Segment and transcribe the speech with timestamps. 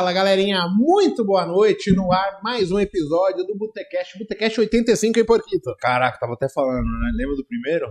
[0.00, 5.24] Fala, galerinha, muito boa noite no ar, mais um episódio do Botecast, Botecast 85 em
[5.26, 5.76] Porquito.
[5.78, 7.10] Caraca, tava até falando, né?
[7.14, 7.86] Lembra do primeiro?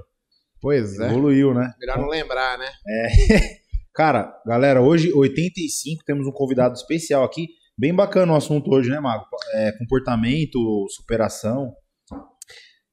[0.59, 1.71] Pois é, Evoluiu, né?
[1.79, 2.65] melhor não lembrar, né?
[3.93, 7.47] Cara, galera, hoje 85 temos um convidado especial aqui.
[7.77, 9.26] Bem bacana o assunto hoje, né, Mago?
[9.53, 10.57] É, comportamento,
[10.89, 11.76] superação.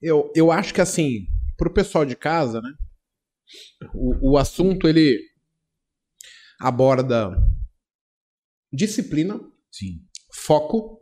[0.03, 1.21] Eu, eu acho que assim,
[1.57, 2.69] pro pessoal de casa, né,
[3.95, 5.19] o, o assunto ele
[6.61, 7.35] aborda
[8.77, 9.41] disciplina,
[9.73, 10.03] Sim.
[10.31, 11.01] foco,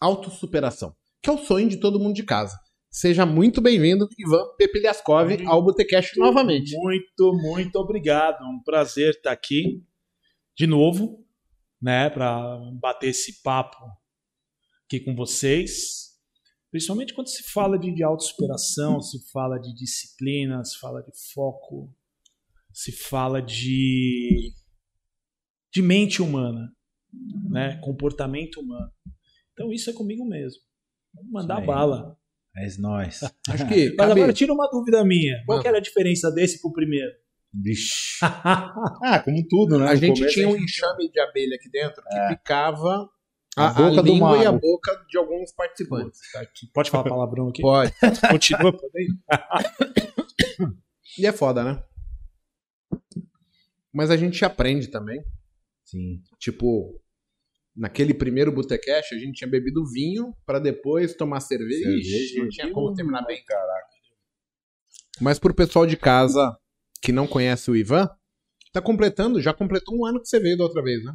[0.00, 2.56] autossuperação, que é o sonho de todo mundo de casa.
[2.88, 6.76] Seja muito bem-vindo, Ivan Pepiliaskov, Muito ao Botecast novamente.
[6.76, 8.44] Muito, muito obrigado.
[8.44, 9.82] É um prazer estar aqui
[10.56, 11.26] de novo,
[11.80, 13.78] né, para bater esse papo
[14.84, 16.12] aqui com vocês.
[16.70, 21.92] Principalmente quando se fala de, de autossuperação, se fala de disciplina, se fala de foco,
[22.72, 24.52] se fala de,
[25.72, 26.70] de mente humana,
[27.50, 28.90] né, comportamento humano.
[29.52, 30.60] Então isso é comigo mesmo.
[31.14, 32.16] Vamos mandar bala.
[32.56, 33.20] É nós.
[33.48, 35.42] Acho que Mas cabe- agora tira uma dúvida minha.
[35.46, 37.10] Qual que era a diferença desse pro primeiro?
[37.52, 38.18] Vixe.
[39.04, 39.86] Ah, como tudo, né?
[39.88, 42.28] a No gente começo, tinha um a gente- enxame de abelha aqui dentro que É.
[42.28, 43.08] picava
[43.56, 46.20] A a, a boca do língua e a boca de alguns participantes.
[46.72, 47.60] Pode falar palavrão aqui?
[47.62, 47.92] Pode.
[48.30, 49.18] Continua podendo?
[51.18, 51.82] E é foda, né?
[53.92, 55.22] Mas a gente aprende também.
[55.92, 56.22] Sim.
[56.38, 56.98] Tipo,
[57.76, 61.90] naquele primeiro Botecast, a gente tinha bebido vinho pra depois tomar cerveja.
[61.90, 63.44] Ixi, não tinha como terminar bem.
[63.44, 63.92] Caraca.
[65.20, 66.56] Mas pro pessoal de casa
[67.02, 68.08] que não conhece o Ivan,
[68.72, 71.14] tá completando, já completou um ano que você veio da outra vez, né?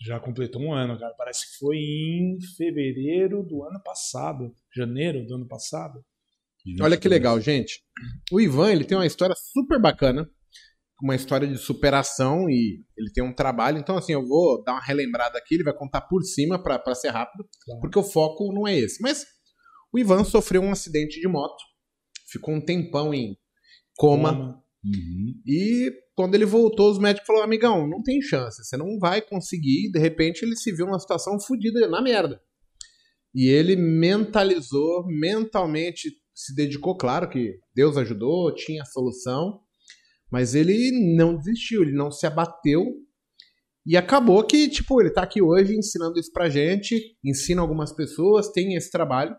[0.00, 1.14] Já completou um ano, cara.
[1.14, 4.54] Parece que foi em fevereiro do ano passado.
[4.74, 6.04] Janeiro do ano passado.
[6.80, 7.82] Olha que legal, gente.
[8.30, 10.30] O Ivan, ele tem uma história super bacana,
[11.02, 13.76] uma história de superação e ele tem um trabalho.
[13.78, 17.08] Então, assim, eu vou dar uma relembrada aqui, ele vai contar por cima pra ser
[17.08, 17.80] rápido, Claro.
[17.80, 19.02] porque o foco não é esse.
[19.02, 19.24] Mas
[19.92, 21.60] o Ivan sofreu um acidente de moto,
[22.30, 23.36] ficou um tempão em
[23.96, 25.34] coma, Uhum.
[25.46, 29.90] e quando ele voltou, os médicos falaram: amigão, não tem chance, você não vai conseguir.
[29.90, 32.40] De repente, ele se viu numa situação fodida, na merda.
[33.34, 39.60] E ele mentalizou, mentalmente se dedicou, claro que Deus ajudou, tinha a solução,
[40.32, 42.82] mas ele não desistiu, ele não se abateu.
[43.84, 48.50] E acabou que, tipo, ele tá aqui hoje ensinando isso pra gente, ensina algumas pessoas,
[48.50, 49.36] tem esse trabalho.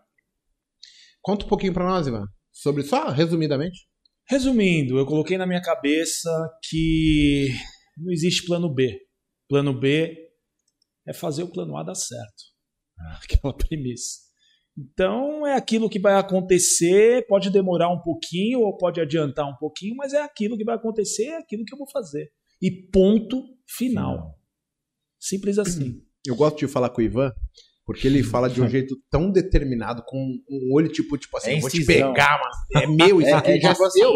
[1.20, 3.88] Conta um pouquinho pra nós, Ivan, sobre só resumidamente.
[4.28, 6.30] Resumindo, eu coloquei na minha cabeça
[6.68, 7.48] que
[7.96, 8.96] não existe plano B.
[9.48, 10.16] Plano B
[11.08, 12.44] é fazer o plano A dar certo.
[13.20, 14.23] Aquela premissa.
[14.76, 19.94] Então é aquilo que vai acontecer, pode demorar um pouquinho ou pode adiantar um pouquinho,
[19.96, 22.30] mas é aquilo que vai acontecer, é aquilo que eu vou fazer.
[22.60, 24.38] E ponto final.
[25.20, 26.02] Simples assim.
[26.26, 27.30] Eu gosto de falar com o Ivan,
[27.84, 30.16] porque ele fala de um jeito tão determinado, com
[30.48, 33.34] um olho tipo, tipo assim, É eu vou te pegar, mas é meu, isso É,
[33.34, 34.12] aqui é já tipo é seu.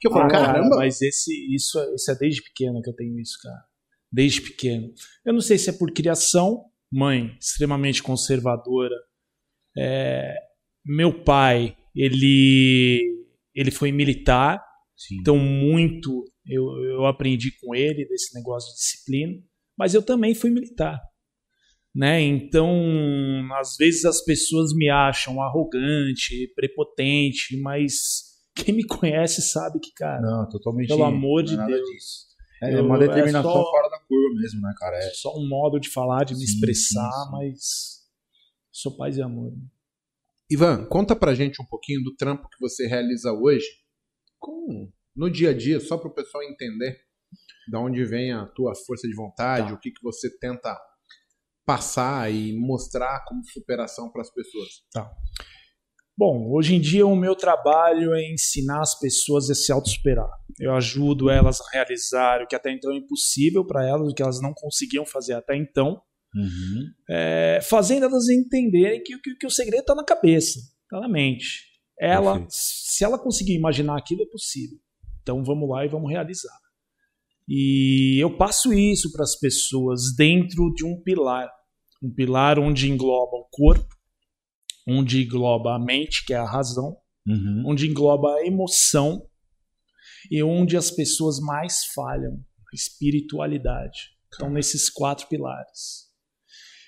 [0.00, 0.76] Que eu falo, Ah, cara, caramba.
[0.76, 3.62] Mas esse, isso, é- isso é desde pequeno que eu tenho isso, cara.
[4.10, 4.90] Desde pequeno.
[5.24, 8.96] Eu não sei se é por criação, mãe extremamente conservadora.
[9.76, 10.34] É,
[10.84, 13.00] meu pai, ele,
[13.54, 14.62] ele foi militar,
[14.96, 15.16] Sim.
[15.20, 19.34] então muito eu, eu aprendi com ele desse negócio de disciplina,
[19.78, 21.00] mas eu também fui militar.
[21.94, 22.20] Né?
[22.20, 22.70] Então,
[23.58, 30.20] às vezes as pessoas me acham arrogante, prepotente, mas quem me conhece sabe que, cara,
[30.20, 30.86] Não, totalmente.
[30.88, 31.90] pelo amor de é Deus.
[31.90, 32.30] disso.
[32.62, 34.96] É Eu- uma é determinação só- fora da curva mesmo, né, cara?
[34.98, 35.06] É.
[35.08, 37.30] É só um modo de falar, de me Sim, expressar, sim, sim.
[37.32, 37.99] mas
[38.80, 39.52] sou paz e amor.
[40.50, 43.66] Ivan, conta pra gente um pouquinho do trampo que você realiza hoje
[44.38, 46.96] com, no dia a dia, só pro pessoal entender
[47.70, 49.74] da onde vem a tua força de vontade, Tá.
[49.74, 50.76] o que, que você tenta
[51.64, 54.68] passar e mostrar como superação pras pessoas.
[56.18, 60.28] Bom, hoje em dia o meu trabalho é ensinar as pessoas a se autossuperar.
[60.58, 64.22] Eu ajudo elas a realizar o que até então é impossível para elas, o que
[64.22, 66.02] elas não conseguiam fazer até então,
[66.34, 66.84] Uhum.
[67.08, 71.64] é, fazendo elas entenderem que, que- que o segredo está na cabeça, está na mente.
[71.98, 72.52] Ela, Perfeito.
[72.52, 74.78] se ela conseguir imaginar aquilo, é possível.
[75.22, 76.56] Então vamos lá e vamos realizar.
[77.48, 81.50] E eu passo isso para as pessoas dentro de um pilar,
[82.02, 83.92] um pilar onde engloba o corpo,
[84.88, 87.64] onde engloba a mente, que é a razão, Uhum.
[87.66, 89.28] onde engloba a emoção
[90.30, 92.34] e onde as pessoas mais falham,
[92.72, 94.10] a espiritualidade.
[94.34, 96.08] Então, nesses quatro pilares.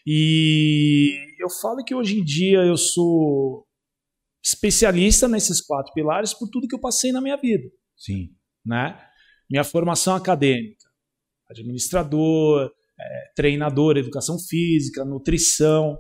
[0.07, 3.67] E eu falo que hoje em dia eu sou
[4.43, 8.31] especialista nesses quatro pilares por tudo que eu passei na minha vida, Sim.
[8.65, 9.01] né?
[9.49, 10.89] Minha formação acadêmica,
[11.49, 15.97] administrador, é, treinador, educação física, nutrição.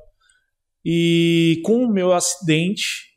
[0.85, 3.13] E com o meu acidente,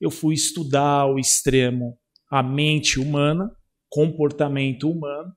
[0.00, 1.98] eu fui estudar ao extremo
[2.30, 3.50] a mente humana,
[3.88, 5.32] comportamento humano,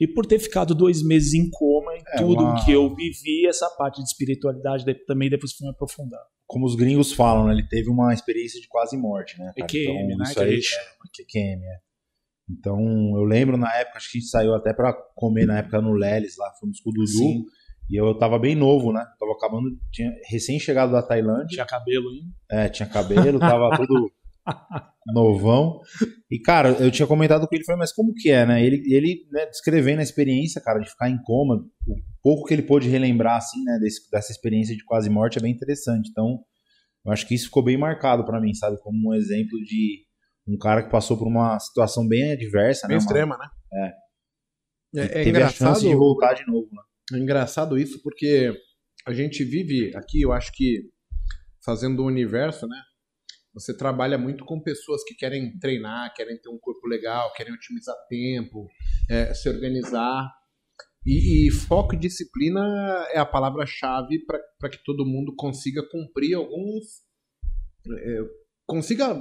[0.00, 3.46] e por ter ficado dois meses em coma, em É, tudo uma- que eu vivi,
[3.46, 6.20] essa parte de espiritualidade de- também depois fui me aprofundar.
[6.46, 7.52] Como os gringos falam, né?
[7.52, 9.52] Ele teve uma experiência de quase morte, né?
[9.56, 9.66] cara?
[9.66, 11.78] EQM, né, Isso aí, é, EQM, é.
[12.50, 12.78] Então,
[13.16, 15.92] eu lembro na época, acho que a gente saiu até pra comer na época no
[15.92, 17.06] Leles lá, fomos com o Dudu.
[17.08, 17.44] Sim,
[17.90, 19.02] E eu tava bem novo, né?
[19.18, 21.46] Tava acabando, tinha recém-chegado da Tailândia.
[21.48, 22.30] tinha cabelo ainda.
[22.50, 24.10] É, tinha cabelo, tava tudo
[25.06, 25.80] novão.
[26.30, 28.62] E, cara, eu tinha comentado com ele, falei, mas como que é, né?
[28.64, 31.56] Ele, ele né, descrevendo a experiência, cara, de ficar em coma,
[31.86, 35.42] o pouco que ele pôde relembrar, assim, né, desse- dessa experiência de quase morte é
[35.42, 36.08] bem interessante.
[36.10, 36.38] Então,
[37.06, 38.78] eu acho que isso ficou bem marcado pra mim, sabe?
[38.82, 40.04] Como um exemplo de
[40.46, 43.02] um cara que passou por uma situação bem adversa, Bem né?
[43.02, 43.06] mano?
[43.08, 43.46] extrema, né?
[43.72, 43.92] É.
[45.00, 46.82] É, E é teve a chance de engraçado, voltar de novo, né?
[47.18, 48.52] é engraçado isso porque
[49.06, 50.82] a gente vive aqui, eu acho que
[51.64, 52.76] fazendo o universo, né?
[53.58, 57.94] Você trabalha muito com pessoas que querem treinar, querem ter um corpo legal, querem otimizar
[58.08, 58.68] tempo,
[59.10, 60.30] é, se organizar.
[61.04, 62.60] E, e foco e disciplina
[63.10, 64.24] é a palavra-chave
[64.58, 67.02] para que todo mundo consiga cumprir alguns.
[67.90, 68.20] é,
[68.66, 69.16] consiga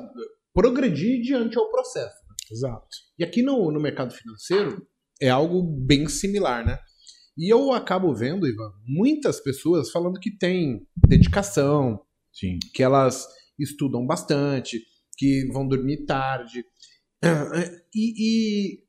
[0.53, 2.17] progredir diante ao processo.
[2.51, 2.87] Exato.
[3.17, 4.85] E aqui no, no mercado financeiro
[5.21, 6.79] é algo bem similar, né?
[7.37, 12.01] E eu acabo vendo, Ivan, muitas pessoas falando que tem dedicação,
[12.33, 12.57] Sim.
[12.73, 13.27] que elas
[13.59, 14.81] estudam bastante,
[15.17, 16.63] que vão dormir tarde.
[17.95, 18.13] E,
[18.75, 18.83] e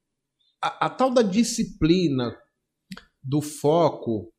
[0.63, 2.37] a, a tal da disciplina,
[3.23, 4.33] do foco,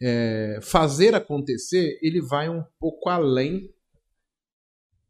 [0.00, 3.68] é, fazer acontecer, ele vai um pouco além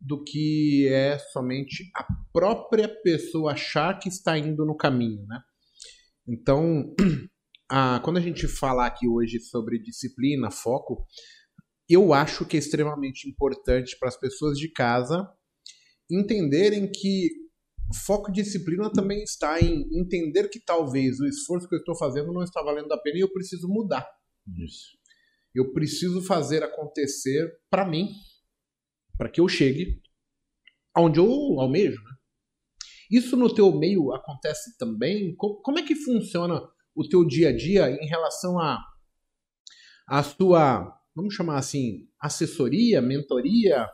[0.00, 5.40] do que é somente a própria pessoa achar que está indo no caminho, né?
[6.28, 6.94] Então,
[7.70, 11.06] a- quando a gente falar aqui hoje sobre disciplina, foco,
[11.88, 15.28] eu acho que é extremamente importante para as pessoas de casa
[16.10, 17.30] entenderem que
[18.06, 22.32] foco e disciplina também está em entender que talvez o esforço que eu estou fazendo
[22.32, 24.06] não está valendo a pena e eu preciso mudar.
[24.64, 24.96] Isso.
[25.54, 28.10] Eu preciso fazer acontecer para mim,
[29.16, 30.02] para que eu chegue
[30.94, 31.26] aonde eu
[31.60, 32.02] almejo.
[32.02, 32.10] Né?
[33.10, 35.34] Isso no teu meio acontece também?
[35.36, 36.60] Co- Como é que funciona
[36.94, 38.82] o teu dia a dia em relação a
[40.06, 43.86] a sua, vamos chamar assim, assessoria, mentoria,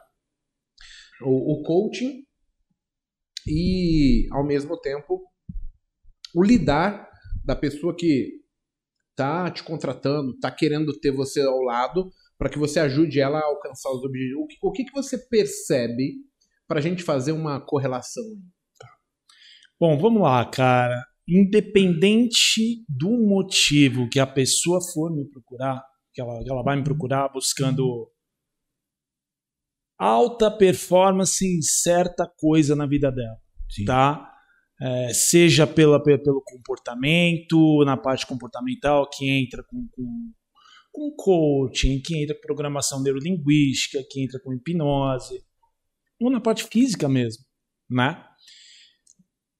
[1.22, 2.24] o, o coaching
[3.46, 5.22] e ao mesmo tempo
[6.34, 7.08] o lidar
[7.44, 8.40] da pessoa que
[9.16, 13.44] tá te contratando, tá querendo ter você ao lado para que você ajude ela a
[13.44, 14.42] alcançar os objetivos.
[14.42, 16.14] O que, o que, que você percebe
[16.66, 18.24] para a gente fazer uma correlação?
[19.78, 21.04] Bom, vamos lá, cara.
[21.28, 27.28] Independente do motivo que a pessoa for me procurar, que ela, ela vai me procurar
[27.28, 28.10] buscando
[29.98, 33.36] alta performance em certa coisa na vida dela,
[33.68, 33.84] Sim.
[33.84, 34.26] tá?
[34.82, 40.32] É, seja pela, pe- pelo comportamento, na parte comportamental, que entra com, com,
[40.90, 45.44] com coaching, que entra com programação neurolinguística, que entra com hipnose,
[46.18, 47.44] ou na parte física mesmo,
[47.90, 48.24] né?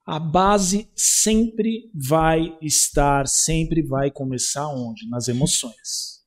[0.06, 5.08] a base sempre vai estar, sempre vai começar onde?
[5.08, 6.19] Nas emoções.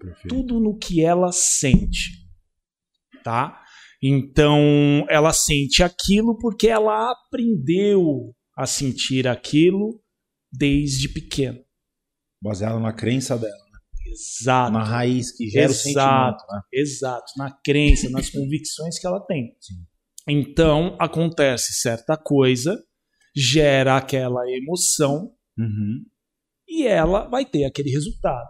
[0.00, 0.28] Perfeito.
[0.28, 2.26] Tudo no que ela sente.
[3.24, 3.62] Tá?
[4.02, 10.00] Então, ela sente aquilo porque ela aprendeu a sentir aquilo
[10.52, 11.58] desde pequena.
[12.42, 13.52] Baseado na crença dela,
[14.06, 14.72] Exato.
[14.72, 15.78] na raiz que gera Exato.
[15.78, 16.60] o sentimento, né?
[16.72, 19.56] Exato, na crença, nas convicções que ela tem.
[19.60, 19.74] Sim.
[20.28, 22.80] Então, acontece certa coisa,
[23.34, 26.04] gera aquela emoção Uhum.
[26.68, 28.48] e ela vai ter aquele resultado.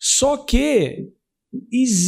[0.00, 1.12] Só que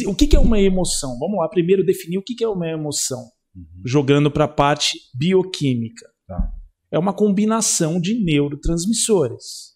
[0.07, 1.19] o que é uma emoção?
[1.19, 3.21] Vamos lá, primeiro definir o que é uma emoção,
[3.55, 3.65] Uhum.
[3.85, 6.09] jogando para a parte bioquímica.
[6.27, 6.53] Tá.
[6.93, 9.71] É uma combinação de neurotransmissores.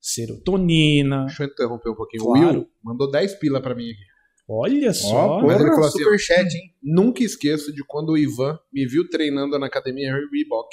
[0.00, 1.26] Serotonina.
[1.26, 2.24] Deixa eu interromper um pouquinho.
[2.24, 2.44] Claro.
[2.44, 4.02] O Will mandou 10 pila para mim aqui.
[4.48, 5.38] Olha só.
[5.38, 6.74] Ó, mas ele porra, falou assim, superchat, hein?
[6.82, 10.68] Nunca esqueço de quando o Ivan me viu treinando na academia Reebok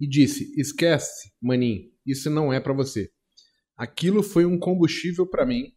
[0.00, 3.10] e disse: "Esquece, maninho, isso não é pra você".
[3.76, 5.72] Aquilo foi um combustível pra mim.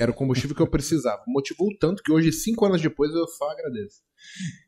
[0.00, 1.22] Era o combustível que eu precisava.
[1.28, 3.98] Motivou tanto que hoje, cinco anos depois, eu só agradeço.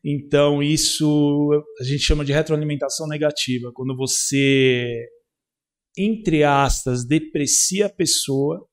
[0.05, 3.71] Então, isso a gente chama de retroalimentação negativa.
[3.75, 5.07] Quando você,
[5.97, 8.67] entre aspas, deprecia a pessoa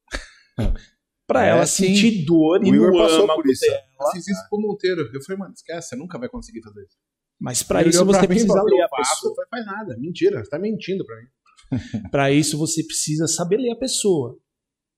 [1.28, 1.86] para É, ela sim.
[1.96, 3.62] sentir dor e O Igor passou por isso.
[3.66, 3.80] dela.
[4.02, 5.10] Eu fiz isso com o Monteiro.
[5.14, 6.98] Eu falei, mano, esquece, você nunca vai conseguir fazer isso.
[7.40, 9.36] Mas para isso você precisa ler "Eu a faço", pessoa.
[9.36, 9.98] falei, faz nada.
[9.98, 11.28] Mentira, você tá mentindo pra mim.
[12.12, 14.38] Para isso você precisa saber ler a pessoa.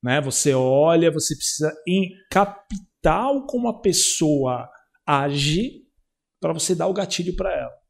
[0.01, 0.19] Né?
[0.21, 4.69] Você olha, você precisa em capital como a pessoa
[5.05, 5.87] age
[6.39, 7.81] para você dar o gatilho para ela.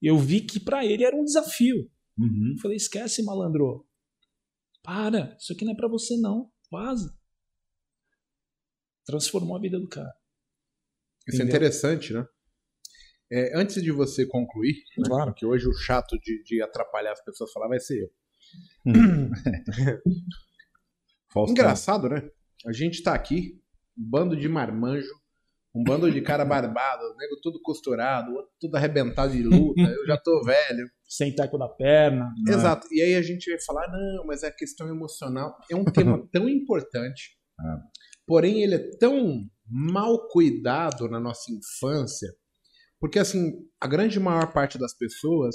[0.00, 1.90] Eu vi que para ele era um desafio.
[2.18, 2.54] Uhum.
[2.56, 3.86] Eu falei: esquece, malandro.
[4.82, 6.50] Para, isso aqui não é para você, não.
[6.70, 7.14] Vaza.
[9.04, 10.12] Transformou a vida do cara.
[11.28, 12.26] Isso é interessante, né?
[13.30, 15.32] É, antes de você concluir, né, Claro.
[15.32, 18.10] porque hoje o chato de, de atrapalhar as pessoas falar vai ser eu.
[21.36, 21.52] Faustão.
[21.52, 22.22] Engraçado, né?
[22.66, 23.60] A gente tá aqui,
[23.98, 25.12] um bando de marmanjo,
[25.74, 30.16] um bando de cara barbado, nego tudo costurado, outro tudo arrebentado de luta, eu já
[30.16, 30.88] tô velho.
[31.06, 32.32] Sem taco da perna.
[32.46, 32.56] Não é?
[32.56, 32.86] Exato.
[32.90, 36.48] E aí a gente vai falar, não, mas a questão emocional é um tema tão
[36.48, 37.80] importante, Ah.
[38.26, 42.32] porém ele é tão mal cuidado na nossa infância,
[42.98, 45.54] porque assim, a grande maior parte das pessoas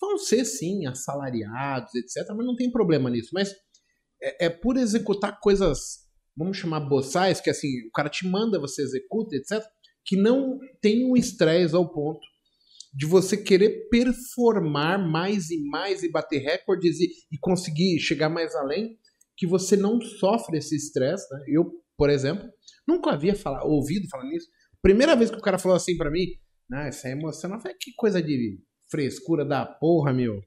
[0.00, 3.52] vão ser sim assalariados, etc, mas não tem problema nisso, mas
[4.24, 8.82] é, é por executar coisas, vamos chamar boçais, que assim, o cara te manda, você
[8.82, 9.62] executa, etc,
[10.04, 12.20] que não tem um estresse ao ponto
[12.94, 18.54] de você querer performar mais e mais e bater recordes e, e conseguir chegar mais
[18.54, 18.96] além,
[19.36, 21.26] que você não sofre esse estresse.
[21.34, 21.44] Né?
[21.48, 22.48] Eu, por exemplo,
[22.86, 24.46] nunca havia falar, ouvido falar nisso.
[24.80, 26.26] Primeira vez que o cara falou assim pra mim,
[26.72, 30.40] ah, isso é emocional, eu falei, que coisa de frescura da porra, meu.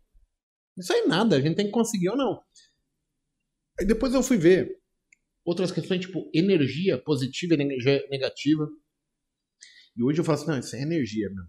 [0.78, 2.40] Isso aí nada, a gente tem que conseguir ou não.
[3.80, 4.70] Aí depois eu fui ver
[5.46, 8.68] outras questões, tipo energia positiva e energia negativa.
[9.96, 11.44] E hoje eu falo assim, não, isso é energia, meu.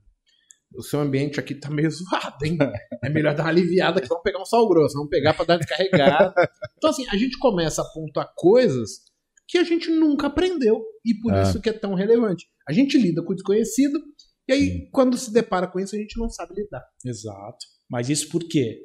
[0.75, 2.59] O seu ambiente aqui tá meio zoado, hein?
[3.03, 5.57] É melhor dar uma aliviada que vamos pegar um sal grosso, vamos pegar pra dar
[5.57, 6.35] descarregada.
[6.77, 9.01] Então, assim, a gente começa a pontuar coisas
[9.47, 10.83] que a gente nunca aprendeu.
[11.05, 11.43] E por É.
[11.43, 12.47] isso que é tão relevante.
[12.69, 13.99] A gente lida com o desconhecido,
[14.47, 16.85] e aí, quando se depara com isso, a gente não sabe lidar.
[17.05, 17.67] Exato.
[17.91, 18.79] Mas isso por quê?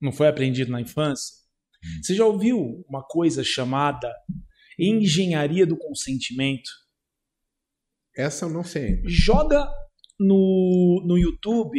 [0.00, 1.34] Não foi aprendido na infância?
[2.02, 4.12] Você já ouviu uma coisa chamada
[4.78, 6.70] engenharia do consentimento?
[8.16, 9.02] Essa eu não sei.
[9.06, 9.70] Joga
[10.18, 11.78] no, no YouTube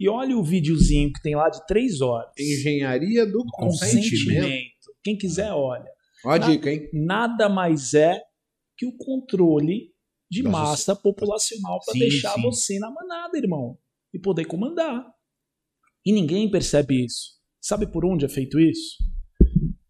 [0.00, 2.32] e olha o videozinho que tem lá de três horas.
[2.38, 4.92] Engenharia do consentimento.
[5.02, 5.90] Quem quiser, olha.
[6.24, 6.88] Ó a dica, hein?
[6.92, 8.20] Nada mais é
[8.76, 9.92] que o controle
[10.30, 12.42] de Da massa populacional para deixar sim.
[12.42, 13.78] você na manada, irmão.
[14.12, 15.06] E poder comandar.
[16.04, 17.34] E ninguém percebe isso.
[17.60, 18.96] Sabe por onde é feito isso?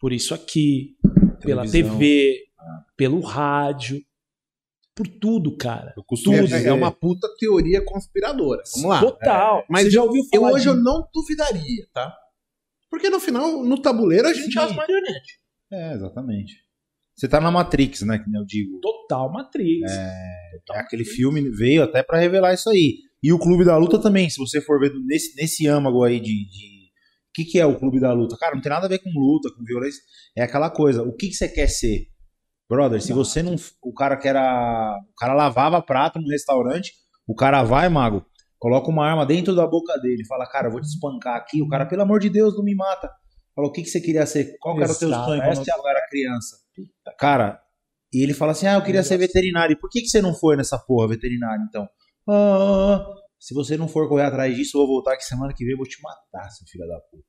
[0.04, 0.98] Por isso aqui,
[1.40, 1.96] pela Televisão.
[1.98, 2.36] TV,
[2.94, 4.02] pelo rádio,
[4.94, 5.94] por tudo, cara.
[5.96, 8.62] Eu costumo É, dizer, é uma puta teoria conspiradora.
[8.74, 9.00] Vamos lá.
[9.00, 9.64] Total.
[9.66, 10.68] Mas Você já ouviu Eu falar hoje de...
[10.68, 12.14] eu não duvidaria, tá?
[12.90, 14.58] Porque no final, no tabuleiro, a gente Sim.
[14.58, 15.38] é as marionetes.
[15.72, 16.52] É, exatamente.
[17.16, 18.18] Você tá na Matrix, né?
[18.18, 18.78] Que nem eu digo.
[18.80, 19.90] Total Matrix.
[19.90, 21.16] É Total aquele Matrix.
[21.16, 22.98] filme veio até pra revelar isso aí.
[23.22, 26.46] E o Clube da Luta também, se você for ver nesse, nesse âmago aí de.
[26.46, 26.73] de...
[27.34, 28.36] O que, que é o Clube da Luta?
[28.38, 30.00] Cara, não tem nada a ver com luta, com violência.
[30.36, 31.02] É aquela coisa.
[31.02, 32.06] O que, que você quer ser?
[32.70, 33.56] Brother, se você não.
[33.82, 34.96] O cara que era.
[35.10, 36.92] O cara lavava prato no restaurante,
[37.26, 38.24] o cara vai, mago,
[38.56, 41.60] coloca uma arma dentro da boca dele, fala, cara, eu vou te espancar aqui.
[41.60, 43.10] O cara, pelo amor de Deus, não me mata.
[43.52, 44.56] Falou, o que, que você queria ser?
[44.60, 46.56] Qual era o teu sonho quando você era criança?
[47.18, 47.60] Cara,
[48.12, 49.72] e ele fala assim: ah, eu queria ser veterinário.
[49.74, 51.88] E por que, que você não foi nessa porra veterinário, então?
[52.28, 53.04] Ah,
[53.44, 55.76] se você não for correr atrás disso, eu vou voltar aqui semana que vem, eu
[55.76, 57.24] vou te matar, seu filho da puta.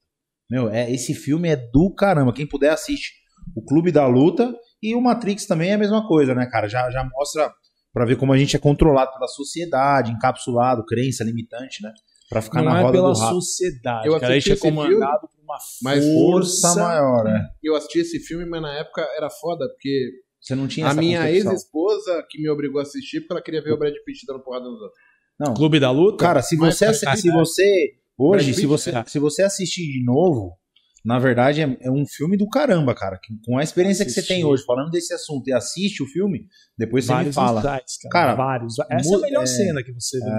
[0.49, 2.31] Meu, é, esse filme é do caramba.
[2.31, 3.11] Quem puder assiste
[3.53, 6.69] o Clube da Luta e o Matrix também é a mesma coisa, né, cara?
[6.69, 7.51] Já, já mostra
[7.91, 11.91] pra ver como a gente é controlado pela sociedade, encapsulado, crença limitante, né?
[12.29, 13.35] Pra ficar Não na é roda pela do rato.
[13.35, 14.33] sociedade, Eu cara.
[14.33, 17.49] A gente é assisti esse comandado por uma mas força, Força maior, né?
[17.61, 21.29] Eu assisti esse filme, mas na época era foda, porque Você não tinha a minha
[21.29, 24.63] ex-esposa que me obrigou a assistir porque ela queria ver o Brad Pitt dando porrada
[24.63, 24.97] nos outros.
[25.39, 26.23] Não, Clube da Luta.
[26.23, 29.03] Cara, se você, assi- se você hoje, Brad se você, é.
[29.05, 30.57] se você assistir de novo,
[31.03, 33.19] na verdade é, é um filme do caramba, cara.
[33.21, 34.35] que- Com a experiência que você Assistir.
[34.35, 37.59] tem hoje, falando desse assunto e assiste o filme, depois você me vários fala.
[37.59, 38.11] insights, cara.
[38.13, 38.75] Cara, vários.
[38.89, 40.33] Essa é a melhor é, cena que você viu.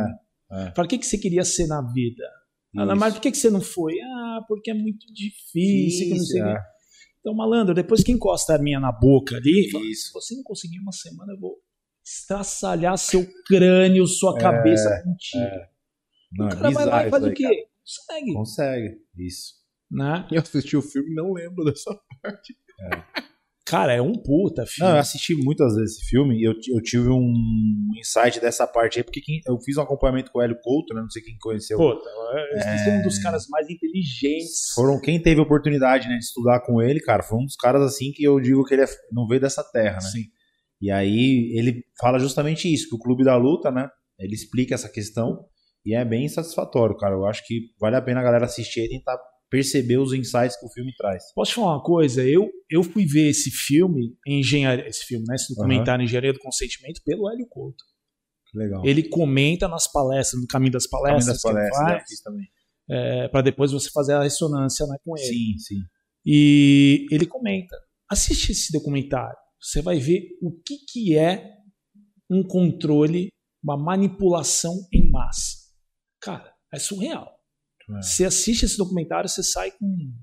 [0.58, 0.70] é.
[0.70, 2.22] Para que, que você queria ser na vida?
[2.78, 2.96] Ah, Isso.
[2.96, 3.94] mas por que, que você não foi?
[4.00, 6.08] Ah, porque é muito difícil.
[6.08, 6.50] que não sei o quê.
[6.50, 6.58] é.
[7.20, 10.78] Então, malandro, depois que encosta a minha na boca ali, fala, se você não conseguir
[10.78, 11.56] uma semana, eu vou
[12.06, 15.66] estraçalhar seu crânio, É, sua cabeça contigo.
[16.32, 17.42] Não, o é cara vai lá e faz o quê?
[17.42, 17.56] cara.
[17.82, 18.32] Consegue.
[18.32, 18.96] Consegue.
[19.18, 19.54] Isso.
[19.90, 20.26] Né?
[20.32, 21.90] Eu assisti o filme e não lembro dessa
[22.22, 22.54] parte.
[23.64, 24.88] Cara, é um puta filme.
[24.88, 27.32] Não, eu assisti muitas vezes esse filme e eu, eu tive um
[27.98, 31.00] insight dessa parte aí, porque quem- eu fiz um acompanhamento com o Hélio Couto, né?
[31.00, 31.76] Não sei quem conheceu.
[31.76, 32.08] Puta,
[32.54, 34.70] esse é um dos caras mais inteligentes.
[34.72, 37.82] Foram quem teve a oportunidade né, de estudar com ele, cara, foi um dos caras
[37.82, 40.00] assim que eu digo que ele é- não veio dessa terra, né?
[40.00, 40.24] Sim.
[40.80, 43.88] E aí ele fala justamente isso, que o Clube da Luta, né?
[44.18, 45.44] Ele explica essa questão
[45.84, 47.14] e é bem satisfatório, cara.
[47.14, 49.16] Eu acho que vale a pena a galera assistir e tentar
[49.48, 51.22] perceber os insights que o filme traz.
[51.34, 52.24] Posso te falar uma coisa?
[52.24, 57.00] Eu, eu fui ver esse filme, engenharia, esse filme, né, esse documentário Engenharia do Consentimento,
[57.04, 57.84] pelo Hélio Couto.
[58.50, 58.84] Que legal.
[58.84, 62.36] Ele comenta nas palestras, no caminho das Caminho palestras, das palestras, faz,
[62.88, 65.26] é, para depois você fazer a ressonância né, com ele.
[65.26, 65.80] Sim, sim.
[66.24, 67.76] E ele comenta:
[68.10, 71.56] assiste esse documentário, você vai ver o que, que é
[72.30, 75.56] um controle, uma manipulação em massa.
[76.20, 77.36] Cara, é surreal.
[77.90, 78.00] É.
[78.00, 80.14] Você assiste esse documentário, você sai com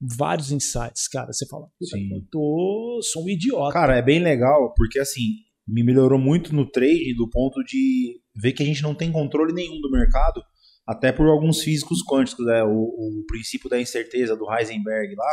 [0.00, 1.32] vários insights, cara.
[1.32, 2.08] Você fala, puta, Sim.
[2.14, 3.72] eu tô, sou um idiota.
[3.72, 5.34] Cara, é bem legal, porque assim,
[5.66, 9.52] me melhorou muito no trade do ponto de ver que a gente não tem controle
[9.52, 10.40] nenhum do mercado,
[10.86, 12.62] até por alguns físicos quânticos, né?
[12.62, 15.32] O, o princípio da incerteza do Heisenberg lá.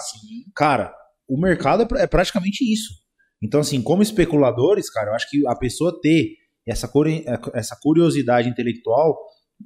[0.55, 0.95] Cara,
[1.27, 2.93] o mercado é, é praticamente isso.
[3.43, 6.31] Então, assim, como especuladores, cara, eu acho que a pessoa ter
[6.67, 9.15] essa, curi- essa curiosidade intelectual,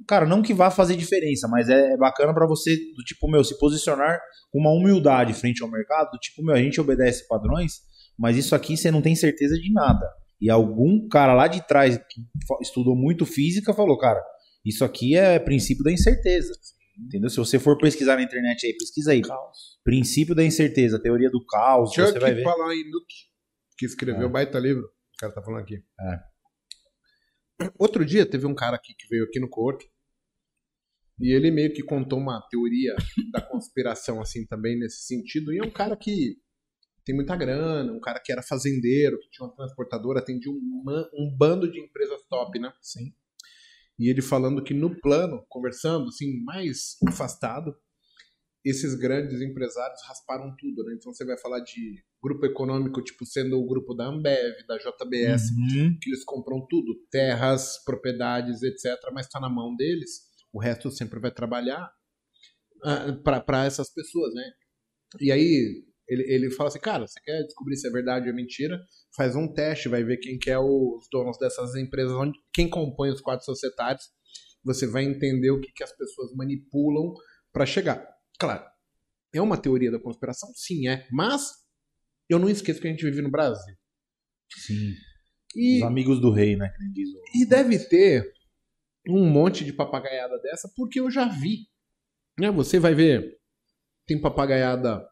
[0.06, 3.42] cara, não que vá fazer diferença, mas é, é bacana pra você, do tipo, meu,
[3.42, 7.72] se posicionar com uma humildade frente ao mercado, do tipo, meu, a gente obedece padrões,
[8.18, 10.06] mas isso aqui você não tem certeza de nada.
[10.40, 12.20] E algum cara lá de trás que
[12.60, 14.20] estudou muito física falou, cara,
[14.66, 16.52] isso aqui é princípio da incerteza.
[16.98, 17.30] Entendeu?
[17.30, 19.22] Se você for pesquisar na internet aí, pesquisa aí.
[19.22, 19.78] Caos.
[19.84, 22.44] Princípio da incerteza, teoria do caos, Chuck você vai ver.
[22.44, 23.06] Palahniuk,
[23.78, 24.26] que escreveu É.
[24.26, 24.82] o baita livro.
[24.84, 25.82] O cara tá falando aqui.
[26.00, 26.32] É.
[27.78, 29.84] Outro dia teve um cara aqui que veio aqui no Corto.
[31.20, 32.94] E ele meio que contou uma teoria
[33.32, 35.52] da conspiração, assim, também nesse sentido.
[35.52, 36.36] E é um cara que
[37.04, 40.82] tem muita grana, um cara que era fazendeiro, que tinha uma transportadora, atendia um,
[41.14, 42.72] um bando de empresas top, né?
[42.80, 43.12] Sim.
[44.02, 47.72] E ele falando que no plano, conversando, assim, mais afastado,
[48.64, 50.94] esses grandes empresários rasparam tudo, né?
[50.96, 55.50] Então você vai falar de grupo econômico, tipo, sendo o grupo da Ambev, da JBS,
[55.50, 55.98] Uhum.
[56.00, 61.20] que eles compram tudo, terras, propriedades, etc., mas está na mão deles, o resto sempre
[61.20, 61.92] vai trabalhar
[63.46, 64.42] para essas pessoas, né?
[65.20, 68.78] E aí ele, ele fala assim, cara, você quer descobrir se é verdade ou mentira?
[69.16, 73.10] Faz um teste, vai ver quem que é os donos dessas empresas, onde, quem compõe
[73.10, 74.04] os quadros societários,
[74.64, 77.12] você vai entender o que, que as pessoas manipulam
[77.52, 78.06] para chegar.
[78.38, 78.64] Claro,
[79.34, 80.50] é uma teoria da conspiração?
[80.54, 81.06] Sim, é.
[81.10, 81.50] Mas
[82.28, 83.74] eu não esqueço que a gente vive no Brasil.
[84.50, 84.94] Sim.
[85.56, 86.68] E, Os amigos do rei, né?
[86.68, 87.22] Que nem diz o...
[87.34, 88.32] e deve ter
[89.08, 91.66] um monte de papagaiada dessa, porque eu já vi.
[92.38, 92.50] Né?
[92.50, 93.38] Você vai ver,
[94.06, 95.06] tem papagaiada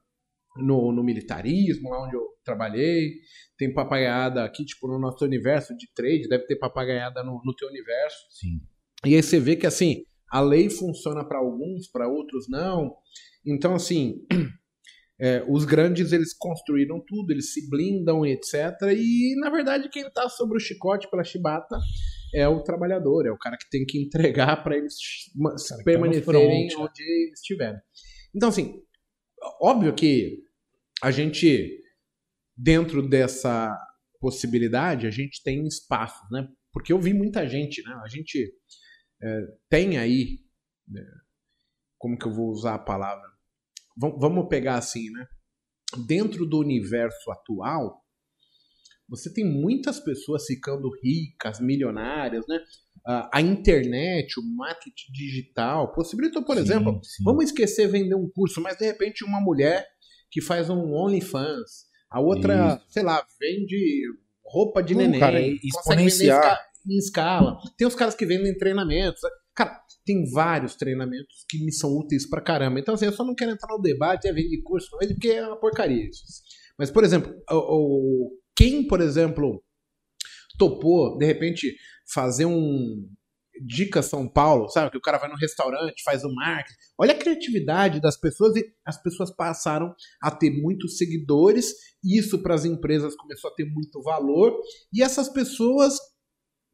[0.56, 3.12] no, no militarismo, lá onde eu trabalhei,
[3.56, 7.68] tem papagaiada aqui, tipo, no nosso universo de trade, deve ter papagaiada no, no teu
[7.68, 8.18] universo.
[8.30, 8.60] Sim.
[9.04, 12.94] E aí você vê que assim, a lei funciona para alguns, para outros não.
[13.44, 14.26] Então, assim,
[15.20, 18.54] é, os grandes eles construíram tudo, eles se blindam, etc.
[18.96, 21.78] E na verdade, quem está sobre o chicote pela chibata
[22.34, 24.94] é o trabalhador, é o cara que tem que entregar para eles
[25.42, 26.84] cara tá permanecerem front, né?
[26.84, 27.80] onde estiverem.
[28.34, 28.80] Então, assim,
[29.60, 30.42] óbvio que
[31.02, 31.82] a gente,
[32.56, 33.76] dentro dessa
[34.20, 36.48] possibilidade, a gente tem espaços, né?
[36.72, 37.92] Porque eu vi muita gente, né?
[38.04, 38.52] A gente
[39.22, 40.38] é, tem aí,
[40.88, 41.02] né,
[41.98, 43.28] como que eu vou usar a palavra?
[43.96, 45.26] Vam- Vamos pegar assim, né?
[46.06, 48.04] Dentro do universo atual,
[49.10, 52.58] você tem muitas pessoas ficando ricas, milionárias, né?
[53.06, 57.24] A, a internet, o marketing digital, possibilitou, por Sim, exemplo, sim.
[57.24, 59.86] Vamos esquecer vender um curso, mas de repente uma mulher
[60.30, 64.04] que faz um OnlyFans, a outra, sei lá, vende
[64.44, 66.42] roupa de neném, cara, consegue vender exponenciar.
[66.44, 67.58] esca- em escala.
[67.76, 69.20] Tem os caras que vendem treinamentos.
[69.54, 72.80] Cara, tem vários treinamentos que me são úteis pra caramba.
[72.80, 75.28] Então, assim, eu só não quero entrar no debate, é vender curso, não vende, porque
[75.28, 76.22] é uma porcaria isso.
[76.78, 79.64] Mas, por exemplo, o, o- quem, por exemplo,
[80.58, 81.74] topou, de repente,
[82.12, 83.08] fazer um
[83.66, 84.90] Dica São Paulo, sabe?
[84.90, 86.76] Que o cara vai no restaurante, faz o marketing.
[86.98, 91.72] Olha a criatividade das pessoas e as pessoas passaram a ter muitos seguidores.
[92.04, 94.54] Isso para as empresas começou a ter muito valor.
[94.92, 95.98] E essas pessoas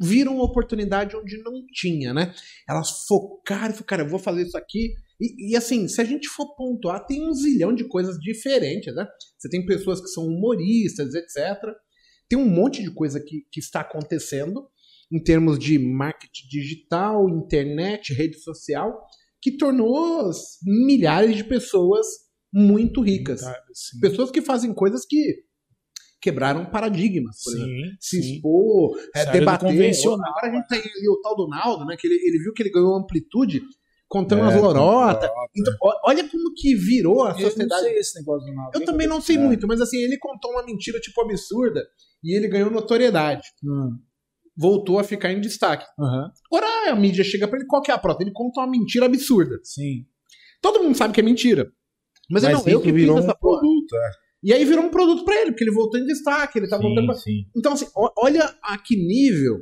[0.01, 2.35] viram uma oportunidade onde não tinha, né?
[2.69, 4.95] Elas focaram e falaram, cara, eu vou fazer isso aqui.
[5.21, 9.07] E, e, assim, se a gente for pontuar, tem um zilhão de coisas diferentes, né?
[9.39, 11.57] Você tem pessoas que são humoristas, etc.
[12.29, 14.69] Tem um monte de coisa que, que está acontecendo
[15.11, 18.93] em termos de marketing digital, internet, rede social,
[19.41, 20.31] que tornou
[20.65, 22.07] milhares de pessoas
[22.53, 23.41] muito ricas.
[23.41, 24.01] Sim.
[24.01, 25.46] Pessoas que fazem coisas que
[26.21, 27.69] quebraram paradigmas, por exemplo.
[27.71, 28.35] Sim, Se sim.
[28.37, 29.69] expor, é, debater.
[29.69, 31.97] convencional, Agora a gente tem ali o tal do Naldo, né?
[31.99, 33.63] Que ele, ele viu que ele ganhou amplitude
[34.09, 35.29] contando É, as lorotas.
[35.29, 35.31] lorota.
[35.57, 35.75] Então,
[36.05, 37.83] olha como que virou a Eu não sociedade.
[37.83, 38.79] sei esse negócio do Naldo.
[38.79, 39.39] Eu também não sei É.
[39.41, 41.85] muito, mas assim, ele contou uma mentira tipo absurda
[42.25, 43.47] e ele ganhou notoriedade.
[43.65, 43.99] Hum.
[44.57, 45.85] Voltou a ficar em destaque.
[46.01, 46.31] Aham.
[46.51, 48.19] Agora a mídia chega pra ele, qual que é a prova?
[48.23, 49.59] Ele conta uma mentira absurda.
[49.63, 50.07] Sim.
[50.63, 51.71] Todo mundo sabe que é mentira.
[52.31, 53.61] Mas, é não, eu que virou fiz essa um porra.
[53.61, 54.11] produto, é.
[54.47, 57.07] E aí virou um produto pra ele, porque ele voltou em destaque, ele tá voltando
[57.07, 57.17] pra...
[57.17, 57.47] sim.
[57.57, 59.61] Então, assim, olha a que nível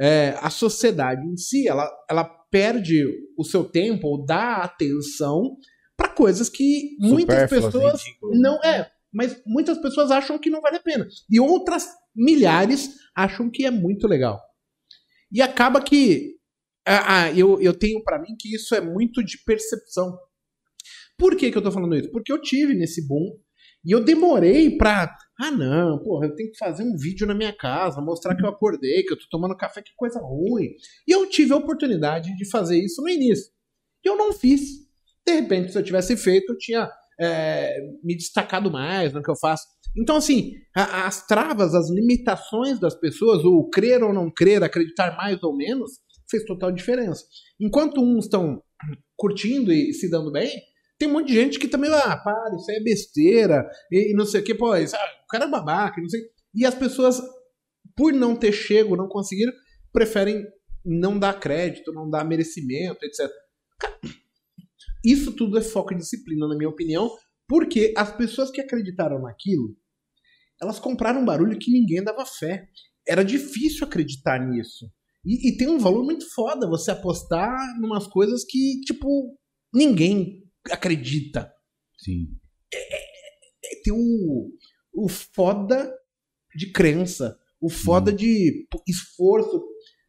[0.00, 3.04] é, a sociedade em si, ela, ela perde
[3.38, 5.56] o seu tempo ou dá atenção
[5.96, 8.40] pra coisas que muitas pessoas ridículas.
[8.40, 11.06] não é, mas muitas pessoas acham que não vale a pena.
[11.30, 14.42] E outras milhares acham que é muito legal.
[15.30, 16.34] E acaba que
[16.84, 20.18] ah, ah, eu, eu tenho pra mim que isso é muito de percepção.
[21.16, 22.10] Por que, que eu tô falando isso?
[22.10, 23.43] Porque eu tive nesse boom
[23.84, 25.14] e eu demorei pra.
[25.40, 28.48] Ah, não, porra, eu tenho que fazer um vídeo na minha casa, mostrar que eu
[28.48, 30.68] acordei, que eu tô tomando café, que coisa ruim.
[31.08, 33.46] E eu tive a oportunidade de fazer isso no início.
[34.04, 34.60] E eu não fiz.
[35.26, 36.88] De repente, se eu tivesse feito, eu tinha
[37.20, 39.64] é, me destacado mais no que eu faço.
[39.96, 45.16] Então, assim, a- as travas, as limitações das pessoas, o crer ou não crer, acreditar
[45.16, 45.92] mais ou menos,
[46.28, 47.24] fez total diferença.
[47.60, 48.60] Enquanto uns estão
[49.16, 50.50] curtindo e se dando bem,
[50.98, 54.14] tem um monte de gente que também, ah, para, isso aí é besteira, e, e
[54.14, 56.20] não sei o que, pô, isso, ah, o cara é babaca, não sei.
[56.54, 57.20] E as pessoas,
[57.96, 59.52] por não ter chego, não conseguir,
[59.92, 60.44] preferem
[60.84, 63.30] não dar crédito, não dar merecimento, etc.
[65.04, 67.10] Isso tudo é foco e disciplina, na minha opinião,
[67.48, 69.76] porque as pessoas que acreditaram naquilo,
[70.60, 72.66] elas compraram um barulho que ninguém dava fé.
[73.06, 74.86] Era difícil acreditar nisso.
[75.24, 79.36] E, e tem um valor muito foda você apostar numas coisas que, tipo,
[79.72, 81.52] ninguém acredita.
[81.98, 82.28] Sim.
[82.72, 84.50] É, Tem o,
[84.94, 85.92] o foda
[86.54, 89.62] de crença, o foda de pô, esforço.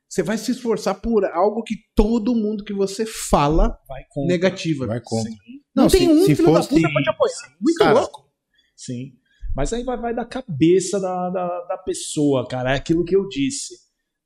[0.08, 4.26] Você vai se esforçar por algo que todo mundo que você fala Vai com.
[4.28, 4.86] negativa.
[4.88, 5.30] Vai contra.
[5.76, 7.56] Não, Não, tem se- um se filho fosse- da puta pra te apoiar.
[7.60, 8.32] Muito Cara, louco.
[8.76, 9.14] Sim.
[9.56, 12.74] Mas aí vai, vai da cabeça da, da, da pessoa, cara.
[12.74, 13.74] É aquilo que eu disse.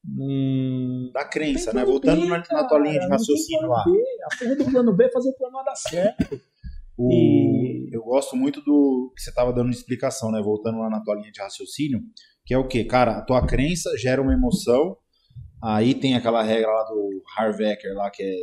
[0.07, 1.83] Hum, Da crença, né?
[1.83, 3.83] Voltando B, na, na tua linha de raciocínio lá.
[3.85, 3.91] B.
[4.31, 6.41] A porra do plano B é fazer o plano A dar certo.
[6.97, 10.41] O- E- Eu gosto muito do que você estava dando explicação, né?
[10.41, 11.99] Voltando lá na tua linha de raciocínio,
[12.45, 12.83] que é o quê?
[12.85, 14.95] Cara, a tua crença gera uma emoção.
[15.61, 18.35] Aí tem aquela regra lá do Harvecker lá, que é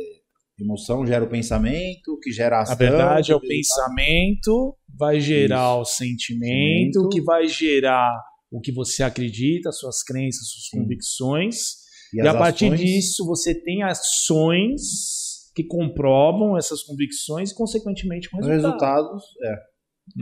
[0.63, 2.73] emoção gera o pensamento, que gera a ação.
[2.75, 7.09] A verdade é o que- pensamento, vai gerar o sentimento, Sentimento.
[7.09, 8.11] que vai gerar
[8.51, 10.79] o que você acredita, suas crenças, suas Sim.
[10.81, 11.55] convicções.
[12.13, 18.29] E, as a partir ações- disso você tem ações que comprovam essas convicções e, consequentemente,
[18.29, 19.11] com Os resultado.
[19.11, 19.55] resultados, é.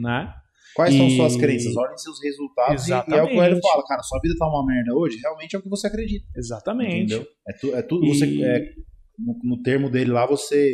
[0.02, 0.34] Né?
[0.76, 1.76] Quais são E- suas crenças?
[1.76, 3.40] Olhem seus resultados e- e, é o que Exatamente.
[3.40, 6.26] Hélio fala, cara, sua vida tá uma merda hoje, realmente é o que você acredita.
[6.36, 7.14] Exatamente.
[7.14, 7.28] Entendeu?
[7.48, 8.60] É, tu- é tudo, E- você, é,
[9.20, 10.68] no, no termo dele lá, você,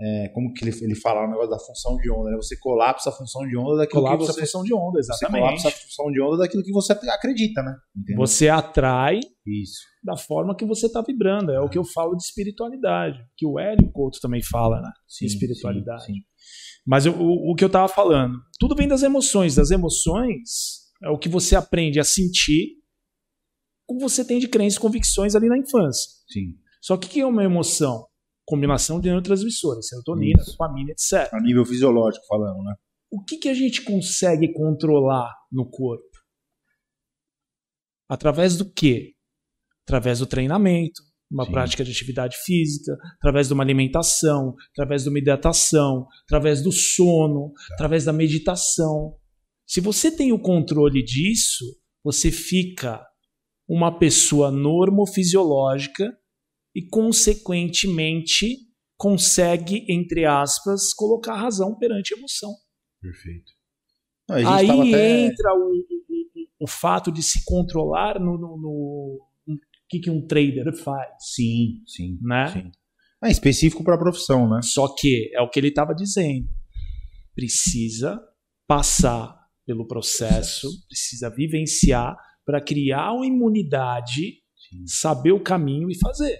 [0.00, 2.36] é, como que ele, ele fala, o negócio da função de onda, né?
[2.36, 4.40] Você colapsa a função de onda daquilo Colapsa que a você...
[4.42, 5.40] função de onda, Você exatamente.
[5.42, 7.74] colapsa a função de onda daquilo que você acredita, né?
[7.96, 8.18] Entendeu?
[8.26, 9.80] Você atrai Isso.
[10.04, 11.50] da forma que você está vibrando.
[11.50, 14.90] É o que eu falo de espiritualidade, que o Hélio Couto também fala, né?
[15.08, 16.04] Sim, espiritualidade.
[16.04, 16.18] sim, sim.
[16.86, 19.54] Mas eu- o, o que eu tava falando, tudo vem das emoções.
[19.54, 20.40] Das emoções
[21.02, 22.74] é o que você aprende a sentir,
[23.86, 26.10] como você tem de crenças e convicções ali na infância.
[26.28, 26.54] Sim.
[26.82, 28.06] Só que o que é uma emoção?
[28.46, 30.52] Combinação de neurotransmissores, serotonina, Isso.
[30.52, 31.32] dopamina, etc.
[31.32, 32.74] A nível fisiológico falando, né?
[33.10, 36.04] O que, que a gente consegue controlar no corpo?
[38.08, 39.14] Através do quê?
[39.84, 41.52] Através do treinamento, uma Sim.
[41.52, 47.52] prática de atividade física, através de uma alimentação, através de uma hidratação, através do sono,
[47.72, 49.16] através da meditação.
[49.66, 51.64] Se você tem o controle disso,
[52.04, 53.04] você fica
[53.68, 56.16] uma pessoa normofisiológica
[56.76, 58.56] e, consequentemente,
[58.98, 62.52] consegue, entre aspas, colocar a razão perante a emoção.
[63.00, 63.52] Perfeito.
[64.28, 69.26] Não, a Aí até- entra o, o- o- fato de se controlar no, no- no-
[69.46, 69.58] no
[69.88, 71.08] que, que um trader faz.
[71.34, 72.18] Sim, sim.
[72.22, 72.52] Né?
[72.52, 72.70] sim.
[73.24, 74.60] É específico para a profissão, né?
[74.62, 76.48] Só que é o que ele estava dizendo.
[77.34, 78.20] Precisa
[78.66, 84.86] passar pelo processo, precisa vivenciar para criar uma imunidade, Sim.
[84.86, 86.38] saber o caminho e fazer.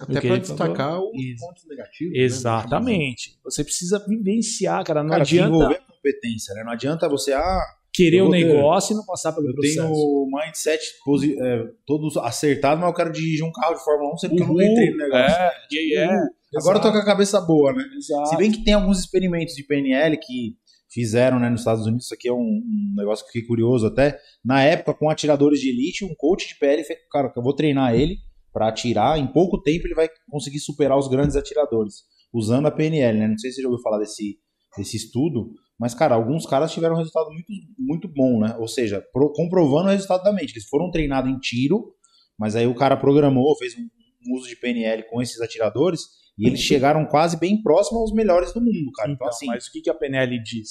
[0.00, 1.46] Até O que pra ele destacar os Isso.
[1.46, 2.12] pontos negativos.
[2.16, 2.24] né?
[2.24, 3.38] Exatamente.
[3.44, 5.02] Você precisa vivenciar, cara.
[5.02, 6.64] Não Cara, adianta desenvolver a competência, né?
[6.64, 7.60] Não adianta você, ah,
[7.92, 9.76] querer eu o vou ter- negócio e não passar pelo eu processo.
[9.76, 14.14] tenho o mindset posi- é, todo acertado, mas eu quero dirigir um carro de Fórmula
[14.14, 15.36] 1, sendo que eu nunca entrei no negócio.
[15.36, 16.26] É, yeah, yeah.
[16.56, 17.84] Agora eu tô com a cabeça boa, né?
[17.96, 18.28] Exato.
[18.30, 20.56] Se bem que tem alguns experimentos de PNL que
[20.92, 23.86] fizeram né, nos Estados Unidos, isso aqui é um, um negócio que eu fiquei curioso
[23.86, 24.18] até.
[24.44, 27.94] Na época, com atiradores de elite, um coach de PL fez, cara, eu vou treinar
[27.94, 28.16] ele
[28.52, 33.18] para atirar, em pouco tempo ele vai conseguir superar os grandes atiradores, usando a PNL,
[33.18, 33.28] né?
[33.28, 34.38] Não sei se você já ouviu falar desse,
[34.76, 37.46] desse estudo, mas, cara, alguns caras tiveram um resultado muito,
[37.78, 38.56] muito bom, né?
[38.58, 40.52] Ou seja, pro- comprovando o resultado da mente.
[40.52, 41.94] Eles foram treinados em tiro,
[42.38, 43.82] mas aí o cara programou, fez um,
[44.28, 46.02] um uso de PNL com esses atiradores,
[46.38, 49.10] E eles chegaram quase bem próximo aos melhores do mundo, cara.
[49.10, 50.68] Então, Então, assim, mas o que, que a PNL diz?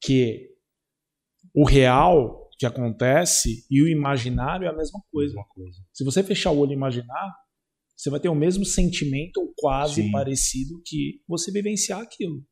[0.00, 0.48] Que
[1.54, 5.34] o real que acontece e o imaginário é a mesma coisa.
[5.34, 5.78] mesma coisa.
[5.92, 7.32] Se você fechar o olho e imaginar,
[7.96, 10.10] você vai ter o mesmo sentimento ou quase Sim.
[10.10, 12.44] parecido que você vivenciar aquilo.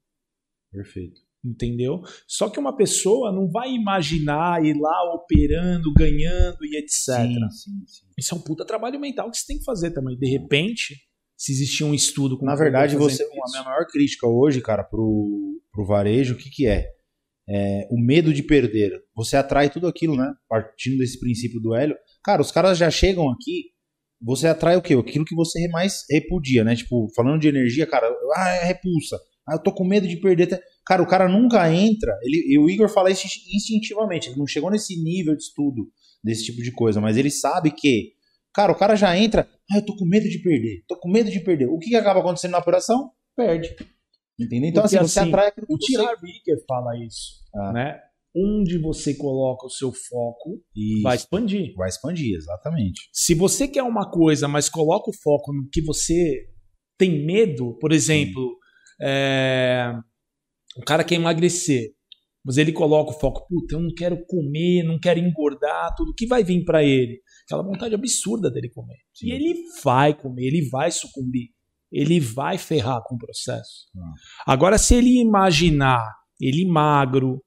[0.71, 1.21] Perfeito.
[1.45, 2.03] Entendeu?
[2.27, 6.99] Só que uma pessoa não vai imaginar ir lá operando, ganhando e etc.
[6.99, 8.07] Sim, sim, sim.
[8.19, 10.19] Isso é um puta trabalho mental que você tem que fazer também.
[10.19, 10.97] De repente,
[11.37, 15.61] se existir um estudo com Na verdade, você, a minha maior crítica hoje, cara, pro,
[15.71, 16.96] pro varejo, o que que é?
[17.49, 19.01] É o medo de perder.
[19.15, 20.33] Você atrai tudo aquilo, né?
[20.49, 21.97] Partindo desse princípio do Hélio.
[22.25, 23.67] Cara, os caras já chegam aqui,
[24.21, 24.95] você atrai o quê?
[24.95, 26.75] Aquilo que você mais repudia, né?
[26.75, 29.17] Tipo, falando de energia, cara, ah, é repulsa.
[29.49, 30.61] Ah, eu tô com medo de perder.
[30.85, 32.13] Cara, o cara nunca entra.
[32.23, 34.29] Ele, e o Igor fala isso instintivamente.
[34.29, 35.89] Ele não chegou nesse nível de estudo
[36.25, 38.15] desse tipo de coisa, mas ele sabe que,
[38.53, 39.49] cara, o cara já entra.
[39.71, 40.83] Ah, eu tô com medo de perder.
[40.89, 41.69] Tô com medo de perder.
[41.69, 43.13] O que, que acaba acontecendo na operação?
[43.37, 43.77] Perde.
[44.39, 44.69] Entendeu?
[44.71, 46.03] Então, Porque, assim, você assim, atrai aquilo que O você...
[46.37, 47.73] Eker fala isso, Ah.
[47.73, 48.01] né?
[48.39, 51.03] Onde você coloca o seu foco, Isso.
[51.03, 51.73] vai expandir.
[51.75, 53.09] Vai expandir, exatamente.
[53.11, 56.47] Se você quer uma coisa, mas coloca o foco no que você
[56.99, 58.59] tem medo, por exemplo,
[59.03, 59.91] é,
[60.77, 61.93] o cara quer emagrecer,
[62.45, 66.15] mas ele coloca o foco, puta, eu não quero comer, não quero engordar, tudo, o
[66.15, 67.21] que vai vir pra ele?
[67.47, 68.99] Aquela vontade absurda dele comer.
[69.15, 69.29] Sim.
[69.29, 71.49] E ele vai comer, ele vai sucumbir,
[71.91, 73.87] ele vai ferrar com o processo.
[73.97, 74.53] Ah.
[74.53, 77.43] Agora, se ele imaginar ele magro,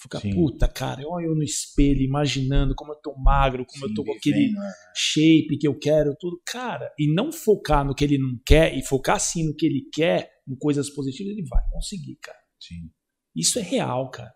[0.00, 0.34] fica, Sim.
[0.34, 4.52] puta, cara, eu no espelho imaginando como eu tô magro, como eu tô com aquele
[4.52, 4.72] né?
[4.94, 6.40] shape que eu quero, tudo.
[6.46, 9.88] Cara, e não focar no que ele não quer, e focar sim no que ele
[9.92, 12.38] quer, em coisas positivas, ele vai conseguir, cara.
[12.60, 12.90] Sim.
[13.34, 14.32] Isso é real, cara.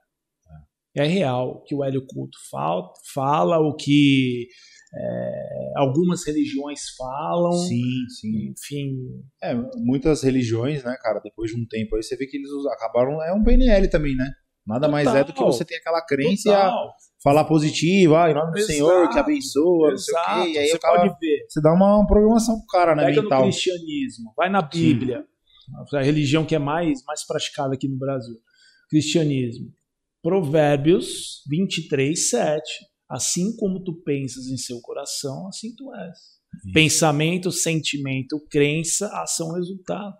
[0.97, 4.49] É real o que o Hélio Couto fal- fala, o que
[4.95, 7.53] é, algumas religiões falam.
[7.53, 7.83] Sim,
[8.21, 8.51] sim.
[8.53, 8.97] Enfim,
[9.43, 13.23] É, muitas religiões, né, cara, depois de um tempo aí, você vê que eles acabaram.
[13.23, 14.31] É um PNL também, né?
[14.67, 15.51] Nada mais é do que Total.
[15.53, 16.93] você ter aquela crença e total.
[17.25, 20.53] falar positivo, ah, em nome do Exato, Senhor, que abençoa, não sei o Exato, quê.
[20.53, 21.47] E aí você o cara- pode ver.
[21.49, 23.39] você dá uma programação pro cara, né, Pega mental.
[23.41, 25.25] no cristianismo, vai na Bíblia,
[25.95, 28.37] a religião que é mais, mais praticada aqui no Brasil.
[28.91, 29.73] Cristianismo.
[30.23, 32.63] Provérbios 23, 7.
[33.09, 36.09] Assim como tu pensas em seu coração, assim tu és.
[36.19, 36.73] Isso.
[36.75, 40.15] Pensamento, sentimento, crença, ação, resultado.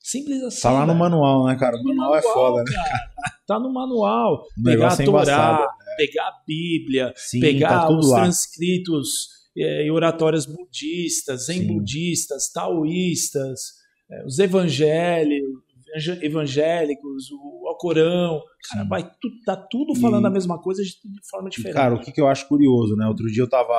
[0.00, 0.62] Simples assim.
[0.62, 1.76] Tá lá no manual, né, cara?
[1.76, 2.72] O no manual é foda, né?
[2.76, 3.10] cara.
[3.46, 4.44] Tá no manual.
[4.62, 5.68] Pegar a é Torá, embaçado.
[5.96, 8.22] pegar a Bíblia, Sim, pegar tá os lá.
[8.22, 11.66] transcritos eh, e oratórias budistas, zen Sim.
[11.66, 13.60] budistas, taoístas,
[14.08, 18.40] eh, os evangélicos, evangé- evangélicos, o Alcorão.
[18.70, 18.88] Cara, Sim.
[18.88, 21.74] vai tu, tá tudo E- falando a mesma coisa de, de forma E, diferente.
[21.74, 23.06] cara, o que, que eu acho curioso, né?
[23.06, 23.72] Outro dia eu tava.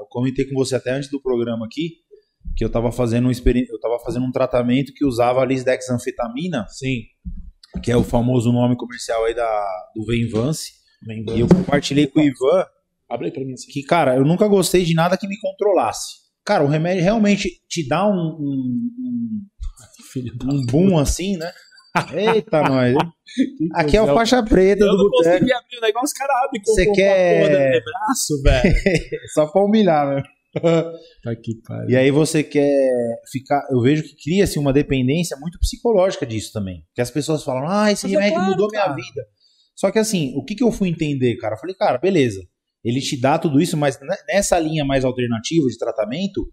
[0.00, 2.00] Eu comentei com você até antes do programa aqui
[2.56, 6.66] que eu tava fazendo um, experi- eu tava fazendo um tratamento que usava a lisdexanfetamina,
[6.68, 7.02] Sim.
[7.82, 10.72] que é o famoso nome comercial aí da, do Venvance.
[11.34, 12.66] E eu compartilhei com o Ivan
[13.08, 13.70] Abre aí pra mim assim.
[13.70, 16.20] que, cara, eu nunca gostei de nada que me controlasse.
[16.44, 19.42] Cara, o remédio realmente te dá um, um, um,
[20.52, 21.52] um boom assim, né?
[22.14, 22.94] Eita, nós.
[23.74, 25.30] Aqui é o faixa preta Eu do não boteco.
[25.34, 28.74] consegui abrir o negócio, os caras abrem com Você com quer- porra do braço, velho.
[29.34, 30.22] Só pra humilhar, né?
[31.22, 31.90] tá que pariu.
[31.90, 32.78] E aí você quer
[33.30, 33.66] ficar.
[33.70, 36.82] Eu vejo que cria-se uma dependência muito psicológica disso também.
[36.94, 38.94] Que as pessoas falam, ah, esse Mas é remédio claro, mudou cara.
[38.94, 39.22] minha vida.
[39.74, 41.54] Só que assim, o que, que eu fui entender, cara?
[41.54, 42.40] Eu falei, cara, beleza.
[42.84, 46.46] Ele te dá tudo isso, mas ne- nessa linha mais alternativa de tratamento,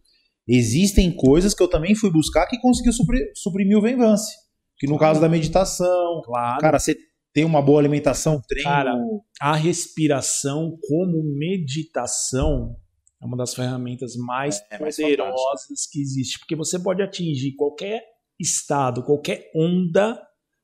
[0.48, 4.32] existem coisas que eu também fui buscar que conseguiu supri- suprimir o Venvance.
[4.80, 6.60] Que no caso da meditação, Claro.
[6.62, 6.96] cara, você
[7.34, 8.70] tem uma boa alimentação, treino.
[8.70, 8.94] Cara,
[9.42, 12.76] a respiração como meditação
[13.22, 17.54] é uma das ferramentas mais É, é mais poderosas que existe, porque você pode atingir
[17.56, 18.02] qualquer
[18.40, 20.20] estado, qualquer onda,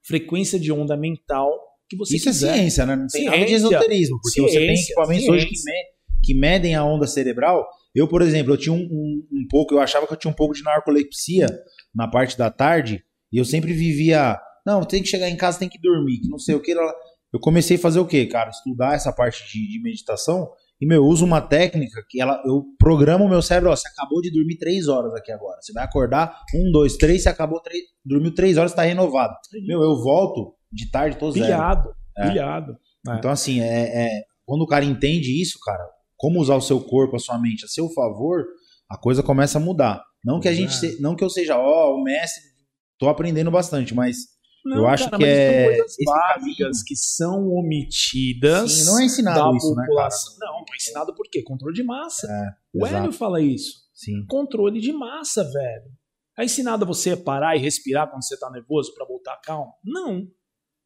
[0.08, 1.52] frequência de onda mental
[1.90, 2.52] que você Isso quiser.
[2.52, 2.96] é ciência, né?
[2.96, 3.56] Não tem nada de Ciência.
[3.68, 5.74] esoterismo, porque você tem Ciência, equipamentos hoje que, ciência.
[5.74, 7.68] me- que medem a onda cerebral.
[7.94, 10.36] Eu, por exemplo, eu tinha um, um- um pouco, eu achava que eu tinha um
[10.36, 11.48] pouco de narcolepsia
[11.94, 13.04] na parte da tarde,
[13.36, 16.40] e eu sempre vivia, não, tem que chegar em casa, tem que dormir, que não
[16.40, 16.72] sei o que.
[16.72, 18.50] Eu comecei a fazer o quê, cara?
[18.50, 22.64] Estudar essa parte de, de meditação, e meu, eu uso uma técnica que ela, eu
[22.80, 25.58] programo o meu cérebro, ó, você acabou de dormir três horas aqui agora.
[25.62, 29.34] Você vai acordar, um, dois, três, você acabou, três, dormiu três horas, tá renovado.
[29.68, 31.46] Meu, eu volto de tarde, tô zero.
[31.46, 32.28] Pilhado, É.
[32.30, 32.78] pilhado.
[33.10, 33.18] É.
[33.18, 35.84] Então, assim, é, é- quando o cara entende isso, cara,
[36.18, 38.46] como usar o seu corpo, a sua mente a seu favor,
[38.90, 40.02] a coisa começa a mudar.
[40.24, 40.78] Não que a gente, é.
[40.78, 42.42] se- não que eu seja, ó, o mestre,
[42.98, 44.18] tô aprendendo bastante, mas
[44.66, 49.06] Não, eu acho cara, que é são coisas básicas que são omitidas Sim, não é
[49.06, 50.34] ensinado da isso, né, população.
[50.40, 51.44] Não, não é ensinado por quê?
[51.44, 52.28] Controle de massa.
[52.74, 52.96] o exato.
[53.04, 53.74] Hélio fala isso.
[53.94, 55.92] sim, Controle de massa, velho.
[56.38, 59.74] É ensinado você a parar e respirar quando você tá nervoso para voltar calmo?
[59.84, 60.28] Não.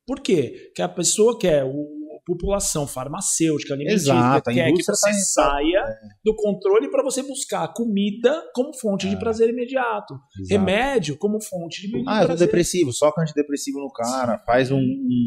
[0.06, 0.72] Por quê?
[0.76, 1.99] Que a pessoa quer, o, a
[2.30, 5.84] população farmacêutica, alimentícia, Exato, quer que você tá saia
[6.24, 9.20] do controle para você buscar comida como fonte de É.
[9.20, 10.14] prazer imediato.
[10.40, 10.50] Exato.
[10.50, 14.78] Remédio como fonte de, de Ah, eu tô depressivo, soca antidepressivo no cara, faz um.
[14.78, 15.26] um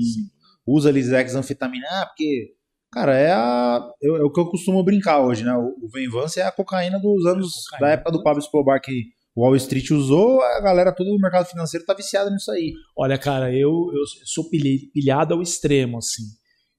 [0.67, 1.87] usa Lisex anfetamina.
[1.91, 2.53] Ah, porque.
[2.93, 5.53] Cara, é, a, é, é o que eu costumo brincar hoje, né?
[5.55, 7.65] O, o Venvance é a cocaína dos anos.
[7.71, 7.87] Cocaína.
[7.87, 8.93] Da época do Pablo Escobar que
[9.35, 12.75] o Wall Street usou, a galera toda do mercado financeiro tá viciada nisso aí.
[12.95, 16.23] Olha, cara, eu, eu sou pilhado ao extremo, assim.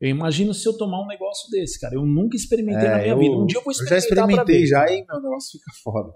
[0.03, 1.95] Eu imagino se eu tomar um negócio desse, cara.
[1.95, 3.35] Eu nunca experimentei na minha É, eu, vida.
[3.37, 6.13] Um dia eu vou eu já experimentar experimentei já e meu negócio fica foda.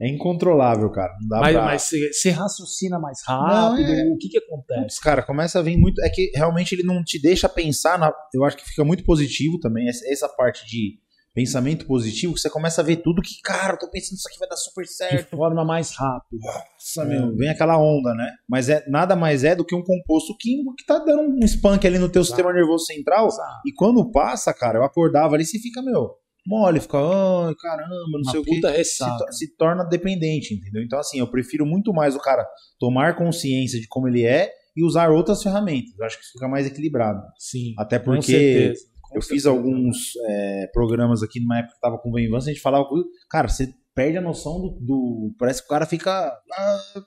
[0.00, 1.12] É incontrolável, cara.
[1.20, 1.64] Não dá Mas, pra...
[1.64, 3.86] mas você, raciocina mais rápido?
[3.86, 4.12] Não, é.
[4.12, 4.80] O que que acontece?
[4.80, 6.02] Putz, cara, começa a vir muito.
[6.02, 7.96] É que realmente ele não te deixa pensar.
[7.96, 8.12] Na...
[8.34, 9.88] Eu acho que fica muito positivo também.
[9.88, 10.98] Essa parte de
[11.38, 14.38] pensamento positivo, que você começa a ver tudo que, cara, eu tô pensando isso aqui
[14.40, 15.36] vai dar super De certo.
[15.36, 16.44] forma mais rápida.
[16.44, 18.28] Nossa, meu, vem aquela onda, né?
[18.48, 21.86] Mas é nada mais é do que um composto químico que tá dando um spunk
[21.86, 23.28] ali no teu sistema nervoso central.
[23.28, 23.60] Exato.
[23.66, 26.10] E quando passa, cara, eu acordava ali, você fica, meu,
[26.44, 28.54] mole, fica, ai, caramba, não Uma sei o que.
[28.60, 29.24] Se, ressaca.
[29.26, 30.82] to- se torna dependente, entendeu?
[30.82, 32.44] Então, assim, eu prefiro muito mais o cara
[32.80, 35.92] tomar consciência de como ele é e usar outras ferramentas.
[35.98, 37.20] Eu acho que isso fica mais equilibrado.
[37.38, 37.74] Sim.
[37.78, 38.72] Até com porque
[39.14, 42.62] eu fiz alguns é, programas aqui numa época que tava com o Venvance, a gente
[42.62, 42.86] falava,
[43.30, 44.78] cara, você perde a noção do.
[44.80, 46.10] do- parece que o cara fica.
[46.30, 47.00] ah, é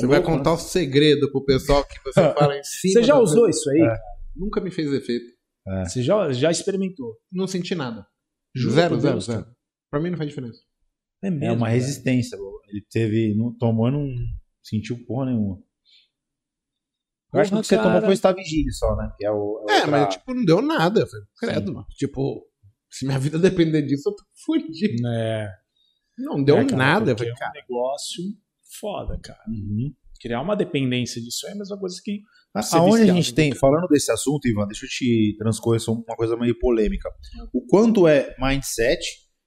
[0.00, 0.36] Você vai louco, né?
[0.38, 2.92] contar o segredo pro pessoal que você fala em cima.
[2.94, 3.80] Você já usou isso aí?
[3.80, 3.96] É.
[4.36, 5.26] Nunca me fez efeito.
[5.84, 7.16] Você já, já experimentou?
[7.30, 8.06] Não senti nada.
[8.54, 9.46] Juro zero, zero, Deus, zero.
[9.90, 10.58] Pra mim não faz diferença.
[11.22, 12.36] É, mesmo, É uma resistência.
[12.68, 13.34] Ele teve.
[13.36, 14.08] Não, tomou e não
[14.64, 15.58] sentiu porra nenhuma.
[17.32, 18.04] Eu acho que o que você tomou cara.
[18.06, 19.10] foi estar vigília só, né?
[19.16, 21.00] Que é o, É, outra- mas tipo, não deu nada.
[21.00, 21.86] Eu falei, Credo, mano.
[21.90, 22.46] Tipo,
[22.90, 25.06] se minha vida depender disso, eu tô fudido.
[25.06, 25.48] É,
[26.18, 27.16] Não deu é, cara, nada.
[27.16, 28.24] Falei, é um cara, negócio
[28.80, 29.40] foda, cara.
[29.48, 29.92] Uhum.
[30.20, 32.20] Criar uma dependência disso é a mesma coisa que
[32.62, 36.16] Ser Aonde a gente tem, falando desse assunto, Ivan, deixa eu te transcorrer só uma
[36.16, 37.08] coisa meio polêmica.
[37.52, 38.98] O quanto é mindset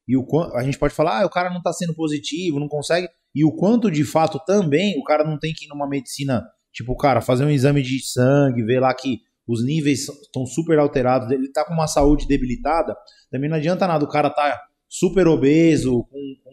[0.08, 2.70] e o quanto a gente pode falar, ah, o cara não tá sendo positivo, não
[2.70, 6.42] consegue, e o quanto de fato também o cara não tem que ir numa medicina,
[6.74, 11.30] tipo, cara, fazer um exame de sangue, ver lá que os níveis estão super alterados,
[11.32, 12.96] ele tá com uma saúde debilitada,
[13.30, 14.60] também não adianta nada o cara tá
[14.90, 16.52] super obeso, com, com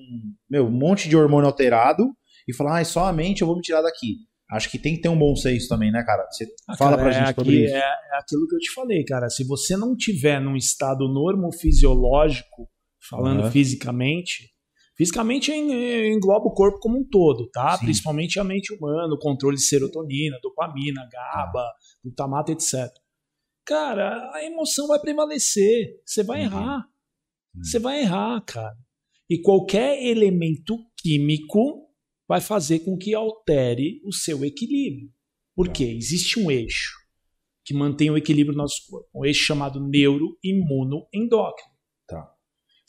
[0.50, 2.04] meu, um monte de hormônio alterado
[2.48, 4.16] e falar, ah, é só a mente eu vou me tirar daqui.
[4.52, 6.26] Acho que tem que ter um bom senso também, né, cara?
[6.28, 7.74] Você Ah, fala cara, pra é gente aqui- sobre isso.
[7.74, 9.30] É, é aquilo que eu te falei, cara.
[9.30, 12.68] Se você não tiver num estado normofisiológico,
[13.08, 13.50] falando Aham.
[13.50, 14.49] fisicamente,
[15.00, 17.78] fisicamente en- engloba o corpo como um todo, tá?
[17.78, 17.86] Sim.
[17.86, 21.64] Principalmente a mente humana, o controle de serotonina, dopamina, GABA,
[22.04, 22.74] glutamato, etc.
[23.64, 26.00] Cara, a emoção vai prevalecer.
[26.04, 26.44] Você vai Uhum.
[26.46, 26.84] errar.
[27.62, 28.76] Você vai errar, cara.
[29.28, 31.88] E qualquer elemento químico
[32.28, 35.10] vai fazer com que altere o seu equilíbrio.
[35.56, 35.84] Por quê?
[35.96, 36.92] Existe um eixo
[37.64, 41.69] que mantém o equilíbrio do nosso corpo, um eixo chamado neuroimunoendócrino.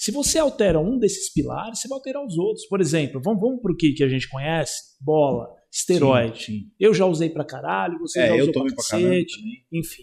[0.01, 2.65] Se você altera um desses pilares, você vai alterar os outros.
[2.65, 4.97] Por exemplo, vamos, vamos pro que, que a gente conhece?
[4.99, 6.43] Bola, esteroide.
[6.43, 6.71] Sim.
[6.79, 9.35] Eu já usei pra caralho, você já É, eu usou caramba cacete.
[9.71, 10.01] Enfim.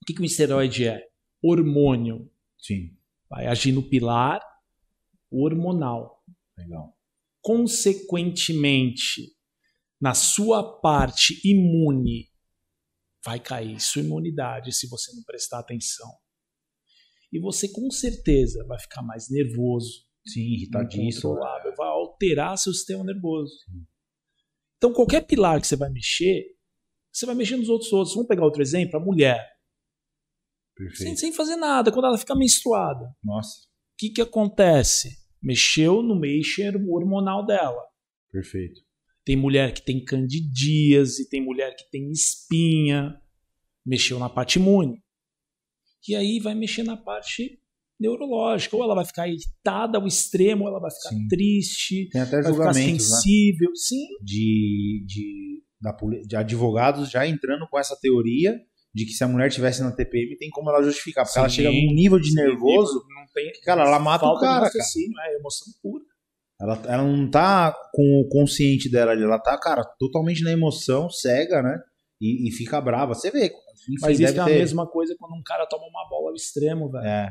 [0.00, 1.06] O que, que o esteroide é?
[1.44, 2.32] Hormônio.
[2.56, 2.96] Sim,
[3.28, 4.40] Vai agir no pilar
[5.30, 6.24] hormonal.
[6.56, 6.96] legal.
[7.42, 9.36] Consequentemente,
[10.00, 12.30] na sua parte imune,
[13.22, 16.08] vai cair sua imunidade se você não prestar atenção.
[17.32, 21.34] E você com certeza vai ficar mais nervoso, Sim, irritadíssimo.
[21.34, 23.54] vai alterar seu sistema nervoso.
[24.76, 26.44] Então, qualquer pilar que você vai mexer,
[27.12, 28.14] você vai mexer nos outros outros.
[28.14, 29.48] Vamos pegar outro exemplo, a mulher.
[30.94, 33.14] Sem, sem fazer nada, quando ela fica menstruada.
[33.22, 35.16] Nossa, O que, que acontece?
[35.42, 37.82] Mexeu no eixo hormonal dela.
[38.30, 38.80] perfeito.
[39.24, 43.14] Tem mulher que tem candidíase, tem mulher que tem espinha.
[43.86, 45.00] Mexeu na parte imune.
[46.08, 47.58] E aí vai mexer na parte
[48.00, 48.76] neurológica.
[48.76, 51.28] Ou ela vai ficar irritada ao extremo, ou ela vai ficar Sim.
[51.28, 52.72] triste, Tem até vai ficar né?
[52.74, 53.70] sensível.
[53.74, 55.96] Sim, de, de, da,
[56.26, 58.58] de advogados já entrando com essa teoria
[58.94, 61.24] de que se a mulher tivesse na TPM tem como ela justificar.
[61.24, 61.56] Porque ela Sim.
[61.56, 64.64] chega num nível de nervoso, Não tem, cara, ela mata o cara, cara.
[64.64, 66.04] raciocínio, É emoção pura.
[66.60, 71.10] Ela, ela não tá com o consciente dela ali, ela tá, cara, totalmente na emoção,
[71.10, 71.76] cega, né?
[72.22, 73.14] E, e fica brava.
[73.14, 73.46] Você vê.
[73.46, 76.34] Enfim, Mas isso é a ter- mesma coisa quando um cara toma uma bola ao
[76.34, 77.04] extremo, velho.
[77.04, 77.30] É,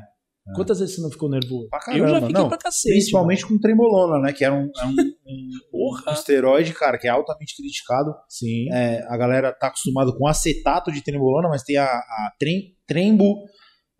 [0.55, 1.69] Quantas vezes você não ficou nervoso?
[1.69, 2.49] Pra eu já caramba, fiquei não.
[2.49, 2.89] pra cacete.
[2.95, 4.33] principalmente com trembolona, né?
[4.33, 6.11] Que era um, é um, um, Porra.
[6.11, 8.09] um esteroide, cara, que é altamente criticado.
[8.09, 8.21] mano.
[8.27, 8.65] Sim.
[8.73, 13.35] É, a galera tá acostumado com acetato de trembolona, mas tem a, a trem, trembo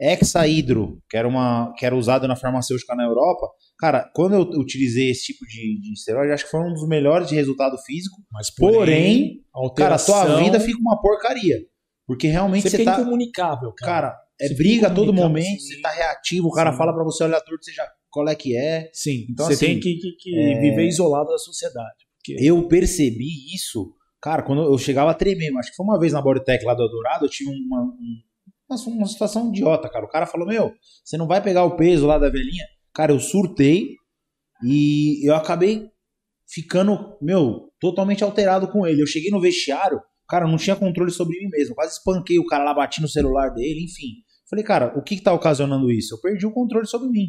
[0.01, 3.47] hexaidro, que era, uma, que era usado na farmacêutica na Europa.
[3.77, 7.27] Cara, quando eu utilizei esse tipo de, de esteroide, acho que foi um dos melhores
[7.27, 8.17] de resultado físico.
[8.31, 11.57] Mas Porém, cara, a alteração- vida fica uma porcaria.
[12.07, 12.99] Porque realmente Você você, tá.
[12.99, 13.91] incomunicável, cara.
[14.09, 15.75] Cara, é Você briga a todo momento, sim.
[15.75, 16.77] você tá reativo, o cara Sim.
[16.77, 18.89] fala pra você olhar torto, você já qual é que é.
[18.91, 21.95] Sim, Então, você assim, tem que, que- que é- viver isolado da sociedade.
[22.17, 25.55] Porque Eu percebi isso, cara, quando eu chegava a tremer.
[25.57, 28.17] Acho que foi uma vez na Bodytech lá do Eldorado, eu tive uma, um-
[28.72, 30.05] uma, uma situação idiota, cara.
[30.05, 32.65] O cara falou: Meu, você não vai pegar o peso lá da velhinha?
[32.93, 33.95] Cara, eu surtei
[34.63, 35.89] e eu acabei
[36.47, 39.01] ficando, meu, totalmente alterado com ele.
[39.01, 41.76] Eu cheguei no vestiário, cara, não tinha controle sobre mim mesmo.
[41.76, 44.15] Quase espanquei o cara lá, bati no celular dele, enfim.
[44.49, 46.13] Falei, cara, o que que tá ocasionando isso?
[46.15, 47.28] Eu perdi o controle sobre mim.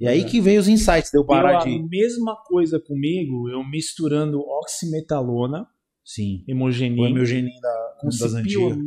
[0.00, 0.24] E aí É.
[0.24, 1.86] que veio os insights, deu parar a de.
[1.86, 5.66] mesma coisa comigo, eu misturando oximetalona,
[6.04, 6.44] Sim.
[6.48, 8.78] O hemogenin, hemogênio da, com das antigas.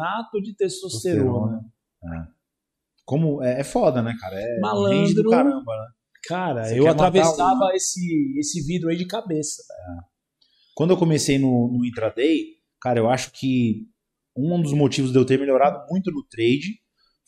[0.43, 1.61] de testosterona.
[3.05, 4.35] Como é, é foda, né, cara?
[4.35, 5.23] É Malandro.
[5.23, 5.87] do caramba, né?
[6.27, 9.61] Cara, Você eu atravessava um- esse, esse vidro aí de cabeça.
[10.75, 12.39] Quando eu comecei no, no intraday,
[12.81, 13.83] cara, eu acho que
[14.35, 16.79] um dos motivos de eu ter melhorado muito no trade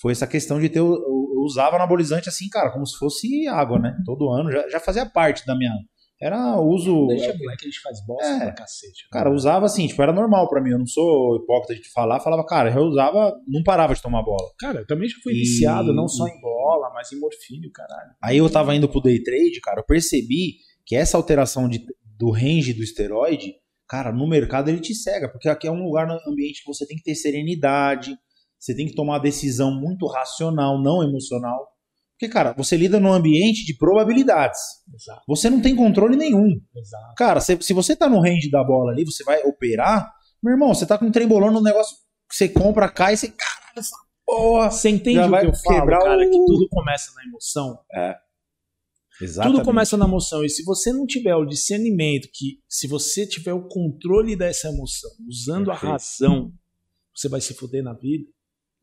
[0.02, 0.80] foi essa questão de ter.
[0.80, 3.98] Eu, eu usava anabolizante assim, cara, como se fosse água, né?
[4.06, 5.72] Todo ano, já, já fazia parte da minha.
[6.20, 7.06] Era uso.
[7.08, 8.40] Deixa moleque, a gente faz bosta É.
[8.40, 9.08] pra cacete.
[9.12, 10.72] Cara, eu usava assim, tipo, era normal pra mim.
[10.72, 14.50] Eu não sou hipócrita de falar, falava, cara, eu usava, não parava de tomar bola.
[14.60, 18.12] Cara, eu também já fui E- viciado, não só em bola, mas em morfínio, caralho.
[18.24, 20.56] Aí eu tava indo pro day trade, cara, eu percebi
[20.86, 21.86] que essa alteração de,
[22.18, 23.54] do range do esteroide,
[23.88, 26.86] cara, no mercado ele te cega, porque aqui é um lugar no ambiente que você
[26.88, 28.18] tem que ter serenidade,
[28.60, 31.68] você tem que tomar decisão muito racional, não emocional.
[32.20, 34.60] Porque, cara, você lida num ambiente de probabilidades.
[34.94, 36.60] Exato, Você não tem controle nenhum.
[36.76, 37.14] exato.
[37.16, 40.12] Cara, se, se você tá no range da bola ali, você vai operar,
[40.42, 41.96] meu irmão, você tá com um trembolão no negócio
[42.30, 43.96] que você compra, cai e você, caralho, essa
[44.26, 44.72] porra.
[44.72, 46.16] Você entende o que eu falo, cara?
[46.18, 47.78] o- Que tudo começa na emoção.
[49.20, 49.56] Exatamente.
[49.58, 50.44] Tudo começa na emoção.
[50.44, 55.10] E se você não tiver o discernimento, que se você tiver o controle dessa emoção,
[55.28, 55.92] usando a Perfeito.
[55.92, 56.54] razão,
[57.16, 58.26] você vai se fuder na vida.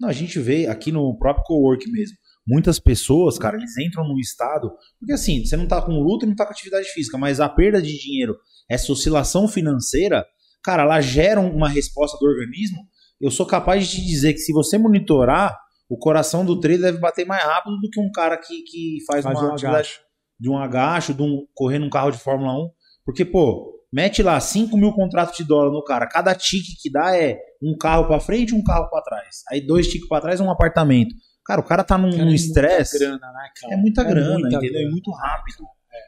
[0.01, 2.17] Não, a gente vê aqui no próprio cowork mesmo.
[2.47, 4.71] Muitas pessoas, cara, eles entram num estado.
[4.99, 7.49] Porque assim, você não tá com luta e não tá com atividade física, mas a
[7.49, 8.37] perda de dinheiro,
[8.69, 10.25] essa oscilação financeira,
[10.63, 12.79] cara, ela gera uma resposta do organismo.
[13.21, 16.99] Eu sou capaz de te dizer que se você monitorar, o coração do trader deve
[16.99, 20.01] bater mais rápido do que um cara que, que faz, Faz uma um atividade agacho.
[20.39, 22.69] de um agacho, de um correr num carro de Fórmula 1.
[23.05, 26.07] Porque, pô, mete lá 5 mil contratos de dólar no cara.
[26.09, 29.43] Cada tique que dá é um carro pra frente e um carro pra trás.
[29.51, 31.15] Aí dois tiques pra trás um apartamento.
[31.45, 32.99] Cara, o cara tá num é estresse.
[32.99, 33.75] muita grana, né, cara?
[33.75, 34.73] É muita grana, muita entendeu?
[34.73, 34.87] grana.
[34.87, 35.65] É muito rápido.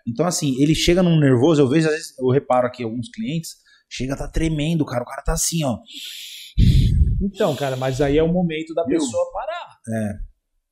[0.09, 3.57] Então, assim, ele chega num nervoso, eu vejo, às vezes, eu reparo aqui alguns clientes,
[3.89, 5.03] chega, tá tremendo, cara.
[5.03, 5.79] O cara tá assim, ó.
[7.23, 8.99] Então, cara, mas aí é o momento da Viu?
[8.99, 9.77] pessoa parar.
[9.89, 10.13] É.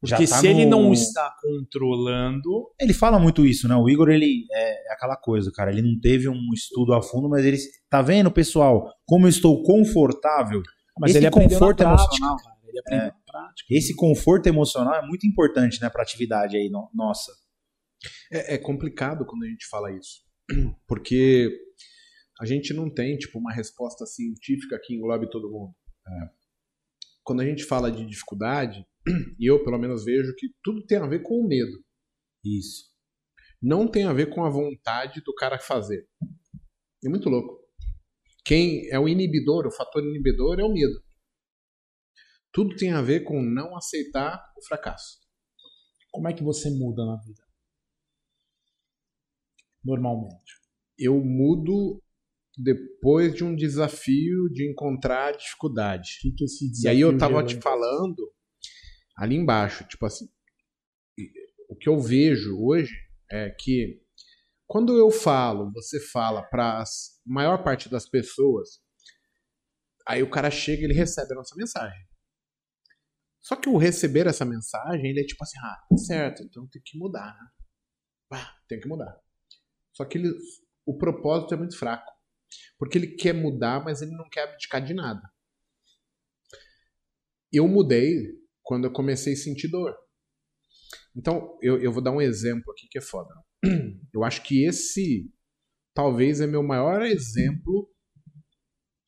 [0.01, 3.75] Porque tá se ele no- não está controlando, Ele fala muito isso, né?
[3.75, 5.71] O Igor, ele é, é aquela coisa, cara.
[5.73, 7.57] Ele não teve um estudo a fundo, mas ele.
[7.89, 8.87] Tá vendo, pessoal?
[9.07, 10.61] Como eu estou confortável.
[11.01, 12.37] mas Esse ele conforto prática, emocional.
[12.37, 12.54] cara.
[12.75, 13.69] Ele aprendeu na prática.
[13.75, 17.33] Esse conforto emocional é muito importante, né, pra atividade aí, no- nossa.
[18.33, 20.23] É, é complicado quando a gente fala isso.
[20.87, 21.51] Porque
[22.41, 25.75] a gente não tem, tipo, uma resposta científica que englobe todo mundo.
[26.07, 26.31] É.
[27.23, 28.85] Quando a gente fala de dificuldade,
[29.39, 31.83] e eu pelo menos vejo que tudo tem a ver com o medo.
[32.45, 32.93] Isso.
[33.63, 36.07] Não tem a ver com a vontade do cara fazer.
[37.05, 37.63] É muito louco.
[38.45, 41.03] Quem é o inibidor, o fator inibidor é o medo.
[42.55, 45.19] Tudo tem a ver com não aceitar o fracasso.
[46.13, 47.43] Como é que você muda na vida?
[49.85, 50.55] Normalmente.
[50.97, 52.01] eu mudo
[52.57, 56.19] depois de um desafio de encontrar dificuldade.
[56.23, 56.45] Que, que
[56.85, 58.33] E aí eu tava te falando
[59.17, 60.27] ali embaixo, tipo assim,
[61.69, 62.95] o que eu vejo hoje
[63.31, 64.01] é que
[64.67, 66.85] quando eu falo, você fala para a
[67.27, 68.81] maior parte das pessoas,
[70.07, 72.04] aí o cara chega e ele recebe a nossa mensagem.
[73.45, 76.81] Só que o receber essa mensagem, ele é tipo assim, ah, tá certo, então tem
[76.83, 77.51] que mudar, né?
[78.33, 79.15] Ah, tem que mudar.
[79.93, 80.33] Só que ele,
[80.87, 82.11] o propósito é muito fraco.
[82.79, 85.21] Porque ele quer mudar, mas ele não quer abdicar de nada.
[87.53, 88.33] Eu mudei
[88.63, 89.95] quando eu comecei a sentir dor.
[91.15, 93.33] Então, eu, eu vou dar um exemplo aqui que é foda.
[94.13, 95.31] Eu acho que esse
[95.93, 97.93] talvez é meu maior exemplo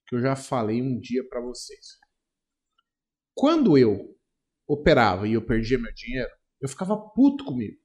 [0.07, 1.99] que eu já falei um dia pra vocês.
[3.35, 4.16] Quando eu
[4.67, 7.77] operava e eu perdia meu dinheiro, eu ficava puto comigo.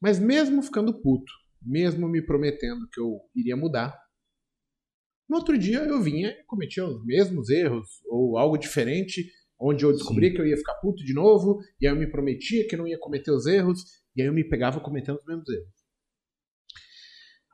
[0.00, 3.98] Mas mesmo ficando puto, mesmo me prometendo que eu iria mudar,
[5.28, 9.30] no outro dia eu vinha e cometia os mesmos erros ou algo diferente,
[9.64, 10.34] Onde eu descobria Sim.
[10.34, 12.98] que eu ia ficar puto de novo, e aí eu me prometia que não ia
[12.98, 15.72] cometer os erros, e aí eu me pegava cometendo os mesmos erros.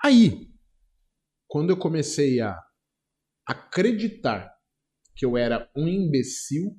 [0.03, 0.49] Aí,
[1.47, 2.59] quando eu comecei a
[3.47, 4.51] acreditar
[5.15, 6.75] que eu era um imbecil,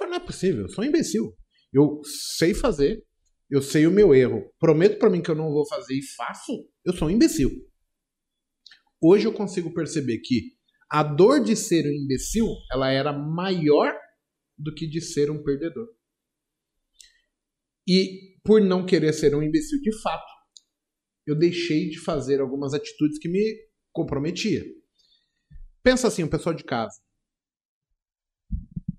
[0.00, 1.36] falei, não é possível, eu sou um imbecil.
[1.72, 2.00] Eu
[2.38, 3.04] sei fazer,
[3.48, 4.52] eu sei o meu erro.
[4.58, 6.52] Prometo para mim que eu não vou fazer e faço,
[6.84, 7.50] eu sou um imbecil.
[9.02, 10.52] Hoje eu consigo perceber que
[10.90, 13.94] a dor de ser um imbecil, ela era maior
[14.58, 15.88] do que de ser um perdedor.
[17.88, 20.30] E por não querer ser um imbecil de fato,
[21.26, 24.64] eu deixei de fazer algumas atitudes que me comprometia.
[25.82, 27.00] Pensa assim, o pessoal de casa.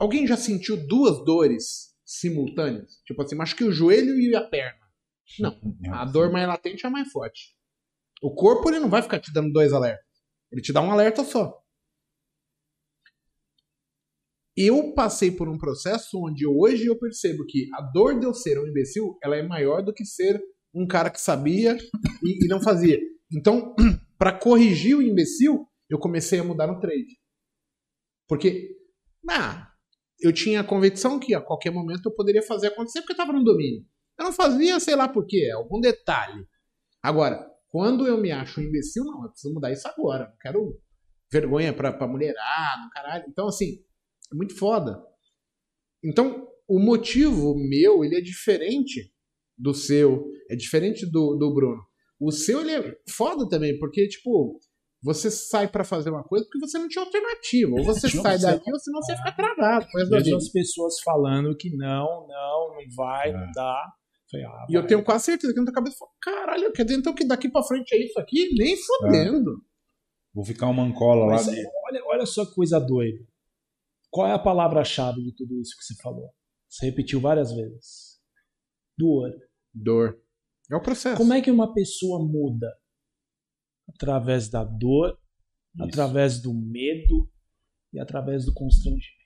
[0.02, 3.04] Alguém já sentiu duas dores simultâneas?
[3.06, 4.82] Tipo assim, que o joelho e a perna.
[5.39, 5.56] Não,
[5.93, 7.56] a dor mais latente é a mais forte.
[8.20, 10.04] O corpo ele não vai ficar te dando dois alertas.
[10.52, 11.56] Ele te dá um alerta só.
[14.58, 18.58] Eu passei por um processo onde hoje eu percebo que a dor de eu ser
[18.58, 20.41] um imbecil, ela é maior do que ser
[20.74, 21.78] um cara que sabia
[22.24, 22.99] e, e não fazia.
[23.32, 23.76] Então,
[24.18, 27.20] para corrigir o imbecil, eu comecei a mudar no trade.
[28.28, 28.76] Porque,
[29.30, 29.70] ah,
[30.22, 33.43] eu tinha a convicção que a qualquer momento eu poderia fazer acontecer porque estava no
[33.43, 33.86] domínio.
[34.19, 36.45] Eu não fazia, sei lá por quê, algum detalhe.
[37.01, 40.28] Agora, quando eu me acho um imbecil, não, eu preciso mudar isso agora.
[40.28, 40.80] Não quero
[41.32, 43.26] vergonha pra, pra mulherada, caralho.
[43.28, 43.80] Então, assim,
[44.32, 45.01] é muito foda.
[46.03, 49.11] Então, o motivo meu, ele é diferente
[49.57, 51.82] do seu, é diferente do, do Bruno.
[52.19, 54.59] O seu, ele é foda também, porque, tipo,
[55.04, 57.72] você sai para fazer uma coisa porque você não tinha alternativa.
[57.72, 59.88] Ou você sai daqui, ou senão você fica travado.
[60.10, 63.34] Vejo as pessoas falando que não, não, não vai, é.
[63.34, 63.91] não dá.
[64.30, 67.14] Falei, ah, e eu tenho quase certeza que na tua cabeça, caralho, quer dizer então
[67.14, 68.49] que daqui pra frente é isso aqui?
[68.58, 69.52] Nem fodendo.
[69.52, 69.72] É.
[70.34, 71.36] Vou ficar uma mancola lá.
[71.36, 73.26] É, olha, olha só que coisa doida.
[74.10, 76.30] Qual é a palavra-chave de tudo isso que você falou?
[76.70, 78.20] Você repetiu várias vezes.
[78.97, 79.32] Dor.
[79.74, 80.22] Dor.
[80.72, 81.18] É o processo.
[81.18, 82.72] Como é que uma pessoa muda?
[83.96, 85.18] Através da dor,
[85.76, 85.84] Isso.
[85.86, 87.30] através do medo
[87.94, 89.22] e através do constrangimento.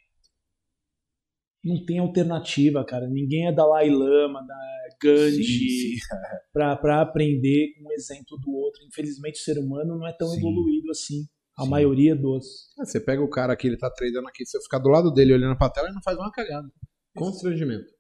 [1.64, 3.08] Não tem alternativa, cara.
[3.08, 4.56] Ninguém é Dalai Lama, da
[5.02, 5.98] Gandhi,
[6.54, 8.84] para aprender com o exemplo do outro.
[8.86, 10.38] Infelizmente, o ser humano não é tão sim.
[10.38, 11.26] evoluído assim.
[11.58, 11.70] A sim.
[11.70, 12.46] maioria dos.
[12.80, 15.12] É, você pega o cara que ele tá treinando aqui, se eu ficar do lado
[15.12, 16.70] dele olhando pra tela, ele não faz uma cagada.
[17.16, 17.92] Constrangimento.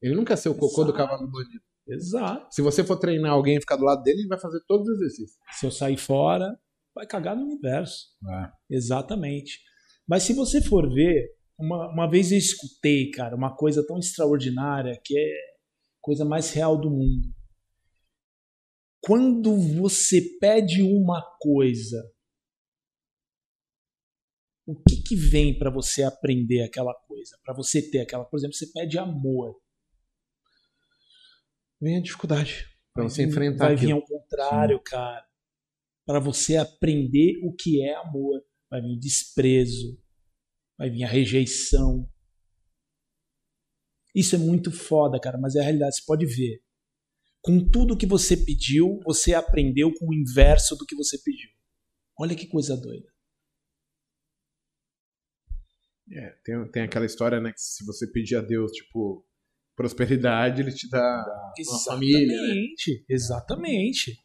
[0.00, 0.92] Ele nunca é ser o cocô Exato.
[0.92, 1.62] do cavalo bandido.
[1.90, 2.54] Exato.
[2.54, 4.96] Se você for treinar alguém e ficar do lado dele, ele vai fazer todos os
[4.96, 5.38] exercícios.
[5.52, 6.56] Se eu sair fora,
[6.94, 8.06] vai cagar no universo.
[8.28, 8.76] É.
[8.76, 9.60] Exatamente.
[10.06, 11.28] Mas se você for ver,
[11.58, 15.32] uma, uma vez eu escutei, cara, uma coisa tão extraordinária que é
[16.00, 17.28] coisa mais real do mundo.
[19.02, 22.02] Quando você pede uma coisa,
[24.66, 27.38] o que, que vem para você aprender aquela coisa?
[27.42, 29.56] Para você ter aquela, por exemplo, você pede amor
[31.80, 34.84] vem a dificuldade para você enfrentar Vai vir ao contrário, Sim.
[34.84, 35.26] cara.
[36.06, 38.42] Para você aprender o que é amor.
[38.70, 40.00] Vai vir desprezo,
[40.78, 42.08] vai vir a rejeição.
[44.14, 46.62] Isso é muito foda, cara, mas é a realidade, você pode ver.
[47.42, 51.50] Com tudo que você pediu, você aprendeu com o inverso do que você pediu.
[52.18, 53.08] Olha que coisa doida.
[56.12, 59.26] É, tem, tem aquela história, né, que se você pedir a Deus, tipo,
[59.80, 62.34] prosperidade, ele te dá uma exatamente, família.
[62.36, 64.16] Exatamente, exatamente.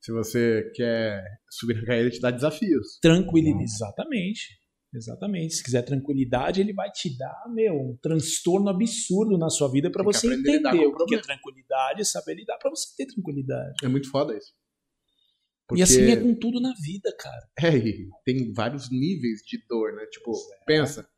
[0.00, 2.98] Se você quer subir na carreira, ele te dá desafios.
[3.00, 3.62] Tranquilidade, hum.
[3.62, 4.62] exatamente.
[4.94, 5.54] Exatamente.
[5.54, 10.02] Se quiser tranquilidade, ele vai te dar, meu, um transtorno absurdo na sua vida para
[10.02, 13.74] você entender o que é tranquilidade, saber lidar para você ter tranquilidade.
[13.82, 14.52] É muito foda isso.
[15.68, 15.80] Porque...
[15.80, 17.48] E assim é com tudo na vida, cara.
[17.58, 17.72] É,
[18.24, 20.04] tem vários níveis de dor, né?
[20.06, 20.64] Tipo, é.
[20.66, 21.08] pensa,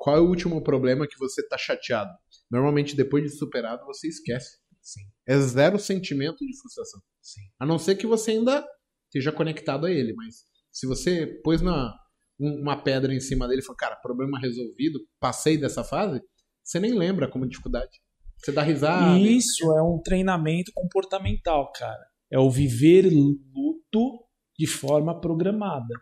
[0.00, 2.10] qual é o último problema que você tá chateado?
[2.50, 4.56] Normalmente, depois de superado, você esquece.
[4.80, 5.02] Sim.
[5.28, 7.02] É zero sentimento de frustração.
[7.20, 7.42] Sim.
[7.58, 8.66] A não ser que você ainda
[9.04, 10.14] esteja conectado a ele.
[10.14, 10.36] Mas
[10.72, 11.94] se você pôs na,
[12.38, 16.18] uma pedra em cima dele e falou, cara, problema resolvido, passei dessa fase,
[16.64, 18.00] você nem lembra como dificuldade.
[18.38, 19.18] Você dá risada.
[19.18, 22.06] Isso é um treinamento comportamental, cara.
[22.32, 24.24] É o viver luto
[24.58, 25.94] de forma programada.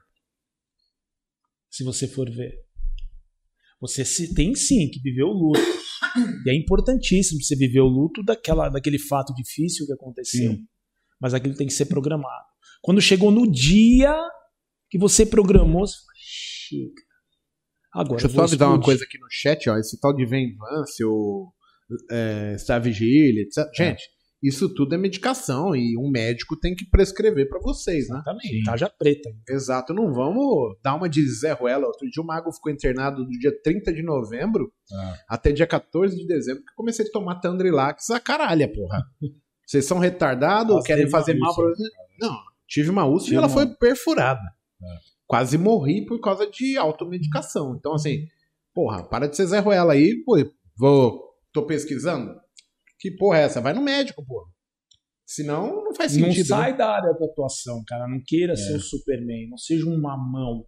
[1.69, 2.68] Se você for ver.
[3.81, 4.05] Você
[4.35, 5.61] tem sim que viver o luto.
[6.45, 10.53] E é importantíssimo você viver o luto daquela, daquele fato difícil que aconteceu.
[10.53, 10.67] Sim.
[11.21, 12.47] Mas aquilo tem que ser programado.
[12.83, 14.17] Quando chegou no dia
[14.91, 17.03] que você programou, você fala, chega.
[17.93, 19.77] Agora, Deixa eu só avisar uma coisa aqui no chat, ó.
[19.77, 21.53] Esse tal de Vem Vance, ou
[22.11, 23.81] é, Star Vigília, etc.
[23.81, 23.97] É.
[24.43, 28.17] Isso tudo é medicação e um médico tem que prescrever pra vocês, né?
[28.19, 28.63] Exatamente.
[28.65, 29.31] Tarja preta.
[29.49, 31.87] Exato, não vamos dar uma de Zé Ruela.
[31.87, 35.17] Outro dia o Mago ficou internado do dia 30 de novembro Ah.
[35.29, 39.03] até dia 14 de dezembro, que eu comecei a tomar Tandrilax a caralho, porra.
[39.67, 41.91] Vocês são retardados Nossa, querem fazer mal pra úlcera.
[42.21, 42.37] Não,
[42.67, 44.41] tive uma úlcera e ela uma- foi perfurada.
[44.83, 44.99] É.
[45.27, 47.75] Quase morri por causa de automedicação.
[47.77, 48.25] Então, assim,
[48.73, 50.37] porra, para de ser Zé Ruela aí, pô,
[50.79, 51.23] vou,
[51.53, 52.35] tô pesquisando.
[52.99, 53.61] Que porra é essa?
[53.61, 54.51] Vai no médico, porra.
[55.27, 56.47] Senão, não faz Não sentido.
[56.47, 56.79] sai né?
[56.79, 58.09] da área da atuação, cara.
[58.09, 58.77] Não queira ser É.
[58.77, 59.49] o Superman.
[59.51, 60.65] Não seja um mamão.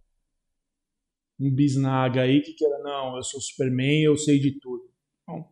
[1.39, 4.83] Um bisnaga aí que queira, não, eu sou o Superman, eu sei de tudo.
[5.27, 5.45] Não.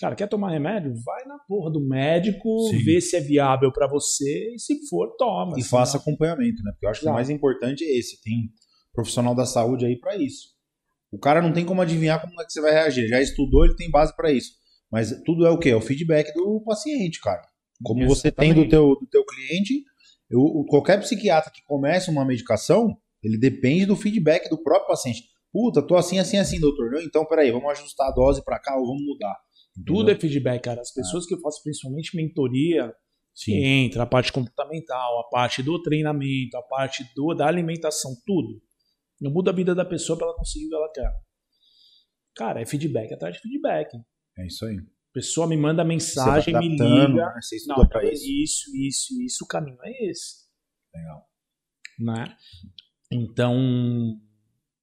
[0.00, 0.94] Cara, quer tomar remédio?
[1.04, 2.78] Vai na porra do médico, Sim.
[2.84, 5.50] vê se é viável pra você e se for, toma.
[5.58, 6.70] E senão- faça acompanhamento, né?
[6.72, 7.14] Porque eu acho que o Exato.
[7.14, 8.20] mais importante é esse.
[8.22, 8.50] Tem
[8.94, 10.56] profissional da saúde aí pra isso.
[11.12, 13.06] O cara não tem como adivinhar como é que você vai reagir.
[13.08, 14.52] Já estudou, ele tem base pra isso.
[14.90, 15.70] Mas tudo é o quê?
[15.70, 17.42] É o feedback do paciente, cara.
[17.82, 18.70] Como você tem do Exatamente.
[18.70, 19.84] teu, do teu cliente,
[20.30, 25.22] eu- qualquer psiquiatra que começa uma medicação, ele depende do feedback do próprio paciente.
[25.52, 26.90] Puta, tô assim, assim, assim, doutor.
[26.90, 29.36] Não, Então, peraí, vamos ajustar a dose pra cá ou vamos mudar.
[29.86, 30.80] Tudo é feedback, cara.
[30.80, 32.92] As pessoas que eu faço principalmente mentoria,
[33.34, 33.62] que Sim.
[33.64, 38.60] entra a parte comportamental, a parte do treinamento, a parte do, da alimentação, tudo.
[39.22, 41.12] Eu mudo a vida da pessoa pra ela conseguir o que ela quer.
[42.36, 43.88] Cara, é feedback atrás de feedback.
[44.38, 44.76] É isso aí.
[45.12, 47.08] pessoa me manda Você mensagem, me liga.
[47.08, 47.40] né?
[47.40, 48.24] Você Não, pra é isso.
[48.26, 50.46] isso, isso, isso, o caminho é esse.
[50.94, 51.26] Legal.
[51.98, 52.24] Né?
[53.10, 53.56] Então,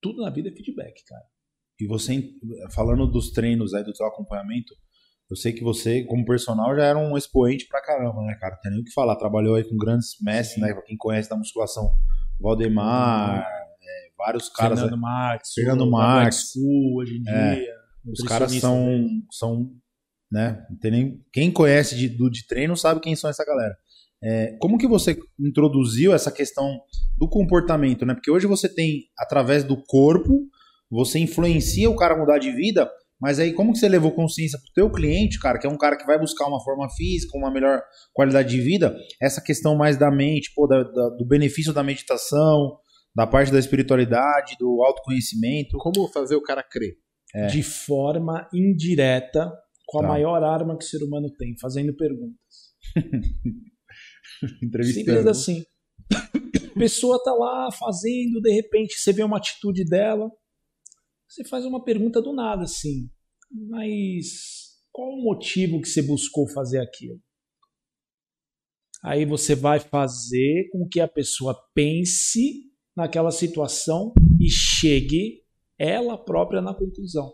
[0.02, 1.24] tudo na vida é feedback, cara.
[1.80, 2.32] E você,
[2.74, 4.74] falando dos treinos aí, do seu acompanhamento,
[5.30, 8.54] eu sei que você, como personal, já era um expoente pra caramba, né, cara?
[8.54, 9.16] Não tem nem o que falar.
[9.16, 10.72] Trabalhou aí com grandes mestres, né?
[10.72, 11.90] Pra quem conhece da musculação,
[12.40, 14.80] Valdemar, é, vários caras.
[14.80, 16.52] Fernando Marques, Fernando Marques.
[16.52, 17.75] School hoje em É.
[18.12, 19.26] os caras são, também.
[19.30, 19.70] são,
[20.30, 20.64] né?
[20.70, 23.74] Não tem nem, quem conhece de, do, de treino sabe quem são essa galera.
[24.22, 26.80] É, como que você introduziu essa questão
[27.18, 28.14] do comportamento, né?
[28.14, 30.48] Porque hoje você tem, através do corpo,
[30.90, 32.90] você influencia o cara a mudar de vida,
[33.20, 35.96] mas aí como que você levou consciência pro teu cliente, cara, que é um cara
[35.96, 37.82] que vai buscar uma forma física, uma melhor
[38.12, 42.78] qualidade de vida, essa questão mais da mente, pô, da- da- do benefício da meditação,
[43.14, 45.76] da parte da espiritualidade, do autoconhecimento.
[45.78, 46.94] Como fazer o cara crer?
[47.36, 47.46] É.
[47.48, 49.52] de forma indireta
[49.86, 50.08] com a Tá.
[50.08, 52.74] maior arma que o ser humano tem, fazendo perguntas.
[54.62, 55.06] Entrevistando.
[55.06, 55.64] Simples assim.
[56.12, 60.30] A pessoa tá lá fazendo, de repente você vê uma atitude dela,
[61.28, 63.08] você faz uma pergunta do nada assim,
[63.50, 67.20] mas qual o motivo que você buscou fazer aquilo?
[69.02, 75.42] Aí você vai fazer com que a pessoa pense naquela situação e chegue
[75.78, 77.32] ela própria na conclusão.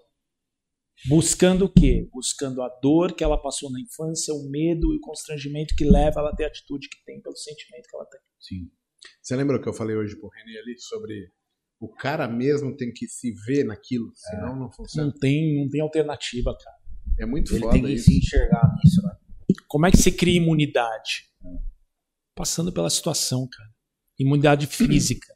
[1.09, 2.09] Buscando o quê?
[2.12, 6.20] Buscando a dor que ela passou na infância, o medo e o constrangimento que leva
[6.20, 8.20] ela a ter a atitude que tem pelo sentimento que ela tem.
[8.38, 8.70] Sim.
[9.20, 11.32] Você lembra o que eu falei hoje pro René ali sobre
[11.80, 15.09] o cara mesmo tem que se ver naquilo, senão não funciona.
[15.09, 16.76] Não tem, não tem alternativa, cara.
[17.18, 18.05] É muito Ele foda tem que isso.
[18.05, 19.16] se enxergar nisso, né?
[19.66, 21.28] Como é que você cria imunidade?
[22.36, 23.68] Passando pela situação, cara.
[24.18, 25.26] Imunidade física.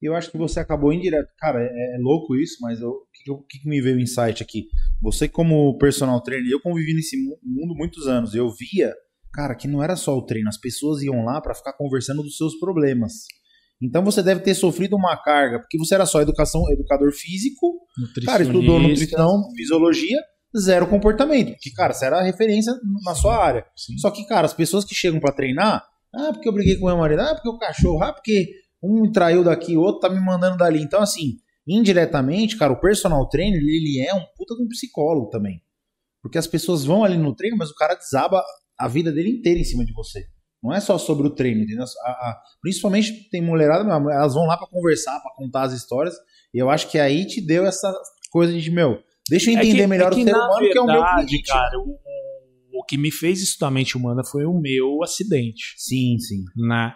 [0.00, 1.28] Eu acho que você acabou indireto.
[1.38, 3.06] Cara, é, é louco isso, mas o
[3.48, 4.66] que, que me veio o insight aqui?
[5.02, 8.34] Você, como personal trainer, eu convivi nesse mu- mundo muitos anos.
[8.34, 8.92] Eu via,
[9.32, 10.48] cara, que não era só o treino.
[10.48, 13.12] As pessoas iam lá pra ficar conversando dos seus problemas.
[13.82, 17.78] Então você deve ter sofrido uma carga, porque você era só educação, educador físico,
[18.24, 20.18] cara, estudou nutrição, fisiologia,
[20.58, 21.50] zero comportamento.
[21.52, 22.72] Porque, cara, você era a referência
[23.04, 23.66] na sua área.
[23.76, 23.98] Sim.
[23.98, 25.84] Só que, cara, as pessoas que chegam pra treinar,
[26.14, 28.46] ah, porque eu briguei com o meu marido, ah, porque o cachorro, ah, porque
[28.82, 30.80] um me traiu daqui, o outro tá me mandando dali.
[30.82, 35.60] Então, assim, indiretamente, cara, o personal trainer, ele é um puta de um psicólogo também.
[36.22, 38.42] Porque as pessoas vão ali no treino, mas o cara desaba
[38.78, 40.24] a vida dele inteira em cima de você.
[40.62, 41.84] Não é só sobre o treino, entendeu?
[42.04, 46.14] A- a- principalmente tem mulherada, elas vão lá pra conversar, pra contar as histórias,
[46.52, 47.92] e eu acho que aí te deu essa
[48.30, 48.98] coisa de, meu,
[49.30, 50.86] deixa eu entender É que- melhor é que, o ser na humano, que é o
[50.86, 51.46] meu verdade, cliente.
[51.48, 51.98] cara, o,
[52.80, 56.42] o que me fez estudar mente humana foi o meu acidente, Sim, sim.
[56.56, 56.92] né?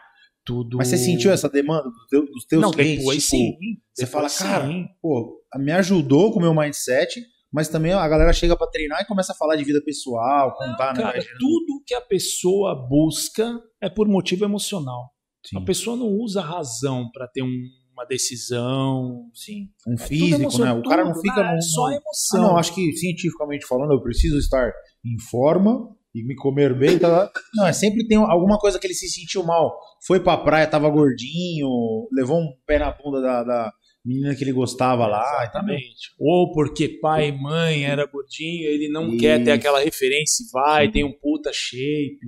[0.51, 0.77] Tudo...
[0.79, 2.99] Mas você sentiu essa demanda do teu- dos teus Não, clientes?
[2.99, 3.53] depois tipo, sim.
[3.95, 4.85] Você Depois fala, cara, sim.
[5.01, 7.21] pô, me ajudou com o meu mindset,
[7.53, 10.95] mas também a galera chega pra treinar e começa a falar de vida pessoal, contar,
[10.95, 11.03] né?
[11.03, 11.37] Cara, Imagina.
[11.39, 15.11] tudo que a pessoa busca é por motivo emocional.
[15.47, 15.59] Sim.
[15.59, 19.29] A pessoa não usa razão pra ter um- uma decisão.
[19.35, 19.69] Sim.
[19.87, 20.73] Um É físico, emoção, né?
[20.73, 21.51] O cara não fica né?
[21.53, 21.57] no.
[21.57, 22.35] É só emoção.
[22.35, 24.73] Ah, não, acho que cientificamente falando, eu preciso estar
[25.05, 26.99] em forma e me comer bem.
[26.99, 27.31] Tá?
[27.55, 29.79] Não, é sempre tem alguma coisa que ele se sentiu mal.
[30.07, 31.69] Foi pra praia, tava gordinho,
[32.13, 33.73] levou um pé na bunda da, da,
[34.05, 35.43] menina que ele gostava lá.
[35.43, 36.15] Exatamente.
[36.19, 39.19] Ou porque pai e mãe era gordinho, ele não Isso.
[39.19, 40.93] quer ter aquela referência e vai, Sim.
[40.93, 42.19] tem um puta shape.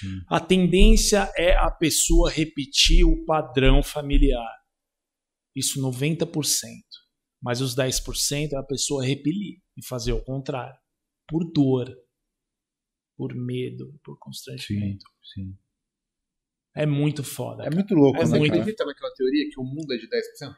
[0.00, 0.20] Sim.
[0.28, 4.50] A tendência é a pessoa repetir o padrão familiar.
[5.54, 6.30] Isso 90%.
[7.42, 10.76] Mas os 10% é a pessoa repelir e fazer o contrário.
[11.28, 11.92] Por dor,
[13.22, 15.06] por medo, por constrangimento.
[15.32, 15.56] Sim.
[16.74, 17.62] É muito foda.
[17.64, 18.62] É muito louco, É né, Você muito- cara?
[18.62, 20.56] acredita naquela teoria que o mundo é de 10%?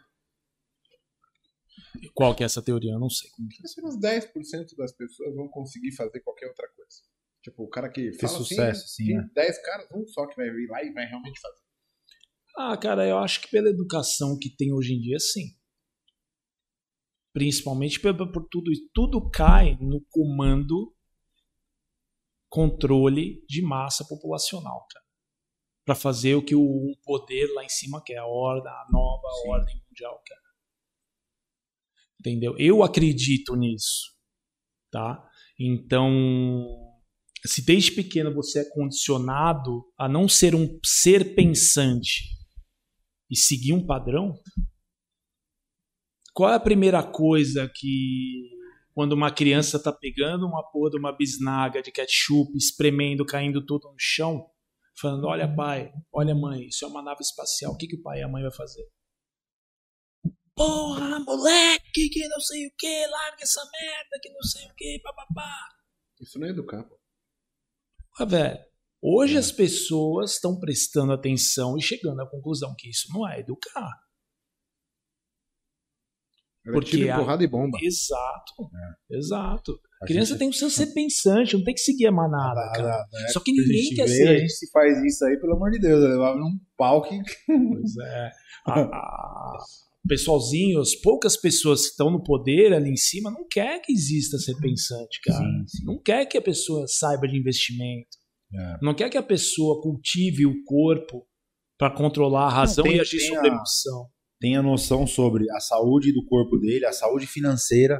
[2.14, 2.92] Qual que é essa teoria?
[2.92, 3.28] Eu não sei.
[3.32, 3.70] como que é.
[3.70, 7.02] Apenas 10% das pessoas vão conseguir fazer qualquer outra coisa.
[7.42, 9.28] Tipo, o cara que Fez fala sucesso, assim, sim, tem né?
[9.34, 11.60] 10 caras, um só que vai vir lá e vai realmente fazer.
[12.56, 15.54] Ah, cara, eu acho que pela educação que tem hoje em dia, sim.
[17.34, 18.88] Principalmente por, por tudo isso.
[18.94, 20.93] Tudo cai no comando,
[22.54, 25.04] controle de massa populacional, cara.
[25.84, 29.48] Pra fazer o que o poder lá em cima quer, a ordem, a nova Sim.
[29.48, 30.38] ordem mundial quer.
[32.20, 32.56] Entendeu?
[32.56, 34.16] Eu acredito nisso,
[34.88, 35.28] tá?
[35.58, 36.08] Então,
[37.44, 42.22] se desde pequeno você é condicionado a não ser um ser pensante
[43.28, 44.32] e seguir um padrão,
[46.32, 48.53] qual é a primeira coisa que
[48.94, 53.90] quando uma criança tá pegando uma porra de uma bisnaga de ketchup, espremendo, caindo tudo
[53.90, 54.48] no chão,
[54.98, 57.72] falando: "Olha, pai, olha, mãe, isso é uma nave espacial.
[57.72, 58.84] O que que o pai e a mãe vai fazer?"
[60.54, 65.00] Porra, moleque, que não sei o que, larga essa merda, que não sei o que,
[65.02, 65.68] papapá.
[66.20, 66.96] Isso não é educar, pô.
[68.16, 68.60] Ah, velho,
[69.02, 74.03] hoje as pessoas estão prestando atenção e chegando à conclusão que isso não é educar.
[76.72, 77.76] Porque tiro, a- porrada e bomba.
[77.82, 78.70] Exato.
[79.10, 79.72] Exato.
[80.00, 82.72] A A criança gente- tem que ser pensante, não tem que seguir a manada, Ah,
[82.74, 83.06] cara.
[83.12, 83.28] né?
[83.32, 84.28] Só que ninguém quer ser.
[84.28, 86.02] A gente se faz isso aí, pelo amor de Deus.
[86.02, 87.16] Eu levava num pau que.
[87.46, 88.30] Pois é.
[90.06, 94.36] Pessoalzinho, as poucas pessoas que estão no poder ali em cima não quer que exista
[94.38, 95.38] ser pensante, cara.
[95.38, 95.84] Sim, sim.
[95.86, 98.18] Não quer que a pessoa saiba de investimento.
[98.54, 98.78] É.
[98.82, 101.26] Não quer que a pessoa cultive o corpo
[101.78, 104.06] para controlar a razão tem- e agir sobre a- a emoção.
[104.44, 107.98] Tem a noção sobre a saúde do corpo dele, a saúde financeira.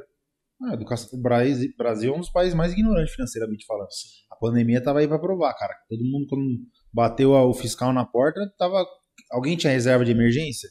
[0.62, 1.72] A educação, o Brasil,
[2.12, 3.88] é um dos países mais ignorantes financeiramente falando.
[4.30, 5.72] A pandemia tava aí pra provar, cara.
[5.88, 6.44] Todo mundo, quando
[6.92, 8.84] bateu o fiscal na porta, tava.
[9.32, 10.68] Alguém tinha reserva de emergência?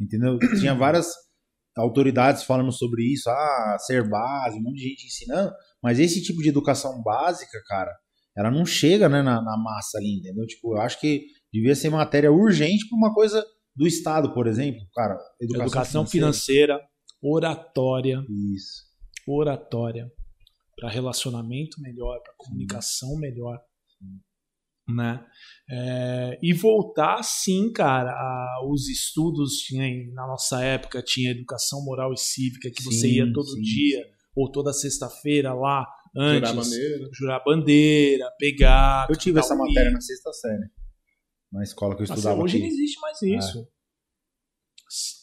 [0.00, 0.38] Entendeu?
[0.58, 1.12] Tinha várias
[1.76, 5.52] autoridades falando sobre isso, ah, ser base, um monte de gente ensinando.
[5.82, 7.94] Mas esse tipo de educação básica, cara,
[8.34, 10.46] ela não chega né, na, na massa ali, entendeu?
[10.46, 13.44] Tipo, eu acho que devia ser matéria urgente pra uma coisa
[13.80, 14.80] do Estado, por exemplo.
[14.94, 16.74] Cara, educação, Educação financeira.
[16.74, 16.90] financeira,
[17.22, 18.22] oratória,
[18.54, 18.82] Isso.
[19.26, 20.10] oratória
[20.78, 23.58] para relacionamento melhor, para comunicação melhor,
[24.88, 25.24] né?
[25.70, 32.12] É, e voltar sim, cara, a- os estudos tinha na nossa época tinha educação moral
[32.12, 34.04] e cívica que você Sim, ia todo sim, dia
[34.36, 37.08] ou toda sexta-feira lá antes Jurar bandeira.
[37.12, 39.06] jurar bandeira, pegar.
[39.08, 40.68] Eu tive essa matéria na sexta série.
[41.52, 42.66] Na escola que eu Assim, estudava hoje aqui.
[42.66, 43.26] não existe mais É.
[43.28, 43.68] isso.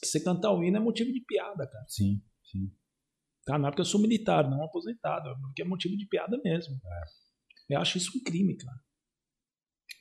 [0.04, 1.86] Você cantar o hino é motivo de piada, cara.
[1.88, 2.72] Sim, sim.
[3.46, 3.58] Tá?
[3.58, 6.76] Não é porque eu sou militar, não aposentado, é porque é motivo de piada mesmo.
[7.70, 7.76] É.
[7.76, 8.78] Eu acho isso um crime, cara.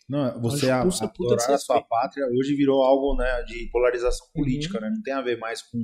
[0.08, 4.42] Não, você a, adorar a sua pátria hoje virou algo né, de polarização Uhum.
[4.42, 4.88] política, né?
[4.88, 5.78] Não tem a ver mais com.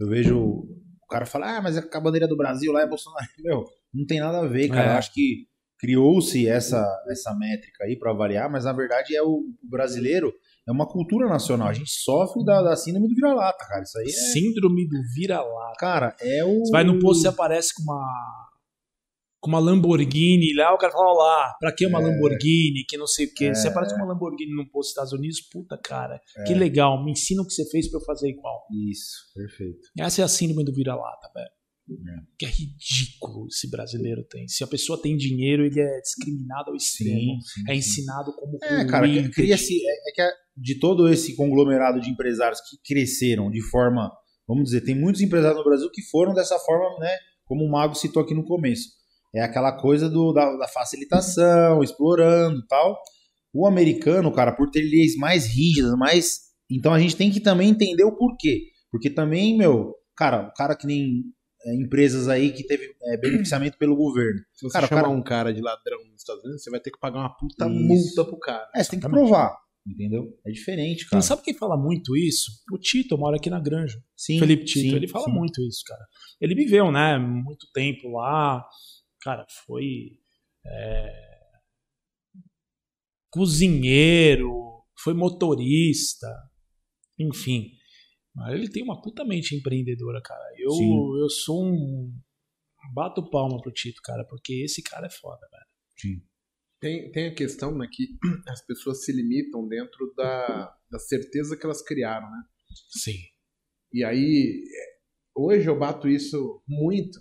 [0.00, 3.26] Eu vejo o cara falar, ah, mas a bandeira do Brasil lá é Bolsonaro.
[3.44, 4.90] Meu, não tem nada a ver, cara.
[4.92, 4.94] É.
[4.94, 5.46] Eu acho que
[5.78, 9.28] criou-se essa, essa métrica aí para avaliar, mas na verdade é o,
[9.62, 10.32] o brasileiro,
[10.66, 11.68] é uma cultura nacional.
[11.68, 13.82] A gente sofre da, da síndrome do vira-lata, cara.
[13.82, 14.08] Isso aí é.
[14.08, 15.74] Síndrome do vira-lata.
[15.78, 16.60] Cara, é o.
[16.60, 18.44] Você vai no posto, você aparece com uma
[19.40, 22.02] com uma Lamborghini lá, o cara fala, ó lá, pra que uma É.
[22.02, 23.54] Lamborghini, que não sei o quê.
[23.54, 23.70] Você É.
[23.70, 26.44] aparece com uma Lamborghini no posto dos Estados Unidos, puta, cara, É.
[26.44, 28.62] que legal, me ensina o que você fez pra eu fazer igual.
[28.90, 29.80] Isso, perfeito.
[29.98, 31.50] Essa é a síndrome do vira-lata, velho.
[31.90, 31.94] É.
[32.38, 34.48] Que é ridículo esse brasileiro tem.
[34.48, 37.40] Se a pessoa tem dinheiro, ele é discriminado ao extremo.
[37.42, 37.78] sim, é sim.
[37.78, 39.74] ensinado como É, cara, cria-se.
[39.74, 44.10] É, é que a- de todo esse conglomerado de empresários que cresceram de forma.
[44.48, 47.10] Vamos dizer, tem muitos empresários no Brasil que foram dessa forma, né?
[47.44, 48.88] Como o Mago citou aqui no começo.
[49.34, 52.96] É aquela coisa do, da, da facilitação, explorando e tal.
[53.52, 56.38] O americano, cara, por ter leis mais rígidas, mais.
[56.70, 58.68] Então a gente tem que também entender o porquê.
[58.90, 61.22] Porque também, meu, cara, o cara que nem
[61.64, 64.40] é, empresas aí que teve é, beneficiamento pelo governo.
[64.52, 66.90] Se você Cara, chamar cara- um cara de ladrão nos Estados Unidos, você vai ter
[66.90, 67.74] que pagar uma puta Isso.
[67.80, 68.68] multa pro cara.
[68.74, 69.56] É, você tem que provar.
[69.86, 70.24] Entendeu?
[70.46, 71.16] É diferente, cara.
[71.16, 72.50] Não sabe quem fala muito isso?
[72.72, 74.02] O Tito mora aqui na Granja.
[74.16, 75.32] Sim, Felipe Tito, sim, ele fala sim.
[75.32, 76.00] muito isso, cara.
[76.40, 78.64] Ele viveu, né, muito tempo lá.
[79.20, 80.12] Cara, foi
[80.66, 81.12] é,
[83.30, 84.52] cozinheiro,
[84.98, 86.28] foi motorista,
[87.18, 87.70] enfim.
[88.34, 90.42] Mas ele tem uma puta mente empreendedora, cara.
[90.56, 91.18] Eu, Sim.
[91.20, 92.12] eu sou um.
[92.92, 95.64] Bato palma pro Tito, cara, porque esse cara é foda, velho.
[95.96, 96.22] Sim.
[96.80, 101.64] Tem, tem a questão né, que as pessoas se limitam dentro da, da certeza que
[101.64, 102.42] elas criaram, né?
[102.90, 103.16] Sim.
[103.90, 104.98] E aí, é,
[105.34, 107.18] hoje eu bato isso muito,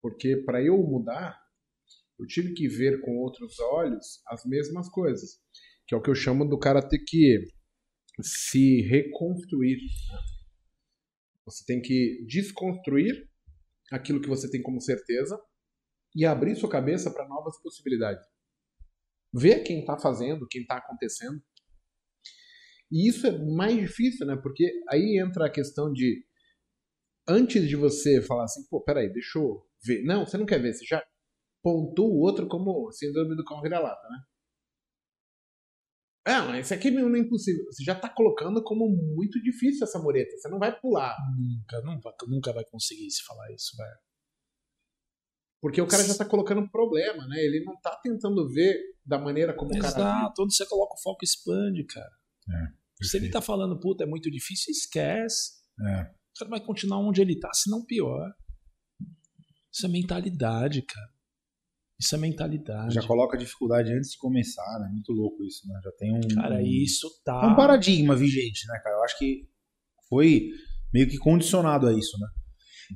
[0.00, 1.38] porque para eu mudar,
[2.18, 5.40] eu tive que ver com outros olhos as mesmas coisas,
[5.86, 7.38] que é o que eu chamo do cara ter que
[8.22, 9.78] se reconstruir.
[11.44, 13.28] Você tem que desconstruir
[13.90, 15.40] aquilo que você tem como certeza
[16.14, 18.24] e abrir sua cabeça para novas possibilidades.
[19.34, 21.42] Ver quem está fazendo, quem está acontecendo.
[22.90, 24.36] E isso é mais difícil, né?
[24.36, 26.24] Porque aí entra a questão de
[27.26, 30.02] antes de você falar assim, pô, peraí, deixa eu ver.
[30.04, 31.02] Não, você não quer ver, você já
[31.62, 34.18] pontua o outro como síndrome do cão vira-lata, né?
[36.24, 37.64] Ah, mas isso aqui não é impossível.
[37.66, 40.36] Você já tá colocando como muito difícil essa mureta.
[40.36, 41.16] Você não vai pular.
[41.36, 43.98] Nunca, nunca, nunca vai conseguir se falar isso, velho.
[45.60, 47.38] Porque o cara já tá colocando problema, né?
[47.38, 49.94] Ele não tá tentando ver da maneira como o cara.
[49.94, 52.10] Exato, onde você coloca o foco expande, cara.
[53.00, 55.52] Se ele tá falando, puta, é muito difícil, esquece.
[55.80, 56.02] É.
[56.02, 58.32] O cara vai continuar onde ele tá, se não pior.
[59.72, 61.11] Isso é mentalidade, cara.
[62.02, 62.94] Isso é mentalidade.
[62.94, 64.88] Já coloca a dificuldade antes de começar, né?
[64.92, 65.80] Muito louco isso, né?
[65.84, 66.20] Já tem um.
[66.34, 67.42] Cara, um- isso tá.
[67.44, 68.96] É um paradigma vigente, né, cara?
[68.96, 69.42] Eu acho que
[70.08, 70.48] foi
[70.92, 72.26] meio que condicionado a isso, né?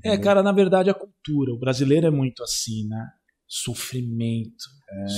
[0.05, 0.25] É, Entendeu?
[0.25, 1.53] cara, na verdade a cultura.
[1.53, 3.09] O brasileiro é muito assim, né?
[3.47, 4.65] Sofrimento.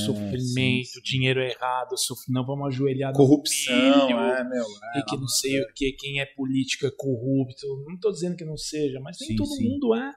[0.05, 1.01] sofrimento, sim, sim.
[1.03, 2.21] dinheiro errado, sof...
[2.29, 4.65] não vamos ajoelhar no Corrupção, milho, é, meu.
[4.97, 7.67] e que não sei o que, quem é político é corrupto.
[7.87, 10.13] Não tô dizendo que não seja, mas nem Sim, todo mundo é.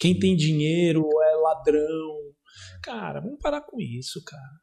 [0.00, 2.32] Quem tem dinheiro é ladrão.
[2.82, 4.60] Cara, vamos parar com isso, cara.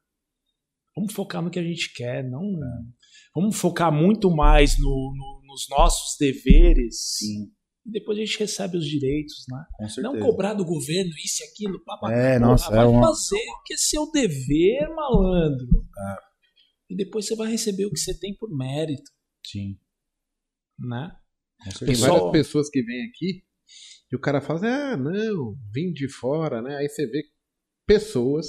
[0.95, 2.43] Vamos focar no que a gente quer, não.
[2.43, 2.81] É.
[3.33, 7.15] Vamos focar muito mais no- no- nos nossos deveres.
[7.17, 7.51] Sim,
[7.85, 9.63] E depois a gente recebe os direitos, né?
[9.77, 10.13] com certeza.
[10.13, 11.83] Não cobrar do governo isso e aquilo.
[11.85, 12.13] Pá, pá.
[12.13, 15.67] É, nossa, vai é uma- fazer o que é seu dever, malandro.
[15.97, 16.15] É.
[16.91, 19.09] E depois você vai receber o que você tem por mérito,
[19.45, 19.79] Sim,
[20.77, 21.11] né?
[21.79, 21.87] Tem.
[21.87, 23.43] Pessoal- várias pessoas que vêm aqui
[24.11, 26.77] e o cara fala, ah, não, vim de fora, né?
[26.77, 27.23] Aí você vê
[27.89, 28.45] pessoas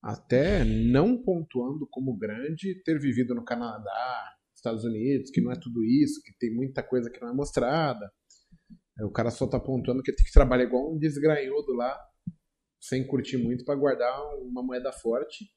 [0.00, 5.84] até não pontuando como grande ter vivido no Canadá, Estados Unidos, que não é tudo
[5.84, 8.08] isso, que tem muita coisa que não é mostrada.
[8.96, 11.98] Aí O cara só tá pontuando que tem que trabalhar igual um desgranhudo lá,
[12.80, 15.50] sem curtir muito, para guardar uma moeda forte.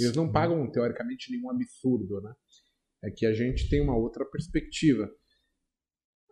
[0.00, 2.32] Eles não pagam, teoricamente, nenhum absurdo, né?
[3.04, 5.10] É que a gente tem uma outra perspectiva.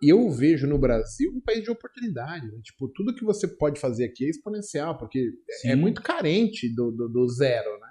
[0.02, 2.46] Eu vejo no Brasil um país de oportunidade.
[2.46, 2.58] né?
[2.62, 5.18] Tipo, tudo que você pode fazer aqui é exponencial, porque
[5.64, 5.76] é Sim.
[5.76, 7.88] muito carente do, do, do zero, né?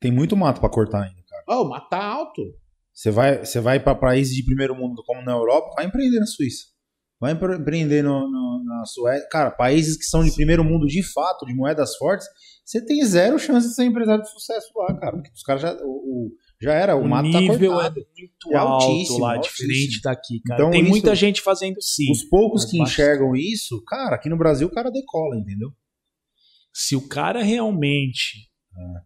[0.00, 1.44] Tem muito mato pra cortar ainda, cara.
[1.48, 2.42] Oh, matar alto.
[2.92, 6.26] Você vai, você vai para países de primeiro mundo, como na Europa, vai empreender na
[6.26, 6.64] Suíça.
[7.20, 9.26] Vai empre- empreender no, no- na Suécia.
[9.30, 12.26] Cara, países que são de primeiro mundo de fato, de moedas fortes,
[12.64, 15.12] você tem zero chance de ser empresário de sucesso lá, cara.
[15.16, 15.74] Porque os caras já.
[15.82, 18.06] O, o- já era, o, O mato tá nível é cortado.
[18.18, 19.68] muito É alto altíssimo, lá, altíssimo.
[19.68, 20.60] diferente daqui, cara.
[20.60, 22.10] Então, tem isso- muita gente fazendo sim.
[22.10, 25.70] Os poucos que enxergam isso, cara, aqui no Brasil o cara decola, entendeu?
[26.72, 28.48] Se o cara realmente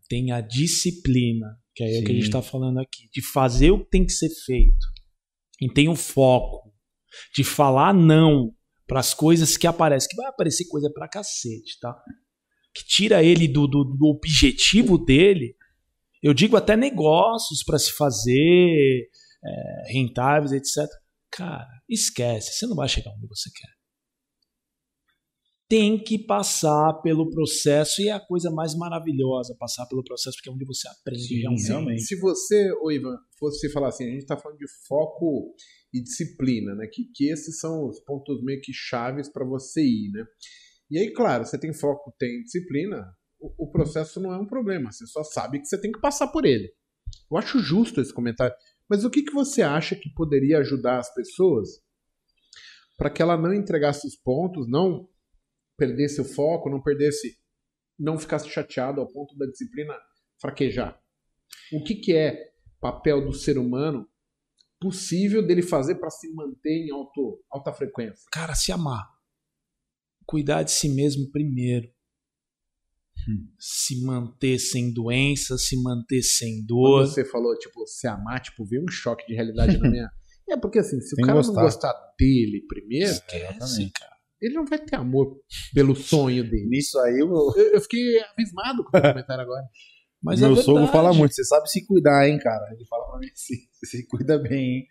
[0.08, 3.78] tem a disciplina, que é o que a gente tá falando aqui, de fazer o
[3.84, 4.86] que tem que ser feito,
[5.60, 6.72] e tem o foco
[7.36, 8.52] de falar não
[8.86, 11.94] para as coisas que aparecem, que vai aparecer coisa pra cacete, tá?
[12.74, 15.54] Que tira ele do, do, do objetivo dele.
[16.22, 19.08] Eu digo até negócios para se fazer,
[19.44, 20.88] é, rentáveis, etc.
[21.30, 23.80] Cara, esquece, você não vai chegar onde você quer
[25.70, 30.50] tem que passar pelo processo e é a coisa mais maravilhosa passar pelo processo porque
[30.50, 31.68] é onde você aprende Sim, realmente.
[31.68, 32.02] realmente.
[32.02, 35.54] Se você, ô Ivan, fosse falar assim, a gente tá falando de foco
[35.94, 36.88] e disciplina, né?
[36.92, 40.24] Que, que esses são os pontos meio que chaves para você ir, né?
[40.90, 43.06] E aí, claro, você tem foco, tem disciplina,
[43.40, 46.44] o, processo não é um problema, você só sabe que você tem que passar por
[46.44, 46.72] ele.
[47.30, 48.54] Eu acho justo esse comentário.
[48.88, 51.82] Mas o que, que você acha que poderia ajudar as pessoas
[52.96, 55.08] para que ela não entregasse os pontos, não
[55.76, 57.38] perdesse o foco, não perdesse,
[57.98, 59.94] não ficasse chateado ao ponto da disciplina
[60.40, 61.00] fraquejar?
[61.72, 64.08] O que, que é papel do ser humano
[64.80, 68.24] possível dele fazer para se manter em alto, alta frequência?
[68.30, 69.08] Cara, se amar.
[70.26, 71.90] Cuidar de si mesmo primeiro.
[73.58, 77.00] Se manter sem doença, se manter sem dor.
[77.02, 80.08] Quando você falou, tipo, se amar, tipo, veio um choque de realidade na minha.
[80.52, 81.92] É porque assim, se Tem o cara que não gostar.
[81.92, 84.12] gostar dele primeiro, Esquece, cara.
[84.42, 85.36] ele não vai ter amor
[85.72, 86.66] pelo sonho dele.
[86.68, 89.62] Nisso aí, o Eu, eu fiquei abismado com o comentário agora.
[90.20, 92.66] Mas meu é sogro fala muito, você sabe se cuidar, hein, cara?
[92.74, 93.54] Ele fala pra mim assim,
[93.86, 94.86] se cuida bem, hein?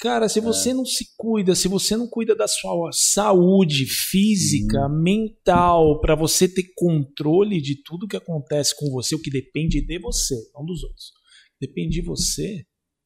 [0.00, 0.74] Cara, se você é.
[0.74, 5.02] não se cuida, se você não cuida da sua saúde física, Sim.
[5.02, 9.98] mental, para você ter controle de tudo que acontece com você, o que depende de
[9.98, 11.12] você, não dos outros.
[11.60, 12.64] Depende de você.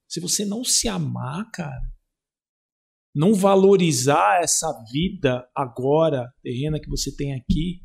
[0.09, 1.83] Se você não se amar, cara,
[3.13, 7.83] não valorizar essa vida agora, terrena que você tem aqui,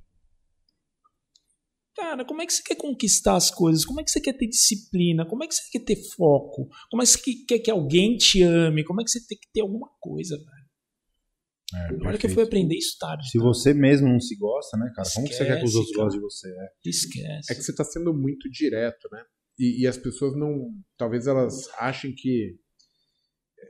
[1.95, 3.83] Cara, como é que você quer conquistar as coisas?
[3.83, 5.25] Como é que você quer ter disciplina?
[5.27, 6.67] Como é que você quer ter foco?
[6.89, 8.83] Como é que você quer que alguém te ame?
[8.83, 10.69] Como é que você tem que ter alguma coisa, velho?
[11.71, 13.29] É, Olha que eu fui aprender isso tarde.
[13.29, 13.43] Se tá?
[13.43, 15.07] você mesmo não se gosta, né, cara?
[15.07, 16.03] Esquece, como que você quer que os outros cara.
[16.05, 16.49] gostem de você?
[16.49, 16.89] É.
[16.89, 17.51] Esquece.
[17.51, 19.23] É que você tá sendo muito direto, né?
[19.57, 20.71] E, e as pessoas não.
[20.97, 22.57] Talvez elas achem que.
[23.59, 23.67] É,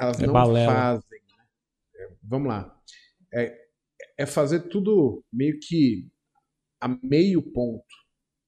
[0.00, 0.72] elas é não balela.
[0.72, 1.20] fazem.
[1.20, 1.44] Né?
[1.96, 2.82] É, vamos lá.
[3.32, 3.56] É,
[4.18, 6.08] é fazer tudo meio que
[6.84, 7.94] a meio ponto.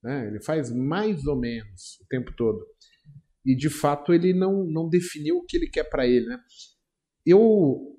[0.02, 0.26] Né?
[0.26, 2.66] Ele faz mais ou menos o tempo todo.
[3.46, 6.26] E de fato ele não, não definiu o que ele quer para ele.
[6.26, 6.38] Né?
[7.24, 7.98] Eu,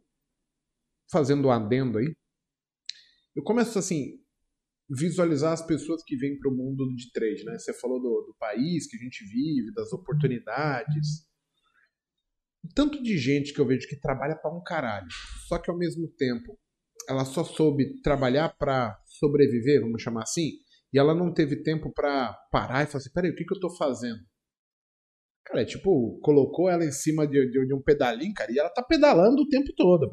[1.11, 2.15] fazendo um adendo aí,
[3.35, 4.19] eu começo assim,
[4.87, 7.43] visualizar as pessoas que vêm para o mundo de trade.
[7.43, 7.57] Né?
[7.57, 11.27] Você falou do, do país que a gente vive, das oportunidades.
[12.75, 15.07] Tanto de gente que eu vejo que trabalha para um caralho,
[15.47, 16.59] só que ao mesmo tempo
[17.07, 20.51] ela só soube trabalhar para sobreviver, vamos chamar assim,
[20.93, 23.59] e ela não teve tempo para parar e falar assim: peraí, o que, que eu
[23.59, 24.19] tô fazendo?
[25.45, 28.69] Cara, é tipo, colocou ela em cima de, de, de um pedalinho, cara, e ela
[28.69, 30.09] tá pedalando o tempo todo,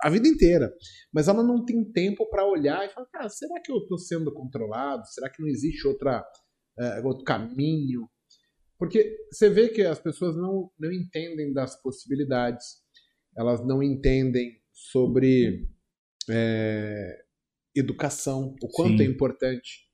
[0.00, 0.72] a vida inteira.
[1.12, 4.32] Mas ela não tem tempo para olhar e falar: cara, será que eu tô sendo
[4.32, 5.06] controlado?
[5.06, 6.24] Será que não existe outra,
[6.78, 8.08] uh, outro caminho?
[8.78, 12.64] Porque você vê que as pessoas não, não entendem das possibilidades,
[13.36, 15.68] elas não entendem sobre
[16.30, 17.24] é,
[17.74, 19.10] educação, o quanto é Sim.
[19.10, 19.88] é importante.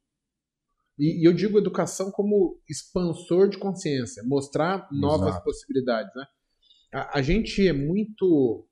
[0.98, 5.44] E, e, eu digo educação como expansor de consciência, mostrar novas Exato.
[5.44, 6.14] possibilidades.
[6.14, 6.24] Né?
[6.92, 8.68] A, a, gente é muito.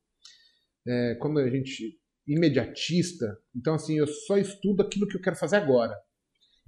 [0.86, 1.98] É, como a gente.
[2.26, 3.38] imediatista.
[3.56, 5.94] Então, assim, eu só estudo aquilo que eu quero fazer agora.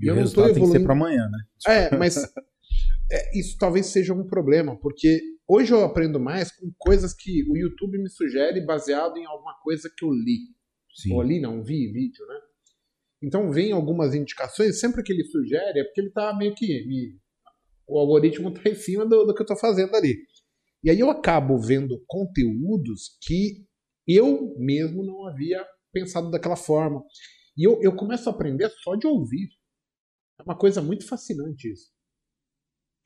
[0.01, 0.85] E, e eu não estou evoluindo.
[0.85, 1.39] Para amanhã, né?
[1.69, 2.17] É, mas
[3.13, 7.57] é, isso talvez seja um problema, porque hoje eu aprendo mais com coisas que o
[7.57, 10.41] YouTube me sugere baseado em alguma coisa que eu li.
[10.95, 11.13] Sim.
[11.13, 12.41] Ou ali não vi vídeo, né?
[13.23, 16.67] Então vem algumas indicações, sempre que ele sugere, é porque ele está meio que.
[16.87, 17.19] Me,
[17.87, 20.17] o algoritmo está em cima do, do que eu estou fazendo ali.
[20.83, 23.67] E aí eu acabo vendo conteúdos que
[24.07, 27.03] eu mesmo não havia pensado daquela forma.
[27.57, 29.49] E eu, eu começo a aprender só de ouvir.
[30.39, 31.94] É uma coisa muito fascinante isso.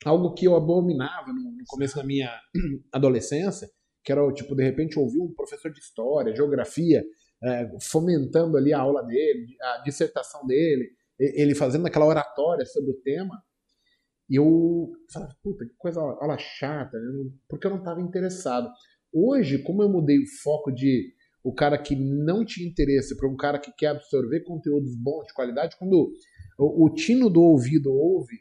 [0.05, 2.29] Algo que eu abominava no, no começo da minha
[2.91, 3.69] adolescência,
[4.03, 7.03] que era, tipo, de repente ouvir um professor de história, geografia,
[7.43, 10.89] é, fomentando ali a aula dele, a dissertação dele,
[11.19, 13.41] ele fazendo aquela oratória sobre o tema.
[14.29, 16.97] E eu falava, puta, que coisa aula chata,
[17.47, 18.69] porque eu não estava interessado.
[19.11, 23.35] Hoje, como eu mudei o foco de o cara que não tinha interesse para um
[23.35, 26.11] cara que quer absorver conteúdos bons, de qualidade, quando
[26.57, 28.37] o, o tino do ouvido ouve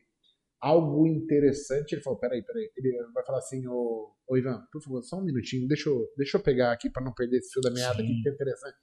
[0.60, 5.02] algo interessante, ele falou, peraí, peraí, ele vai falar assim, ô, ô Ivan, por favor,
[5.02, 7.70] só um minutinho, deixa eu, deixa eu pegar aqui para não perder esse fio da
[7.70, 8.76] meada aqui, que é interessante.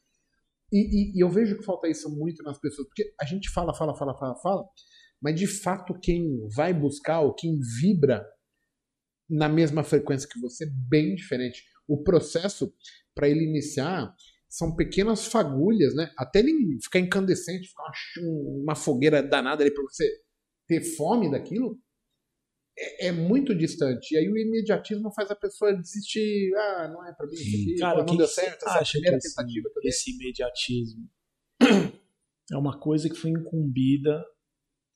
[0.71, 3.73] E, e, e, eu vejo que falta isso muito nas pessoas, porque a gente fala,
[3.73, 4.65] fala, fala, fala, fala,
[5.21, 8.25] mas de fato quem vai buscar ou quem vibra
[9.29, 11.63] na mesma frequência que você bem diferente.
[11.87, 12.73] O processo
[13.13, 14.13] para ele iniciar
[14.47, 16.11] são pequenas fagulhas, né?
[16.17, 20.24] Até ele ficar incandescente, ficar uma, uma fogueira danada ali para você
[20.67, 21.79] ter fome daquilo,
[22.77, 24.13] é, é, muito distante.
[24.13, 26.53] E aí o imediatismo faz a pessoa desistir.
[26.55, 29.27] Ah, não é pra mim isso aqui, Cara, não deu certo essa acha primeira que
[29.27, 31.09] tentativa esse, que esse imediatismo
[32.51, 34.23] é uma coisa que foi incumbida.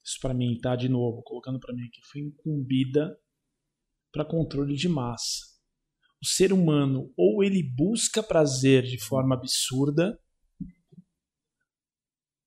[0.03, 0.75] Isso para mim, tá?
[0.75, 3.17] De novo, colocando para mim aqui, foi incumbida
[4.11, 5.47] para controle de massa.
[6.21, 10.19] O ser humano ou ele busca prazer de forma absurda,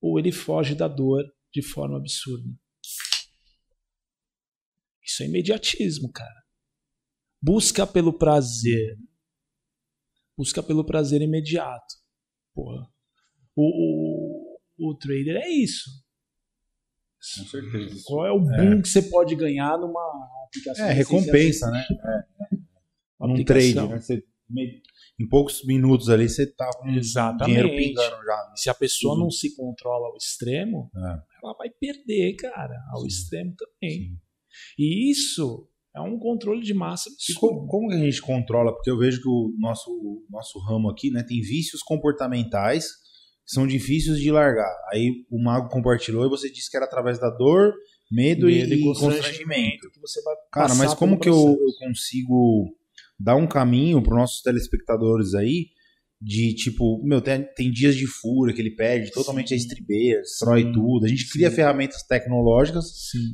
[0.00, 2.48] ou ele foge da dor de forma absurda.
[5.12, 6.42] Isso é imediatismo, cara.
[7.40, 8.96] Busca pelo prazer.
[10.36, 11.94] Busca pelo prazer imediato.
[12.54, 12.88] Porra.
[13.54, 15.90] O, o, o trader é isso.
[17.36, 18.02] Com certeza.
[18.06, 18.82] Qual é o boom é.
[18.82, 20.86] que você pode ganhar numa aplicação?
[20.86, 21.84] É, recompensa, né?
[21.90, 22.56] É.
[23.20, 24.00] Num trade, né?
[24.00, 24.24] Você,
[25.20, 27.46] em poucos minutos ali você tá com Exatamente.
[27.46, 28.48] dinheiro pingando já.
[28.48, 28.52] Né?
[28.56, 31.22] Se a pessoa não se controla ao extremo, é.
[31.44, 33.06] ela vai perder, cara, ao Sim.
[33.06, 34.00] extremo também.
[34.00, 34.18] Sim.
[34.78, 37.10] E isso é um controle de massa.
[37.28, 38.72] E como, como a gente controla?
[38.72, 42.86] Porque eu vejo que o nosso, o nosso ramo aqui né, tem vícios comportamentais
[43.44, 44.74] que são difíceis de largar.
[44.92, 47.74] Aí o mago compartilhou e você disse que era através da dor
[48.10, 49.90] Medo, Medo e, e constrangimento.
[49.90, 52.74] que você vai Cara, mas como que eu, eu consigo
[53.18, 55.66] dar um caminho para nossos telespectadores aí
[56.24, 59.54] de tipo, meu, tem, tem dias de fúria que ele perde totalmente Sim.
[59.54, 60.72] a estribeira, destrói Sim.
[60.72, 61.04] tudo.
[61.04, 61.56] A gente cria Sim.
[61.56, 62.84] ferramentas tecnológicas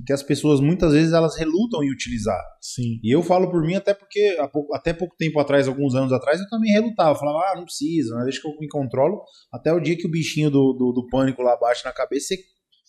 [0.07, 2.41] que as pessoas muitas vezes elas relutam em utilizar.
[3.03, 6.41] E eu falo por mim até porque pouco- até pouco tempo atrás, alguns anos atrás,
[6.41, 7.11] eu também relutava.
[7.11, 8.25] Eu falava, ah, não precisa, né?
[8.25, 9.23] deixa que eu me controlo.
[9.53, 12.43] Até o dia que o bichinho do, do, do pânico lá bate na cabeça, você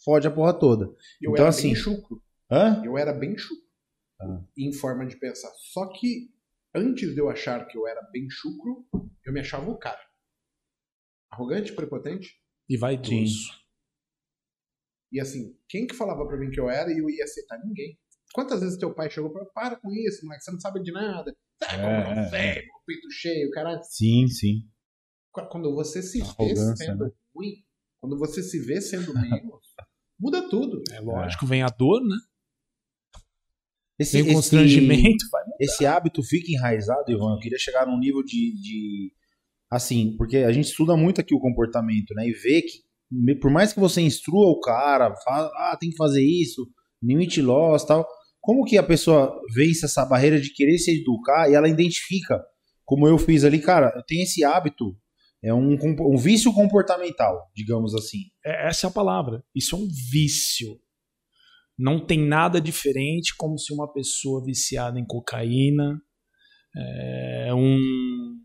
[0.05, 0.85] fode a porra toda.
[1.21, 2.21] Eu Então, era assim- bem chucro.
[2.49, 2.81] Hã?
[2.85, 3.63] Eu era bem chucro.
[4.21, 4.41] Ah.
[4.57, 5.49] Em forma de pensar.
[5.73, 6.29] Só que
[6.75, 8.85] antes de eu achar que eu era bem chucro,
[9.25, 9.99] eu me achava o cara.
[11.31, 12.39] Arrogante, prepotente.
[12.67, 13.49] E vaidoso.
[15.11, 17.59] E assim, quem que falava pra mim que eu era e eu ia aceitar?
[17.63, 17.97] Ninguém.
[18.33, 21.35] Quantas vezes teu pai chegou pra para com isso, moleque, você não sabe de nada.
[21.63, 23.81] Ah, como É, não é, sei, com o peito cheio, cara.
[23.83, 24.67] Sim, sim.
[25.31, 27.11] Quando você se vê Arrogância, sendo né?
[27.35, 27.63] ruim,
[27.99, 29.75] quando você se vê sendo menos,
[30.19, 30.83] muda tudo.
[30.91, 32.15] É lógico, vem a dor, né?
[33.99, 35.25] Esse, Vem o esse- constrangimento,
[35.59, 37.33] esse hábito fica enraizado, Ivan.
[37.33, 39.11] Eu queria chegar num nível de, de-
[39.71, 42.27] Assim, porque a gente estuda muito aqui o comportamento, né?
[42.27, 46.23] E vê que, por mais que você instrua o cara, fala, ah, tem que fazer
[46.23, 46.67] isso,
[47.03, 48.07] limite loss tal.
[48.41, 52.41] Como que a pessoa vence essa barreira de querer se educar e ela identifica,
[52.83, 54.97] como eu fiz ali, cara, eu tenho esse hábito,
[55.43, 58.21] é um, um vício comportamental, digamos assim.
[58.43, 59.43] É, essa é a palavra.
[59.55, 60.79] Isso é um vício.
[61.79, 65.97] Não tem nada diferente como se uma pessoa viciada em cocaína,
[66.75, 68.35] é, um,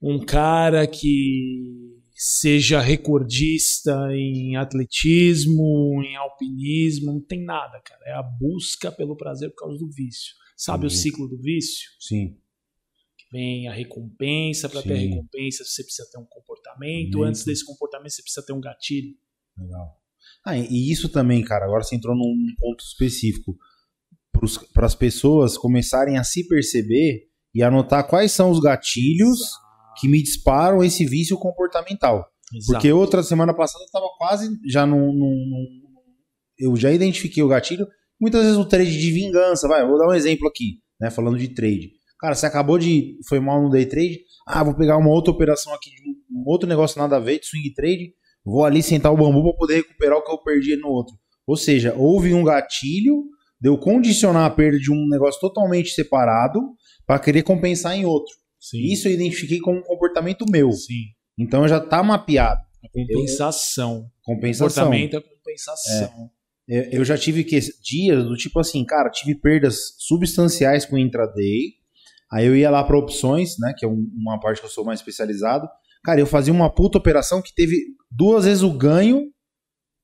[0.00, 8.00] um cara que seja recordista em atletismo, em alpinismo, não tem nada, cara.
[8.06, 10.34] É a busca pelo prazer por causa do vício.
[10.56, 11.02] Sabe o Entendi.
[11.02, 11.90] ciclo do vício?
[11.98, 12.36] Sim.
[13.32, 17.24] vem a recompensa, para ter a recompensa você precisa ter um comportamento, Muito.
[17.24, 19.14] antes desse comportamento você precisa ter um gatilho.
[19.56, 19.97] Legal.
[20.50, 23.56] Ah, e isso também, cara, agora você entrou num ponto específico.
[24.72, 27.24] Para as pessoas começarem a se perceber
[27.54, 29.40] e anotar quais são os gatilhos
[30.00, 32.24] que me disparam esse vício comportamental.
[32.66, 35.82] Porque outra semana passada eu tava quase já num, num-
[36.58, 37.86] Eu já identifiquei o gatilho.
[38.20, 41.10] Muitas vezes o trade de vingança, vai, vou dar um exemplo aqui, né?
[41.10, 41.90] Falando de trade.
[42.20, 43.16] Cara, você acabou de.
[43.28, 44.20] Foi mal no day trade.
[44.46, 45.90] Ah, vou pegar uma outra operação aqui
[46.30, 48.12] um outro negócio nada a ver, de swing trade.
[48.48, 51.14] Vou ali sentar o bambu para poder recuperar o que eu perdi no outro.
[51.46, 53.24] Ou seja, houve um gatilho
[53.60, 56.60] de eu condicionar a perda de um negócio totalmente separado
[57.06, 58.32] para querer compensar em outro.
[58.60, 58.78] Sim.
[58.92, 60.72] Isso eu identifiquei como um comportamento meu.
[60.72, 61.04] Sim.
[61.38, 62.60] Então já tá mapeado.
[62.84, 64.06] A compensação.
[64.22, 64.84] Compensação.
[64.84, 66.30] Comportamento é compensação.
[66.66, 71.72] Eu eu já tive que dias do tipo assim, cara, tive perdas substanciais com intraday.
[72.30, 74.84] Aí eu ia lá para opções, né, que é um- uma parte que eu sou
[74.84, 75.66] mais especializado.
[76.04, 77.76] Cara, eu fazia uma puta operação que teve
[78.10, 79.30] duas vezes o ganho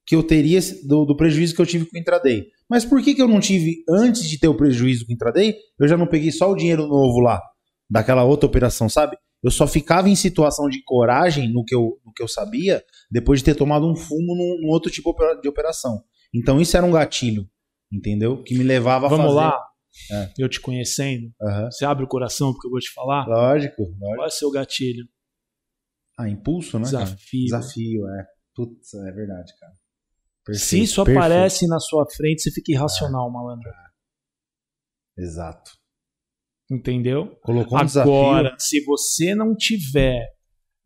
[0.07, 2.47] que eu teria do, do prejuízo que eu tive com o intraday.
[2.69, 5.57] Mas por que, que eu não tive antes de ter o prejuízo com o intraday?
[5.79, 7.41] Eu já não peguei só o dinheiro novo lá
[7.91, 9.17] daquela outra operação, sabe?
[9.43, 13.41] Eu só ficava em situação de coragem no que eu, no que eu sabia depois
[13.41, 16.03] de ter tomado um fumo num, num outro tipo de operação.
[16.35, 17.47] Então isso era um gatilho,
[17.93, 18.43] entendeu?
[18.43, 19.37] Que me levava a Vamos fazer.
[19.37, 19.59] lá?
[20.11, 20.33] É.
[20.39, 21.31] Eu te conhecendo.
[21.41, 21.71] Aham.
[21.71, 23.27] Você abre o coração porque eu vou te falar.
[23.29, 23.99] Lógico, lógico.
[24.17, 25.07] Qual é o seu gatilho?
[26.19, 26.91] Ah, impulso, né?
[26.91, 27.05] cara?
[27.05, 27.45] Desafio.
[27.45, 28.25] Desafio, é.
[28.55, 29.73] Putz, é verdade, cara.
[29.73, 31.19] Se Perfeito, isso perfeito.
[31.19, 33.71] aparece na sua frente, você fica irracional, malandro.
[35.17, 35.71] Exato.
[36.71, 37.37] Entendeu?
[37.43, 38.61] Colocou um Agora, desafio.
[38.61, 40.27] se você não tiver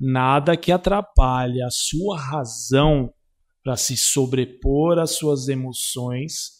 [0.01, 3.13] nada que atrapalhe a sua razão
[3.65, 6.53] para se sobrepor às suas emoções,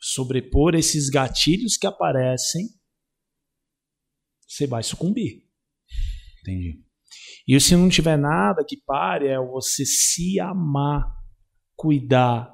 [0.00, 2.68] sobrepor esses gatilhos que aparecem,
[4.46, 5.44] você vai sucumbir.
[6.40, 6.85] Entendi.
[7.46, 11.06] E se não tiver nada que pare, é você se amar,
[11.76, 12.52] cuidar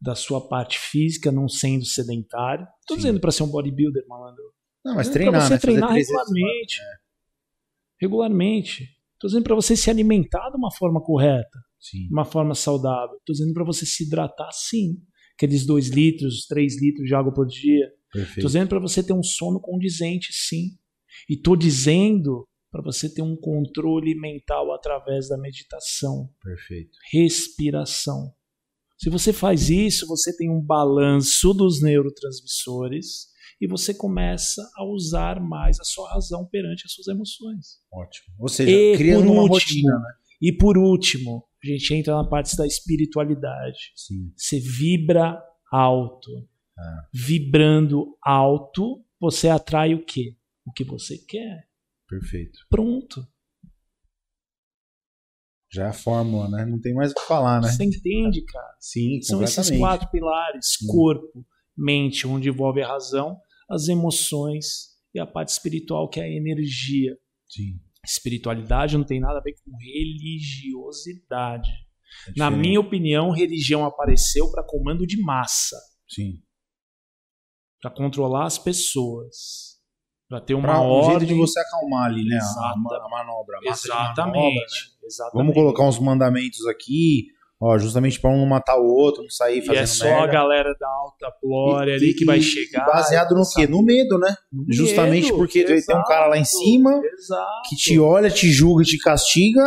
[0.00, 2.66] da sua parte física, não sendo sedentário.
[2.86, 3.00] Tô Sim.
[3.00, 4.42] dizendo para ser um bodybuilder, malandro.
[4.84, 5.58] Não, mas Tô treinar, pra você né?
[5.58, 6.80] Treinar três vezes regularmente.
[7.98, 8.88] Regularmente.
[9.18, 12.06] Tô dizendo para você se alimentar de uma forma correta, Sim.
[12.06, 13.18] de uma forma saudável.
[13.24, 14.98] Tô dizendo para você se hidratar sim.
[15.38, 17.88] Aqueles 2 litros, 3 litros de água por dia.
[18.12, 18.46] Tô Perfeito.
[18.46, 20.76] dizendo para você ter um sono condizente, sim.
[21.28, 26.90] E tô dizendo para você ter um controle mental através da meditação, Perfeito.
[27.12, 28.34] respiração.
[28.98, 33.28] Se você faz isso, você tem um balanço dos neurotransmissores
[33.60, 37.78] e você começa a usar mais a sua razão perante as suas emoções.
[37.92, 38.34] Ótimo.
[38.40, 40.14] Ou seja, E criando uma último, rotina, né?
[40.42, 43.92] E por último, a gente entra na parte da espiritualidade.
[43.94, 44.32] Sim.
[44.36, 45.40] Você vibra
[45.70, 46.28] alto.
[46.76, 47.08] Ah.
[47.14, 50.36] Vibrando alto, você atrai o quê?
[50.66, 51.68] O que você quer.
[52.20, 52.60] Perfeito.
[52.68, 53.26] Pronto.
[55.72, 56.64] Já é a fórmula, né?
[56.64, 57.68] Não tem mais o que falar, né?
[57.68, 58.76] Você entende, cara?
[58.78, 61.44] Sim, São esses quatro pilares: corpo,
[61.76, 63.36] mente, onde envolve a razão,
[63.68, 67.18] as emoções e a parte espiritual, que é a energia.
[67.48, 67.80] Sim.
[68.04, 71.70] Espiritualidade não tem nada a ver com religiosidade.
[72.28, 75.76] é Na minha opinião, religião apareceu para comando de massa,
[76.08, 76.40] Sim.
[77.80, 79.73] para controlar as pessoas,
[80.28, 81.10] para ter uma Pra um ordem.
[81.20, 82.36] jeito de você acalmar ali, né?
[82.36, 83.58] A, Exata- a manobra.
[83.66, 84.36] a Exatamente.
[84.36, 85.06] manobra, né?
[85.06, 85.34] exatamente.
[85.34, 87.26] Vamos colocar uns mandamentos aqui,
[87.60, 90.22] ó, justamente pra um não matar o outro, não sair E fazendo é só merda.
[90.24, 92.86] a galera da alta glória E- ali que e- vai e chegar.
[92.86, 93.66] Baseado no quê?
[93.66, 94.34] No medo, né?
[94.52, 97.68] No Justamente medo, porque tem um exato, cara lá em cima exato.
[97.68, 99.64] que te olha, te julga, te castiga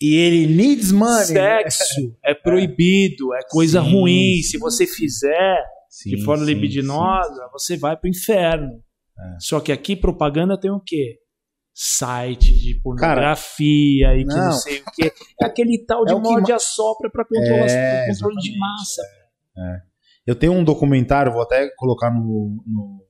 [0.00, 1.24] e ele needs money.
[1.26, 4.36] Sexo é proibido, é coisa Sim, ruim.
[4.36, 8.68] sim, Se você fizer Sim, de forma libidinosa, você vai pro inferno.
[9.18, 9.36] É.
[9.40, 11.18] Só que aqui propaganda tem o quê?
[11.74, 14.52] Site de pornografia e que não não.
[14.52, 15.12] sei o quê.
[15.42, 18.36] É aquele tal de É o que morde ma- a sopra para controlar É, controle
[18.40, 19.02] de massa.
[20.26, 23.04] Eu tenho um documentário, vou até colocar no, no-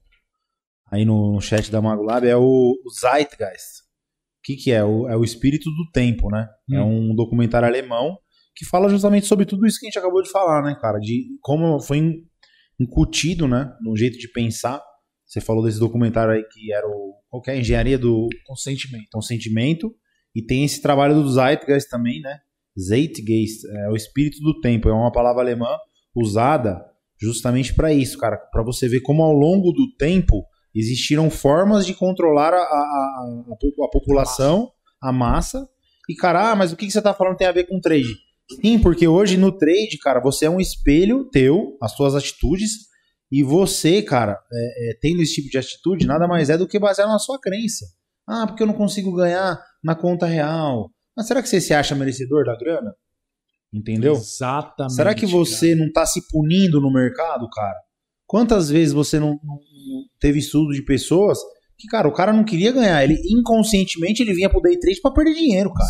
[0.91, 2.43] aí no, no chat da Magolab, é o,
[2.85, 3.83] o Zeitgeist.
[4.39, 4.85] O que, que é?
[4.85, 6.47] O, é o espírito do tempo, né?
[6.73, 8.17] É um documentário alemão
[8.55, 10.99] que fala justamente sobre tudo isso que a gente acabou de falar, né, cara?
[10.99, 12.25] De como foi in-
[12.81, 14.81] incutido, né, no jeito de pensar.
[15.27, 17.59] Você falou desse documentário aí que era o qual que é?
[17.59, 19.09] Engenharia do Consentimento.
[19.13, 19.95] consentimento
[20.35, 22.39] e tem esse trabalho do Zeitgeist também, né?
[22.79, 25.77] Zeitgeist é o espírito do tempo, é uma palavra alemã
[26.15, 26.85] usada
[27.21, 30.45] justamente para isso, cara, para você ver como ao longo do tempo
[30.75, 34.71] existiram formas de controlar a, a, a, a a população,
[35.01, 35.67] a massa.
[36.09, 38.15] E cara, ah, mas o que que você tá falando tem a ver com trade?
[38.61, 42.87] Sim, porque hoje no trade, cara, você é um espelho teu, as suas atitudes,
[43.31, 46.79] e você, cara, é, é, tendo esse tipo de atitude, nada mais é do que
[46.79, 47.85] baseado na sua crença.
[48.29, 50.91] Ah, porque eu não consigo ganhar na conta real.
[51.17, 52.95] Mas será que você se acha merecedor da grana?
[53.73, 54.13] Entendeu?
[54.15, 54.95] Exatamente.
[54.95, 57.77] Será que você não tá se punindo no mercado, cara?
[58.27, 59.59] Quantas vezes você não, não-
[60.19, 61.39] teve estudo de pessoas
[61.79, 65.11] que, cara, o cara não queria ganhar, ele inconscientemente ele vinha pro day trade pra
[65.11, 65.89] perder dinheiro, cara.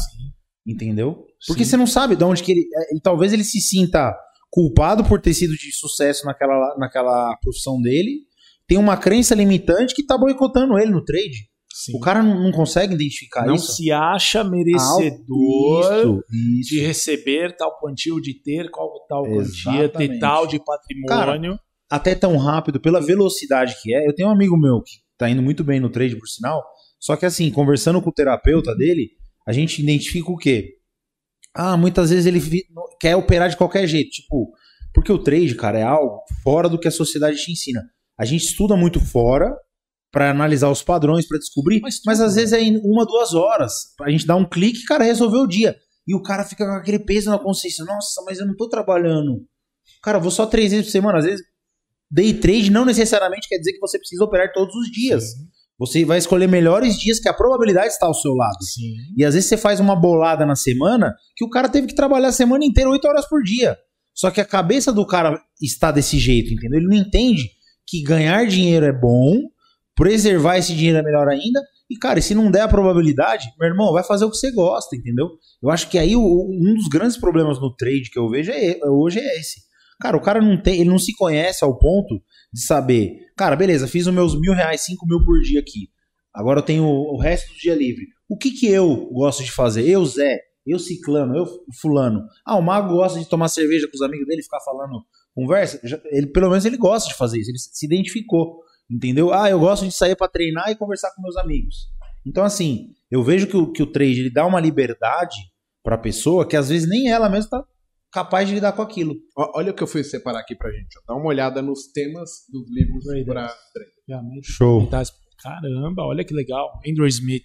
[0.67, 1.25] Entendeu?
[1.47, 1.71] Porque Sim.
[1.71, 4.15] você não sabe de onde que ele, é, ele- talvez ele se sinta
[4.57, 8.23] culpado por ter sido de sucesso naquela, naquela profissão dele,
[8.67, 11.51] tem uma crença limitante que tá boicotando ele no trade.
[11.71, 11.93] Sim.
[11.95, 13.75] O cara não, não consegue identificar não isso.
[13.75, 16.71] se acha merecedor Isso, isso.
[16.71, 21.61] de receber tal quantia ou de ter qual tal quantia, ter tal de patrimônio.
[21.91, 24.09] até tão rápido, pela velocidade que é.
[24.09, 26.65] Eu tenho um amigo meu que tá indo muito bem no trade, por sinal.
[26.99, 29.11] Só que assim, conversando com o terapeuta dele,
[29.47, 30.76] a gente identifica o quê?
[31.57, 32.41] Ah, muitas vezes ele
[33.01, 34.11] quer operar de qualquer jeito.
[34.11, 34.53] Tipo,
[34.95, 37.83] porque o trade, cara, é algo fora do que a sociedade te ensina.
[38.19, 39.55] A gente estuda muito fora
[40.11, 43.73] pra analisar os padrões, pra descobrir, Mas mas, às vezes é em uma, duas horas.
[44.01, 45.77] A gente dá um clique e, cara, resolveu o dia.
[46.07, 47.85] E o cara fica com aquele peso na consciência.
[47.85, 49.45] Nossa, mas eu não tô trabalhando.
[50.03, 51.19] Cara, eu vou só três vezes por semana.
[51.19, 51.45] Às vezes,
[52.11, 55.25] day trade não necessariamente quer dizer que você precisa operar todos os dias.
[55.79, 58.63] Você vai escolher melhores dias que a probabilidade está ao seu lado.
[58.63, 58.95] Sim.
[59.17, 62.29] E às vezes você faz uma bolada na semana que o cara teve que trabalhar
[62.29, 63.77] a semana inteira, oito horas por dia.
[64.15, 66.79] Só que a cabeça do cara está desse jeito, entendeu?
[66.81, 67.51] Ele não entende
[67.87, 69.37] que ganhar dinheiro é bom,
[69.95, 71.61] preservar esse dinheiro é melhor ainda.
[71.91, 74.51] E, cara, e se não der a probabilidade, meu irmão, vai fazer o que você
[74.53, 75.29] gosta, entendeu?
[75.63, 76.21] Eu acho que aí o-
[76.51, 79.61] um dos grandes problemas no trade que eu vejo é, hoje é esse.
[80.01, 82.21] Cara, o cara não tem, ele não se conhece ao ponto
[82.53, 85.91] de saber, cara, beleza, fiz os meus mil reais, cinco mil por dia aqui.
[86.33, 88.07] Agora eu tenho o resto do dia livre.
[88.29, 89.89] O que que eu gosto de fazer?
[89.89, 91.47] Eu, Zé, eu Ciclano, eu
[91.81, 92.27] Fulano.
[92.45, 95.05] Ah, o Mago gosta de tomar cerveja com os amigos dele, ficar falando
[95.35, 95.81] conversa.
[96.07, 98.61] Ele, pelo menos ele gosta de fazer isso, ele se identificou.
[98.91, 99.33] Entendeu?
[99.33, 101.89] Ah, eu gosto de sair pra treinar e conversar com meus amigos.
[102.25, 105.37] Então, assim, eu vejo que o, que o trade ele dá uma liberdade
[105.83, 107.65] pra pessoa que às vezes nem ela mesma tá
[108.17, 109.15] capaz de lidar com aquilo.
[109.37, 110.99] Olha o que eu fui separar aqui pra gente.
[110.99, 111.03] ó.
[111.13, 113.27] Dá uma olhada nos temas dos livros Traders.
[113.27, 113.91] pra trade.
[114.09, 114.51] Realmente.
[114.53, 114.89] Show.
[114.89, 115.03] Tá-
[115.43, 116.81] Caramba, olha que legal.
[116.89, 117.45] Andrew Smith.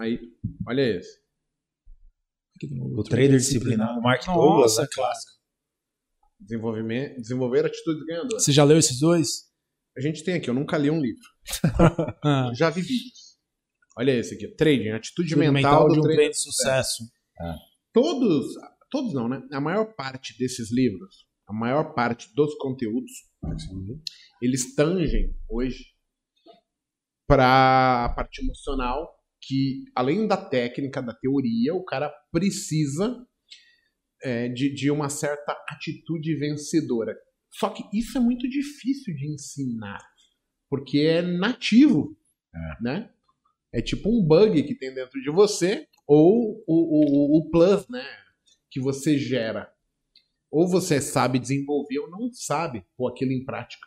[0.00, 0.18] Aí,
[0.66, 1.10] olha esse.
[2.96, 4.88] O trader disciplinado, Mark Douglas, Nossa, né?
[4.92, 5.32] clássico.
[6.40, 8.42] Desenvolvimento, desenvolver atitudes ganhadoras.
[8.44, 9.46] Você já leu esses dois?
[9.96, 11.22] A gente tem aqui, eu nunca li um livro.
[12.48, 13.36] Eu já vi vídeos.
[13.96, 16.30] Olha esse aqui, trading, atitude mental, de do um trader.
[16.30, 17.04] de sucesso.
[17.92, 18.46] Todos,
[18.90, 19.40] todos não, né?
[19.52, 23.10] A maior parte desses livros, a maior parte dos conteúdos,
[24.42, 25.84] eles tangem hoje
[27.26, 33.26] para a parte emocional, que além da técnica, da teoria, o cara precisa
[34.22, 37.14] é, de, de uma certa atitude vencedora.
[37.50, 40.02] Só que isso é muito difícil de ensinar,
[40.68, 42.16] porque é nativo,
[42.80, 43.10] né?
[43.72, 48.04] É tipo um bug que tem dentro de você, ou o, o, o plus, né?
[48.70, 49.70] Que você gera.
[50.50, 53.86] Ou você sabe desenvolver ou não sabe pôr aquilo em prática.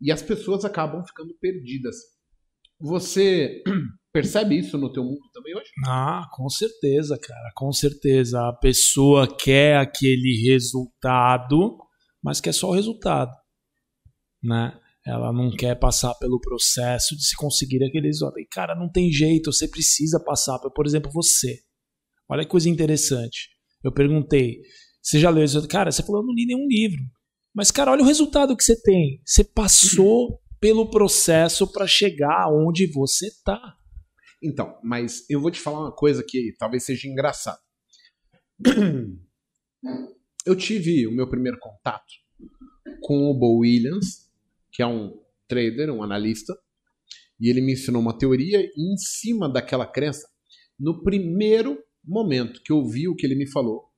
[0.00, 1.96] E as pessoas acabam ficando perdidas.
[2.80, 3.62] Você
[4.12, 5.68] percebe isso no teu mundo também hoje?
[5.86, 8.48] Ah, com certeza, cara, com certeza.
[8.48, 11.78] A pessoa quer aquele resultado,
[12.22, 13.30] mas quer só o resultado,
[14.42, 14.80] né?
[15.06, 18.38] Ela não quer passar pelo processo de se conseguir aquele resultado.
[18.38, 20.58] E, cara, não tem jeito, você precisa passar.
[20.58, 21.60] Por exemplo, você.
[22.28, 23.48] Olha que coisa interessante.
[23.82, 24.60] Eu perguntei,
[25.02, 25.66] você já leu isso?
[25.68, 27.02] Cara, você falou, eu não li nenhum livro.
[27.54, 29.20] Mas, cara, olha o resultado que você tem.
[29.24, 33.76] Você passou pelo processo para chegar onde você tá.
[34.42, 37.60] Então, mas eu vou te falar uma coisa que talvez seja engraçada.
[40.46, 42.12] Eu tive o meu primeiro contato
[43.02, 44.30] com o Bo Williams,
[44.72, 45.12] que é um
[45.46, 46.56] trader, um analista,
[47.38, 50.26] e ele me ensinou uma teoria em cima daquela crença,
[50.78, 53.88] no primeiro momento que eu vi o que ele me falou,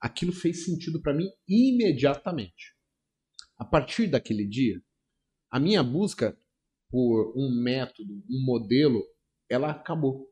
[0.00, 2.74] aquilo fez sentido para mim imediatamente.
[3.58, 4.80] A partir daquele dia,
[5.50, 6.38] a minha busca
[6.90, 9.02] por um método, um modelo,
[9.48, 10.30] ela acabou.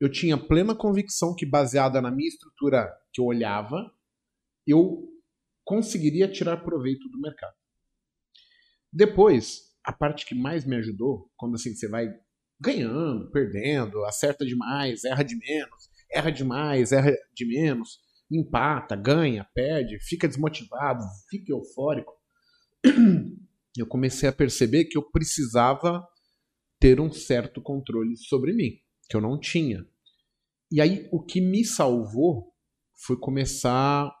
[0.00, 3.90] Eu tinha plena convicção que, baseada na minha estrutura que eu olhava,
[4.66, 5.08] eu
[5.64, 7.54] conseguiria tirar proveito do mercado.
[8.92, 12.08] Depois, a parte que mais me ajudou, quando assim você vai
[12.60, 17.98] ganhando, perdendo, acerta demais, erra de menos, erra demais, erra de menos,
[18.30, 22.12] empata, ganha, perde, fica desmotivado, fica eufórico.
[23.76, 26.04] Eu comecei a perceber que eu precisava
[26.80, 28.72] ter um certo controle sobre mim,
[29.08, 29.86] que eu não tinha.
[30.72, 32.52] E aí o que me salvou
[33.06, 34.12] foi começar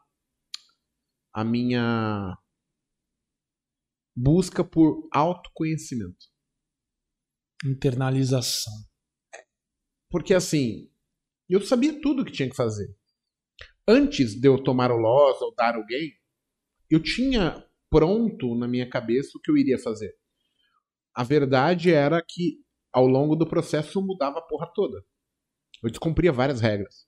[1.32, 2.38] a minha
[4.14, 6.30] busca por autoconhecimento.
[7.64, 8.72] Internalização.
[10.10, 10.90] Porque assim,
[11.48, 12.94] eu sabia tudo o que tinha que fazer.
[13.86, 16.12] Antes de eu tomar o loss ou dar alguém,
[16.90, 20.14] eu tinha pronto na minha cabeça o que eu iria fazer.
[21.14, 22.58] A verdade era que
[22.92, 25.04] ao longo do processo mudava a porra toda.
[25.82, 27.06] Eu descumpria várias regras.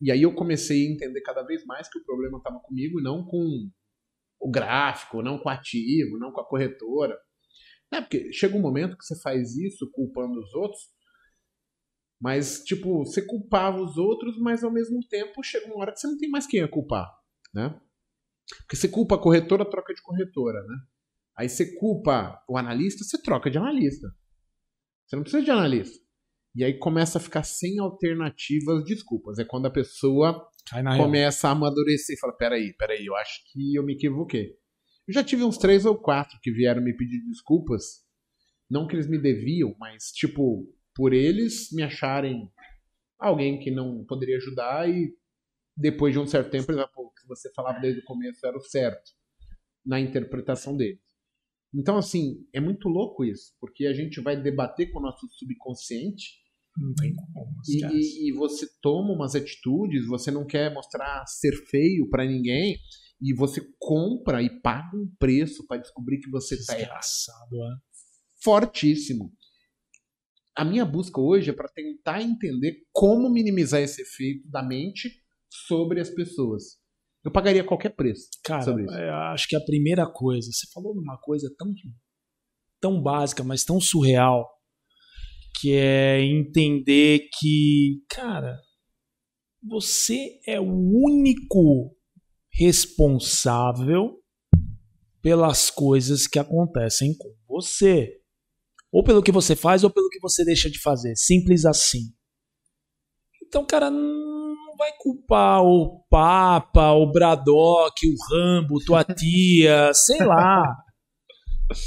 [0.00, 3.02] E aí eu comecei a entender cada vez mais que o problema estava comigo e
[3.02, 3.70] não com
[4.40, 7.18] o gráfico, não com o ativo, não com a corretora.
[7.92, 10.80] É, porque chega um momento que você faz isso culpando os outros,
[12.20, 16.06] mas, tipo, você culpava os outros, mas ao mesmo tempo chega uma hora que você
[16.06, 17.10] não tem mais quem a culpar,
[17.52, 17.80] né?
[18.58, 20.76] Porque você culpa a corretora, troca de corretora, né?
[21.36, 24.08] Aí você culpa o analista, você troca de analista.
[25.06, 25.98] Você não precisa de analista.
[26.54, 29.38] E aí começa a ficar sem alternativas desculpas.
[29.38, 30.46] É quando a pessoa
[30.96, 34.50] começa a amadurecer e fala: peraí, peraí, eu acho que eu me equivoquei.
[35.10, 37.82] Eu já tive uns três ou quatro que vieram me pedir desculpas.
[38.70, 42.48] Não que eles me deviam, mas tipo, por eles me acharem
[43.18, 45.12] alguém que não poderia ajudar e
[45.76, 48.60] depois de um certo tempo, eles o que você falava desde o começo era o
[48.60, 49.10] certo
[49.84, 51.02] na interpretação deles.
[51.74, 56.38] Então, assim, é muito louco isso, porque a gente vai debater com o nosso subconsciente
[57.68, 62.78] e, e, e, você toma umas atitudes, você não quer mostrar ser feio para ninguém
[63.20, 67.00] e você compra e paga um preço para descobrir que você está errado.
[67.00, 67.76] É?
[68.42, 69.32] Fortíssimo.
[70.56, 75.10] A minha busca hoje é para tentar entender como minimizar esse efeito da mente
[75.48, 76.78] sobre as pessoas.
[77.22, 78.94] Eu pagaria qualquer preço Cara, sobre isso.
[78.94, 81.72] É, acho que a primeira coisa, você falou numa coisa tão,
[82.80, 84.48] tão básica, mas tão surreal,
[85.60, 88.58] que é entender que, cara,
[89.62, 91.94] você é o único
[92.52, 94.18] responsável
[95.22, 98.16] pelas coisas que acontecem com você.
[98.92, 101.14] Ou pelo que você faz ou pelo que você deixa de fazer.
[101.16, 102.12] Simples assim.
[103.46, 103.90] Então, cara,
[104.80, 110.62] vai culpar o Papa, o Braddock, o Rambo, tua tia, sei lá.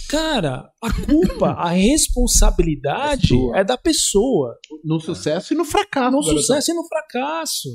[0.07, 4.55] Cara, a culpa, a responsabilidade é, é da pessoa.
[4.83, 6.11] No sucesso e no fracasso.
[6.11, 7.69] No sucesso e no fracasso.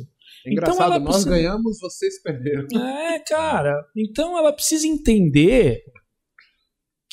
[0.49, 1.31] É engraçado, então ela nós precisa...
[1.31, 2.67] ganhamos, vocês perderam.
[2.79, 3.75] É, cara.
[3.97, 5.83] Então ela precisa entender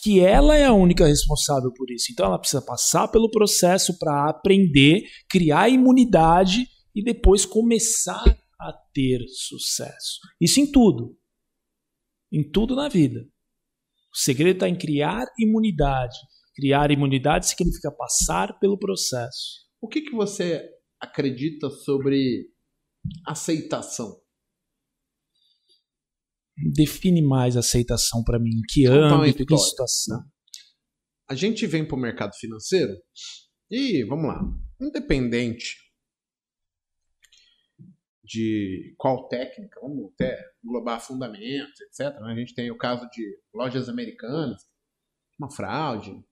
[0.01, 2.11] que ela é a única responsável por isso.
[2.11, 8.23] Então ela precisa passar pelo processo para aprender, criar imunidade e depois começar
[8.59, 10.19] a ter sucesso.
[10.39, 11.17] Isso em tudo.
[12.31, 13.21] Em tudo na vida.
[14.13, 16.17] O segredo está em criar imunidade.
[16.55, 19.65] Criar imunidade significa passar pelo processo.
[19.81, 20.69] O que, que você
[21.01, 22.47] acredita sobre
[23.25, 24.21] aceitação?
[26.73, 28.61] Define mais aceitação para mim.
[28.69, 30.23] Que âmbito, que situação?
[31.27, 32.93] A gente vem para o mercado financeiro
[33.69, 34.41] e, vamos lá,
[34.79, 35.75] independente
[38.23, 42.19] de qual técnica, vamos até englobar fundamentos, etc.
[42.21, 42.33] né?
[42.33, 44.63] A gente tem o caso de lojas americanas,
[45.39, 46.23] uma fraude,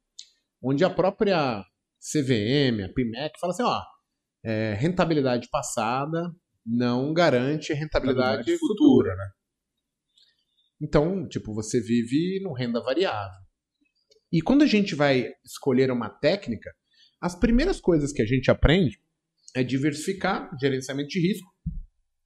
[0.61, 1.63] onde a própria
[1.99, 3.81] CVM, a PIMEC, fala assim, ó,
[4.43, 6.33] é, rentabilidade passada
[6.65, 9.11] não garante rentabilidade, Rentabilidade futura.
[9.11, 9.29] futura, né?
[10.81, 13.37] Então, tipo, você vive no renda variável.
[14.31, 16.71] E quando a gente vai escolher uma técnica,
[17.21, 18.99] as primeiras coisas que a gente aprende
[19.55, 21.47] é diversificar gerenciamento de risco.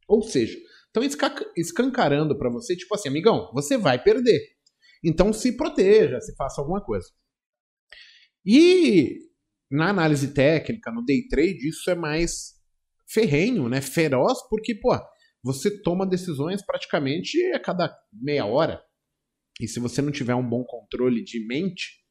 [0.08, 0.58] Ou seja,
[0.88, 4.40] estão esca- escancarando para você, tipo assim, amigão, você vai perder.
[5.04, 7.08] Então se proteja, se faça alguma coisa.
[8.46, 9.20] E
[9.70, 12.54] na análise técnica, no day trade, isso é mais
[13.08, 13.82] ferrenho, né?
[13.82, 14.98] Feroz, porque, pô,
[15.44, 18.82] você toma decisões praticamente a cada meia hora.
[19.62, 22.04] E se você não tiver um bom controle de mente,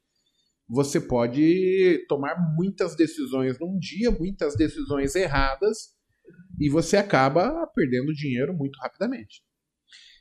[0.68, 5.94] você pode tomar muitas decisões num dia, muitas decisões erradas,
[6.58, 9.42] e você acaba perdendo dinheiro muito rapidamente.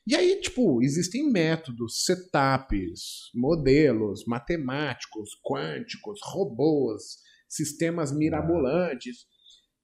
[0.08, 7.18] E aí, tipo, existem métodos, setups, modelos matemáticos, quânticos, robôs,
[7.50, 9.26] sistemas mirabolantes.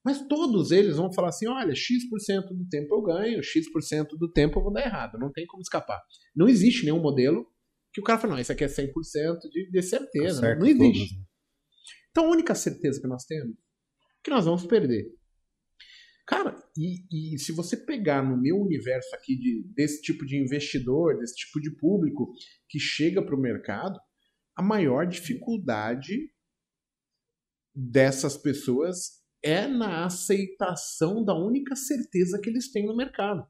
[0.03, 4.59] Mas todos eles vão falar assim: olha, X% do tempo eu ganho, X% do tempo
[4.59, 5.19] eu vou dar errado.
[5.19, 6.01] Não tem como escapar.
[6.35, 7.45] Não existe nenhum modelo
[7.93, 8.91] que o cara fala: não, isso aqui é 100%
[9.51, 10.55] de, de certeza.
[10.55, 11.17] Não existe.
[11.17, 11.25] né?
[12.09, 13.61] Então a única certeza que nós temos é
[14.23, 15.05] que nós vamos perder.
[16.27, 21.17] Cara, e, e se você pegar no meu universo aqui de, desse tipo de investidor,
[21.17, 22.31] desse tipo de público
[22.69, 23.99] que chega para o mercado,
[24.55, 26.31] a maior dificuldade
[27.73, 33.45] dessas pessoas é na aceitação da única certeza que eles têm no mercado.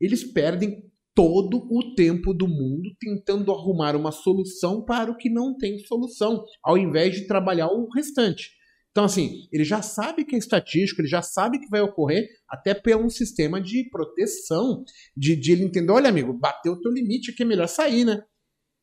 [0.00, 0.82] Eles perdem
[1.14, 6.44] todo o tempo do mundo tentando arrumar uma solução para o que não tem solução,
[6.62, 8.50] ao invés de trabalhar o restante.
[8.90, 12.74] Então, assim, ele já sabe que é estatístico, ele já sabe que vai ocorrer, até
[12.74, 14.84] pelo um sistema de proteção,
[15.16, 18.22] de, de ele entender, olha, amigo, bateu o teu limite aqui, é melhor sair, né?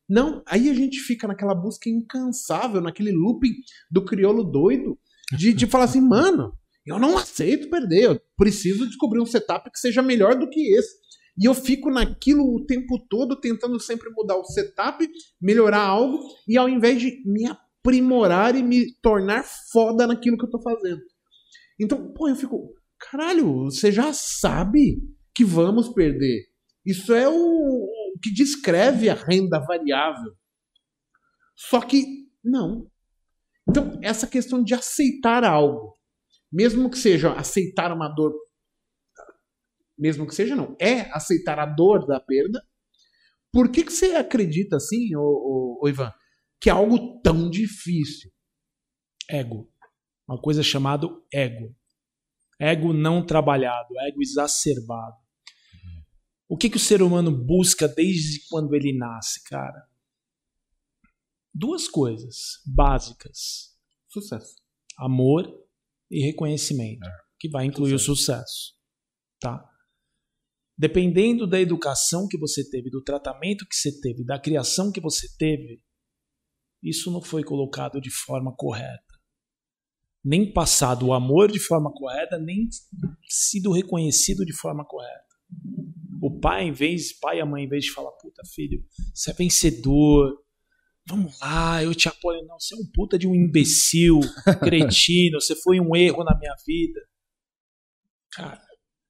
[0.06, 3.54] Não, aí a gente fica naquela busca incansável, naquele looping
[3.90, 4.98] do crioulo doido,
[5.30, 6.52] de, de falar assim, mano,
[6.84, 11.02] eu não aceito perder, eu preciso descobrir um setup que seja melhor do que esse.
[11.38, 15.08] E eu fico naquilo o tempo todo, tentando sempre mudar o setup,
[15.40, 20.50] melhorar algo, e ao invés de me aprimorar e me tornar foda naquilo que eu
[20.50, 21.00] tô fazendo.
[21.80, 25.02] Então, pô, eu fico, caralho, você já sabe
[25.34, 26.46] que vamos perder.
[26.84, 30.32] Isso é o, o que descreve a renda variável.
[31.56, 32.04] Só que
[32.44, 32.90] não.
[33.68, 35.96] Então, essa questão de aceitar algo,
[36.52, 38.32] mesmo que seja aceitar uma dor,
[39.98, 42.62] mesmo que seja não, é aceitar a dor da perda.
[43.52, 46.12] Por que, que você acredita assim, ô, ô, ô Ivan,
[46.60, 48.30] que é algo tão difícil?
[49.28, 49.70] Ego.
[50.28, 51.74] Uma coisa chamada ego.
[52.60, 55.16] Ego não trabalhado, ego exacerbado.
[56.48, 59.88] O que, que o ser humano busca desde quando ele nasce, cara?
[61.54, 63.76] Duas coisas básicas:
[64.08, 64.56] Sucesso.
[64.98, 65.46] amor
[66.10, 67.08] e reconhecimento,
[67.38, 68.12] que vai incluir Sucesso.
[68.12, 68.74] o sucesso.
[69.40, 69.68] Tá?
[70.76, 75.28] Dependendo da educação que você teve, do tratamento que você teve, da criação que você
[75.36, 75.82] teve,
[76.82, 79.12] isso não foi colocado de forma correta.
[80.24, 82.68] Nem passado o amor de forma correta, nem
[83.28, 85.22] sido reconhecido de forma correta.
[86.20, 89.30] O pai, em vez, pai e a mãe, em vez de falar, puta filho, você
[89.32, 90.36] é vencedor,
[91.06, 92.44] vamos lá, eu te apoio.
[92.46, 94.20] Não, você é um puta de um imbecil,
[94.60, 97.00] cretino, você foi um erro na minha vida.
[98.32, 98.62] Cara,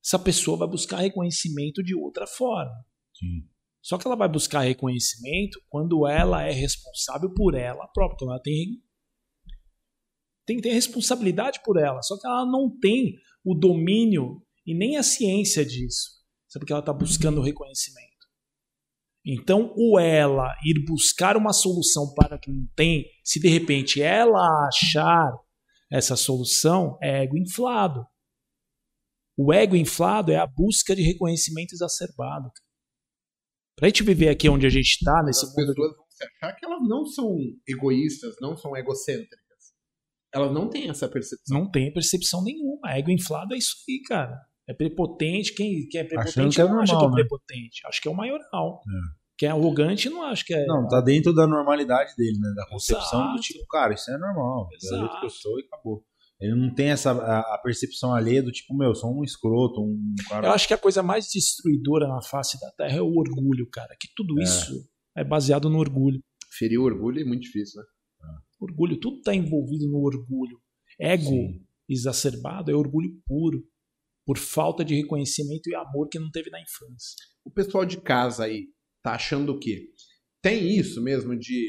[0.04, 2.74] essa pessoa vai buscar reconhecimento de outra forma.
[3.14, 3.48] Sim.
[3.80, 8.14] Só que ela vai buscar reconhecimento quando ela é responsável por ela própria.
[8.14, 8.80] Então ela tem,
[10.46, 12.00] tem que ter responsabilidade por ela.
[12.02, 16.22] Só que ela não tem o domínio e nem a ciência disso.
[16.48, 18.11] Isso é porque ela está buscando reconhecimento.
[19.24, 24.66] Então, o ela ir buscar uma solução para que não tem, se de repente ela
[24.66, 25.32] achar
[25.90, 28.04] essa solução, é ego inflado.
[29.36, 32.50] O ego inflado é a busca de reconhecimento exacerbado.
[33.76, 36.56] Pra gente viver aqui onde a gente está, nesse As mundo pessoas vão se achar
[36.56, 37.36] que elas não são
[37.66, 39.42] egoístas, não são egocêntricas.
[40.34, 41.58] Elas não têm essa percepção.
[41.58, 42.92] não tem percepção nenhuma.
[42.92, 44.40] Ego inflado é isso aí, cara.
[44.68, 45.54] É prepotente.
[45.54, 47.14] Quem, quem é prepotente que é não acha que é normal, né?
[47.22, 47.80] prepotente.
[47.86, 48.80] Acho que é o maioral.
[49.36, 50.64] Quem é arrogante não acha que é.
[50.66, 52.52] Não, tá dentro da normalidade dele, né?
[52.54, 53.34] Da concepção Exato.
[53.36, 54.68] do tipo, cara, isso é normal.
[54.72, 55.20] É o jeito Exato.
[55.20, 56.04] que eu sou e acabou.
[56.40, 59.80] Ele não tem essa a, a percepção alheia do tipo, meu, eu sou um escroto,
[59.80, 60.48] um cara.
[60.48, 63.96] Eu acho que a coisa mais destruidora na face da Terra é o orgulho, cara.
[63.98, 64.42] Que tudo É.
[64.42, 66.20] isso é baseado no orgulho.
[66.50, 67.86] Ferir o orgulho é muito difícil, né?
[68.60, 70.58] Orgulho, tudo está envolvido no orgulho.
[71.00, 71.64] Ego Sim.
[71.88, 73.64] exacerbado é orgulho puro.
[74.24, 77.16] Por falta de reconhecimento e amor que não teve na infância.
[77.44, 78.66] O pessoal de casa aí
[79.02, 79.88] tá achando o quê?
[80.40, 81.68] Tem isso mesmo de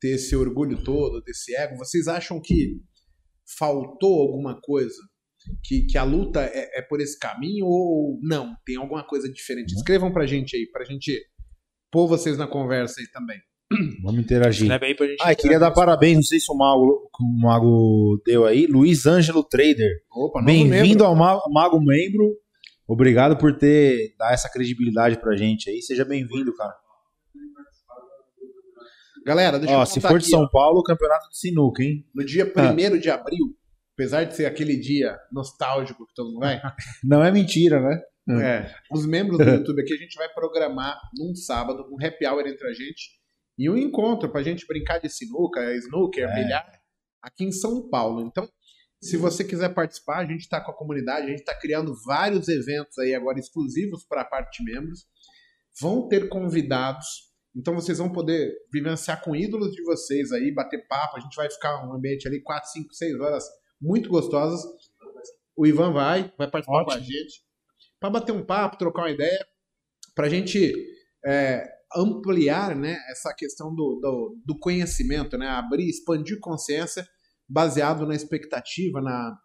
[0.00, 1.76] ter esse orgulho todo, desse ego?
[1.76, 2.80] Vocês acham que
[3.58, 5.00] faltou alguma coisa?
[5.64, 8.54] Que, que a luta é, é por esse caminho ou não?
[8.66, 9.74] Tem alguma coisa diferente?
[9.74, 11.18] Escrevam pra gente aí, pra gente
[11.90, 13.38] pôr vocês na conversa aí também.
[14.02, 14.70] Vamos interagir.
[14.70, 15.18] Aí pra gente.
[15.20, 16.56] Ah, queria dar parabéns, não sei se o
[17.20, 19.90] Mago, o Mago deu aí, Luiz Ângelo Trader.
[20.44, 22.36] Bem-vindo ao Ma- Mago Membro.
[22.86, 25.82] Obrigado por ter dar essa credibilidade pra gente aí.
[25.82, 26.74] Seja bem-vindo, cara.
[29.26, 30.48] Galera, deixa Ó, eu se for de aqui, São ó.
[30.48, 32.02] Paulo, campeonato de sinuca, hein?
[32.14, 33.54] No dia 1 de abril,
[33.94, 36.58] apesar de ser aquele dia nostálgico que todo mundo vai,
[37.04, 38.00] Não é mentira, né?
[38.26, 38.40] Hum.
[38.40, 42.46] é, os membros do YouTube aqui a gente vai programar num sábado um happy hour
[42.46, 43.18] entre a gente
[43.58, 46.34] e um encontro pra gente brincar de sinuca, snooker, É.
[46.34, 46.66] bilhar
[47.22, 48.22] aqui em São Paulo.
[48.26, 48.48] Então,
[49.02, 52.48] se você quiser participar, a gente está com a comunidade, a gente está criando vários
[52.48, 55.06] eventos aí agora exclusivos para a parte de membros.
[55.80, 57.06] Vão ter convidados,
[57.54, 61.16] então vocês vão poder vivenciar com ídolos de vocês aí, bater papo.
[61.16, 63.44] A gente vai ficar um ambiente ali 4, 5, 6 horas
[63.80, 64.60] muito gostosas.
[65.56, 67.06] O Ivan vai, vai participar com a Ótimo.
[67.06, 67.48] gente
[68.00, 69.46] para bater um papo, trocar uma ideia,
[70.14, 70.72] para a gente
[71.24, 77.06] é, ampliar né, essa questão do, do, do conhecimento, né, abrir, expandir consciência
[77.48, 79.36] baseado na expectativa, na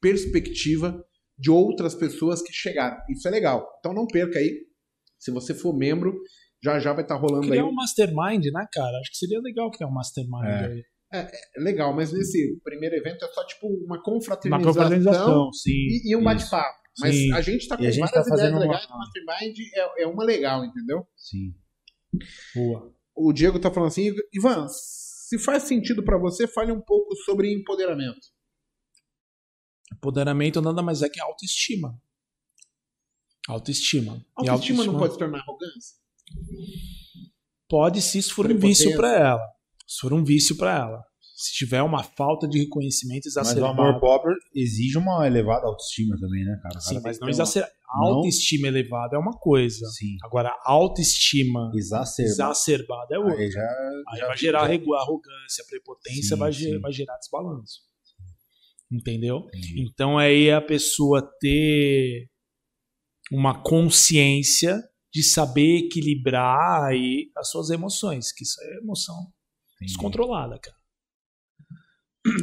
[0.00, 1.02] perspectiva
[1.38, 2.98] de outras pessoas que chegaram.
[3.08, 3.66] Isso é legal.
[3.78, 4.66] Então não perca aí.
[5.18, 6.14] Se você for membro,
[6.62, 7.68] já já vai estar rolando Criar aí.
[7.68, 8.98] um mastermind, né, cara?
[8.98, 10.66] Acho que seria legal criar um mastermind É.
[10.66, 10.82] aí.
[11.12, 11.28] É
[11.58, 15.70] legal, mas nesse primeiro evento é só tipo uma Uma confraternização, confraternização, sim.
[15.72, 16.78] e, e um bate-papo.
[17.00, 17.32] Mas Sim.
[17.32, 18.84] a gente tá com várias tá ideias legais.
[18.84, 21.06] O Mastermind é, é uma legal, entendeu?
[21.16, 21.54] Sim.
[22.54, 22.94] Boa.
[23.14, 27.52] O Diego tá falando assim, Ivan, se faz sentido pra você, fale um pouco sobre
[27.52, 28.28] empoderamento.
[29.92, 32.00] Empoderamento nada mais é que autoestima.
[33.48, 34.24] Autoestima.
[34.42, 35.96] E Autoestima não pode se tornar arrogância?
[37.68, 39.52] Pode se isso for um vício pra ela.
[39.86, 41.09] Se for um vício pra ela.
[41.42, 43.80] Se tiver uma falta de reconhecimento Mas o exacerbado.
[43.80, 46.74] amor próprio exige uma elevada autoestima também, né, cara?
[46.74, 47.72] Cara Sim, tem mas não uma- exacerbado.
[47.92, 49.86] Não- Autoestima elevada é uma coisa.
[49.88, 50.16] Sim.
[50.22, 52.50] Agora, autoestima Exacerbado.
[52.52, 53.38] exacerbada é outra.
[53.40, 53.60] Aí já,
[54.08, 56.78] Aí já vai gerar já- regu- arrogância, prepotência, Sim, vai, sim.
[56.78, 57.80] vai gerar desbalanço.
[58.92, 59.46] Entendeu?
[59.48, 59.82] Entendi.
[59.82, 62.28] Então aí a pessoa ter
[63.32, 64.78] uma consciência
[65.12, 69.16] de saber equilibrar aí as suas emoções, que isso é emoção
[69.76, 69.92] Entendi.
[69.92, 70.76] descontrolada, cara.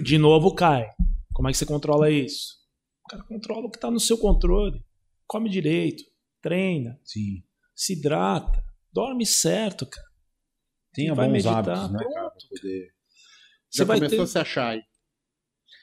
[0.03, 0.89] De novo cai.
[1.33, 2.55] Como é que você controla isso?
[3.05, 4.83] O cara controla o que está no seu controle.
[5.27, 6.03] Come direito,
[6.41, 7.43] treina, Sim.
[7.75, 10.07] se hidrata, dorme certo, cara.
[10.93, 12.11] Tenha vai bons meditar, hábitos, né, cara?
[12.11, 12.47] pronto.
[12.47, 12.93] Pra poder...
[13.69, 14.81] Você vai começou ter a se achar aí.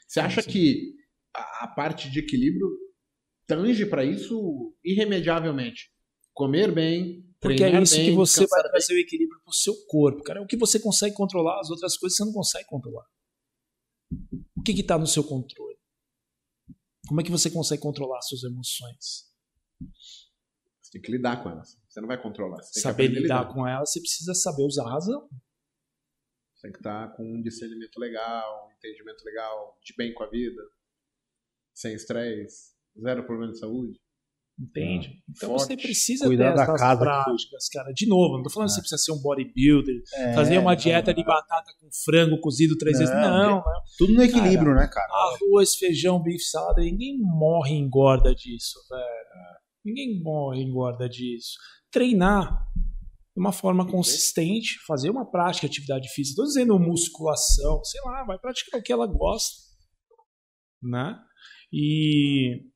[0.09, 0.51] Você acha sim.
[0.51, 0.95] que
[1.35, 2.69] a, parte de equilíbrio
[3.47, 5.91] tange pra isso irremediavelmente?
[6.33, 8.71] Comer bem, Porque é treinar isso bem, que você vai bem.
[8.71, 10.41] trazer o equilíbrio pro seu corpo, cara.
[10.41, 13.05] É o que você consegue controlar, as outras coisas você não consegue controlar.
[14.57, 15.79] O que está no seu controle?
[17.07, 19.31] Como é que você consegue controlar as suas emoções?
[20.81, 21.79] Você tem que lidar com elas.
[21.89, 22.63] Você não vai controlar.
[22.63, 25.29] Saber a lidar com elas, você precisa saber usar a razão.
[26.55, 30.31] Você tem que estar com um discernimento legal, um entendimento legal, de bem com a
[30.31, 30.63] vida,
[31.75, 34.01] sem estresse, zero problema de saúde.
[34.57, 35.21] Entende?
[35.29, 35.65] Então forte.
[35.67, 37.01] você precisa Cuidar ter da essas casa.
[37.01, 37.93] práticas, cara.
[37.93, 40.77] De novo, não tô falando que você precisa ser um bodybuilder, É, fazer uma não,
[40.81, 43.13] dieta de batata com frango cozido três vezes.
[43.13, 43.63] Não, Não, não.
[43.99, 45.09] Tudo no equilíbrio, né, cara?
[45.13, 49.05] Arroz, feijão, bife, salada, ninguém morre engorda disso, velho.
[49.85, 51.59] Ninguém morre engorda disso.
[51.91, 52.65] Treinar
[53.37, 56.31] de uma forma consistente, fazer uma prática de atividade física.
[56.31, 59.57] Estou dizendo musculação, sei lá, vai praticar o que ela gosta,
[60.81, 61.19] né?
[61.73, 62.73] E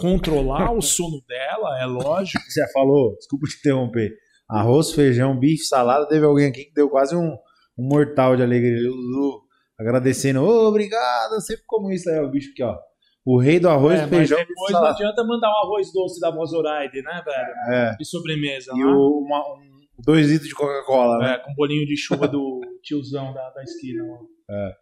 [0.00, 2.42] controlar o sono dela, é lógico.
[2.48, 4.10] Você falou, desculpa te interromper.
[4.48, 6.08] Arroz, feijão, bife, salada.
[6.08, 7.36] Teve alguém aqui que deu quase um,
[7.78, 8.90] um mortal de alegria.
[8.90, 9.42] O Lulu
[9.78, 10.42] agradecendo.
[10.42, 11.40] Ô, obrigado.
[11.40, 12.76] Sempre como isso aí, ó, o bicho aqui, ó.
[13.24, 16.18] O rei do arroz, É, mas feijão, bife, depois não adianta mandar um arroz doce
[16.20, 17.74] da Mozoraide, né, velho?
[17.74, 17.96] É.
[17.96, 18.72] De sobremesa.
[18.74, 18.92] E lá.
[18.92, 21.34] o, uma, um, dois litros de Coca-Cola, né?
[21.34, 24.02] É, com bolinho de chuva do tiozão da, da esquina.
[24.04, 24.74] lá.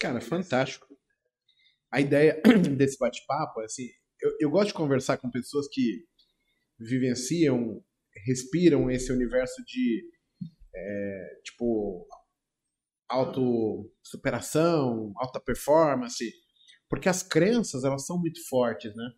[0.00, 0.86] Cara, fantástico.
[1.92, 2.40] A ideia
[2.76, 3.86] desse bate-papo é assim,
[4.22, 6.04] eu, eu gosto de conversar com pessoas que
[6.78, 7.82] vivenciam,
[8.26, 10.04] respiram esse universo de
[10.74, 12.06] é, tipo
[13.08, 16.24] autossuperação, alta performance,
[16.88, 19.10] porque as crenças elas são muito fortes, né?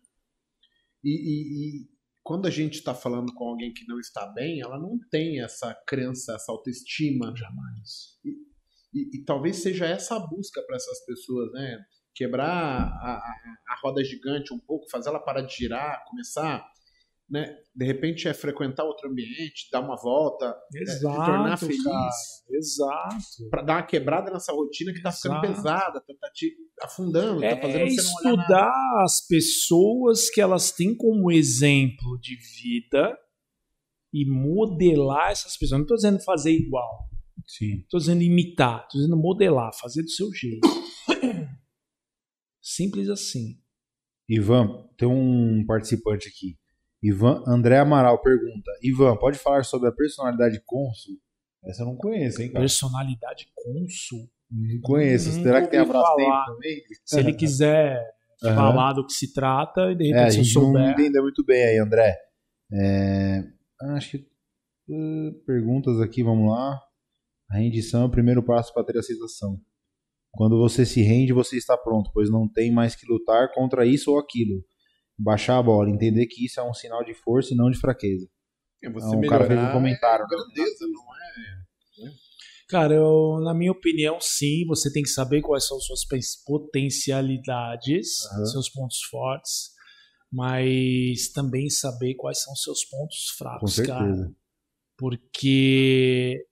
[1.03, 1.89] E, e- e
[2.23, 5.75] quando a gente está falando com alguém que não está bem, ela não tem essa
[5.87, 7.33] crença, essa autoestima.
[7.35, 8.17] Jamais.
[8.93, 11.79] E, e talvez seja essa a busca para essas pessoas, né?
[12.15, 13.33] Quebrar a, a,
[13.69, 16.63] a roda gigante um pouco, fazer ela parar de girar, começar,
[17.29, 17.55] né?
[17.75, 21.83] De repente é frequentar outro ambiente, dar uma volta, Exato, se tornar feliz.
[21.83, 22.09] cara.
[22.51, 23.49] Exato.
[23.49, 27.47] Pra dar uma quebrada nessa rotina que tá ficando pesada, tá, tá te afundando, tá
[27.47, 28.41] É fazendo você não olhar nada.
[28.41, 33.17] estudar as pessoas que elas têm como exemplo de vida
[34.13, 35.79] e modelar essas pessoas.
[35.79, 37.09] Não estou dizendo fazer igual,
[37.47, 37.79] Sim.
[37.79, 40.67] estou dizendo imitar, estou dizendo modelar, fazer do seu jeito.
[42.63, 43.59] Simples assim.
[44.29, 46.57] Ivan, tem um participante aqui.
[47.01, 51.15] Ivan André Amaral pergunta: Ivan, pode falar sobre a personalidade cônsul?
[51.65, 52.61] Essa eu não conheço, hein, cara?
[52.61, 54.29] Personalidade cônsul.
[54.49, 55.29] Não conheço.
[55.29, 56.45] Nunca Será que tem a falar.
[56.45, 56.81] também?
[57.03, 58.01] Se ele quiser
[58.43, 58.55] Aham.
[58.55, 60.91] falar do que se trata e de É, a repente eu gente não souber.
[60.91, 62.17] entendeu muito bem aí, André.
[62.71, 63.43] É,
[63.95, 64.27] acho que.
[64.89, 66.79] uh, perguntas aqui, vamos lá.
[67.49, 69.59] A rendição é o primeiro passo para ter aceitação.
[70.33, 74.11] Quando você se rende, você está pronto, pois não tem mais que lutar contra isso
[74.11, 74.63] ou aquilo.
[75.17, 78.27] Baixar a bola, entender que isso é um sinal de força e não de fraqueza.
[78.83, 80.25] É você Então, o cara fez um melhorar comentário.
[80.25, 82.13] é grandeza, não é?
[82.67, 86.01] Cara, eu, na minha opinião, sim, você tem que saber quais são suas
[86.43, 88.45] potencialidades, Aham.
[88.45, 89.69] seus pontos fortes,
[90.31, 94.23] mas também saber quais são seus pontos Com fracos, certeza.
[94.23, 94.31] cara.
[94.97, 96.43] Porque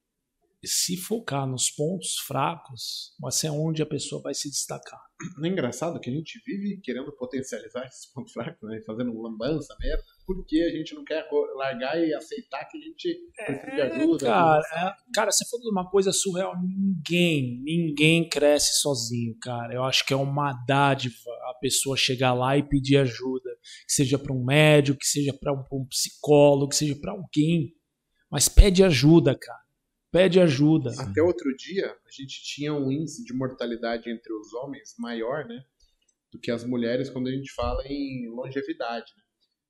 [0.67, 4.99] se focar nos pontos fracos, vai ser onde a pessoa vai se destacar.
[5.37, 8.79] Não é engraçado que a gente vive querendo potencializar esses pontos fracos, né?
[8.85, 10.03] Fazendo lambança, merda.
[10.25, 14.25] Por que a gente não quer largar e aceitar que a gente precisa de ajuda?
[14.25, 16.53] É, cara, é- cara, você falou de uma coisa surreal.
[16.61, 19.73] Ninguém, ninguém cresce sozinho, cara.
[19.73, 21.15] Eu acho que é uma dádiva
[21.49, 23.49] a pessoa chegar lá e pedir ajuda.
[23.87, 27.11] Que seja para um médico, que seja para um, pra um psicólogo, que seja para
[27.11, 27.73] alguém.
[28.29, 29.59] Mas pede ajuda, cara.
[30.11, 30.91] Pede ajuda.
[30.99, 35.63] Até outro dia, a gente tinha um índice de mortalidade entre os homens maior, né?
[36.31, 39.23] Do que as mulheres quando a gente fala em longevidade, né?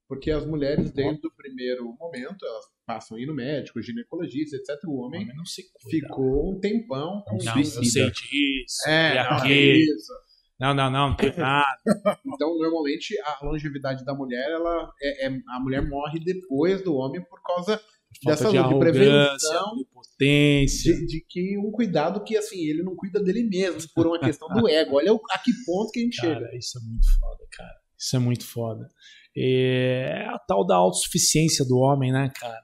[0.08, 4.84] Porque as mulheres, desde o primeiro momento, elas passam a ir no médico, ginecologista, etc.
[4.86, 6.08] O O homem homem não se cuida.
[6.08, 7.86] ficou um tempão com É um Não, eu suicida.
[7.86, 8.90] sei disso.
[8.90, 10.14] É, e não, é isso.
[10.60, 11.78] Não, não, não, não tem nada.
[12.26, 17.24] Então, normalmente, a longevidade da mulher, ela é, é- a mulher morre depois do homem
[17.24, 17.82] por causa
[18.24, 20.94] Falta Dessa de de prevenção, prepotência.
[20.94, 24.48] de, de que um cuidado que, assim, ele não cuida dele mesmo, por uma questão
[24.50, 24.96] do ego.
[24.98, 26.42] Olha a que ponto que a gente chega.
[26.42, 27.82] Cara, isso é muito foda, cara.
[27.98, 28.90] Isso é muito foda.
[29.36, 32.62] É a tal da autossuficiência do homem, né, cara?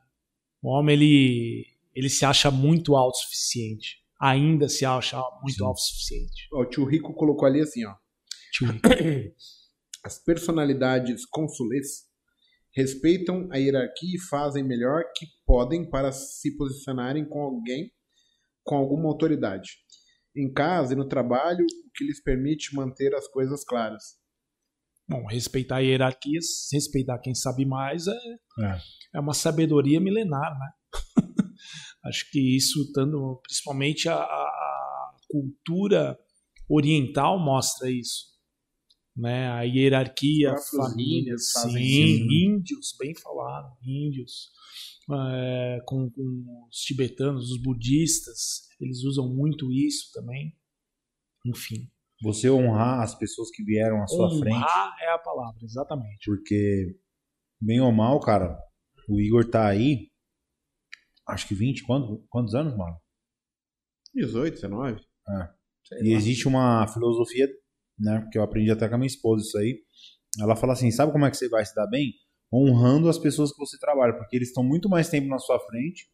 [0.61, 1.65] O homem, ele,
[1.95, 3.97] ele se acha muito autossuficiente.
[4.19, 5.65] Ainda se acha muito Sim.
[5.65, 6.47] autossuficiente.
[6.51, 7.93] Ó, o tio Rico colocou ali assim, ó.
[8.51, 8.87] Tio Rico.
[10.03, 12.06] As personalidades consulês
[12.77, 17.91] respeitam a hierarquia e fazem melhor que podem para se posicionarem com alguém
[18.63, 19.69] com alguma autoridade.
[20.35, 24.03] Em casa e no trabalho, o que lhes permite manter as coisas claras.
[25.09, 28.11] Bom, respeitar hierarquias, respeitar quem sabe mais é,
[28.65, 28.79] É.
[29.15, 30.71] é uma sabedoria milenar, né?
[32.05, 36.17] Acho que isso, tanto, principalmente a, a- cultura
[36.69, 38.37] oriental mostra isso.
[39.15, 39.47] Né?
[39.49, 41.61] A hierarquia, família, sim?
[42.57, 44.51] Índios, bem falado, índios,
[45.11, 50.55] é, com, com os tibetanos, os budistas, eles usam muito isso também.
[51.45, 51.89] Enfim,
[52.23, 54.55] Você honrar as pessoas que vieram à sua frente.
[54.55, 56.25] honrar é a palavra, exatamente.
[56.25, 56.99] Porque,
[57.61, 58.59] bem ou mal, cara,
[59.07, 60.09] o Igor tá aí.
[61.27, 62.97] Acho que 20, quantos, quantos anos, mano?
[64.13, 65.01] 18, 19?
[65.29, 65.57] É.
[66.01, 67.47] E existe uma filosofia,
[67.97, 68.27] né?
[68.31, 69.81] Que eu aprendi até com a minha esposa isso aí.
[70.41, 72.13] Ela fala assim: sabe como é que você vai se dar bem?
[72.53, 76.07] Honrando as pessoas que você trabalha, porque eles estão muito mais tempo na sua frente.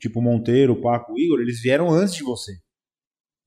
[0.00, 2.52] Tipo Monteiro, Paco, Igor, eles vieram antes de você.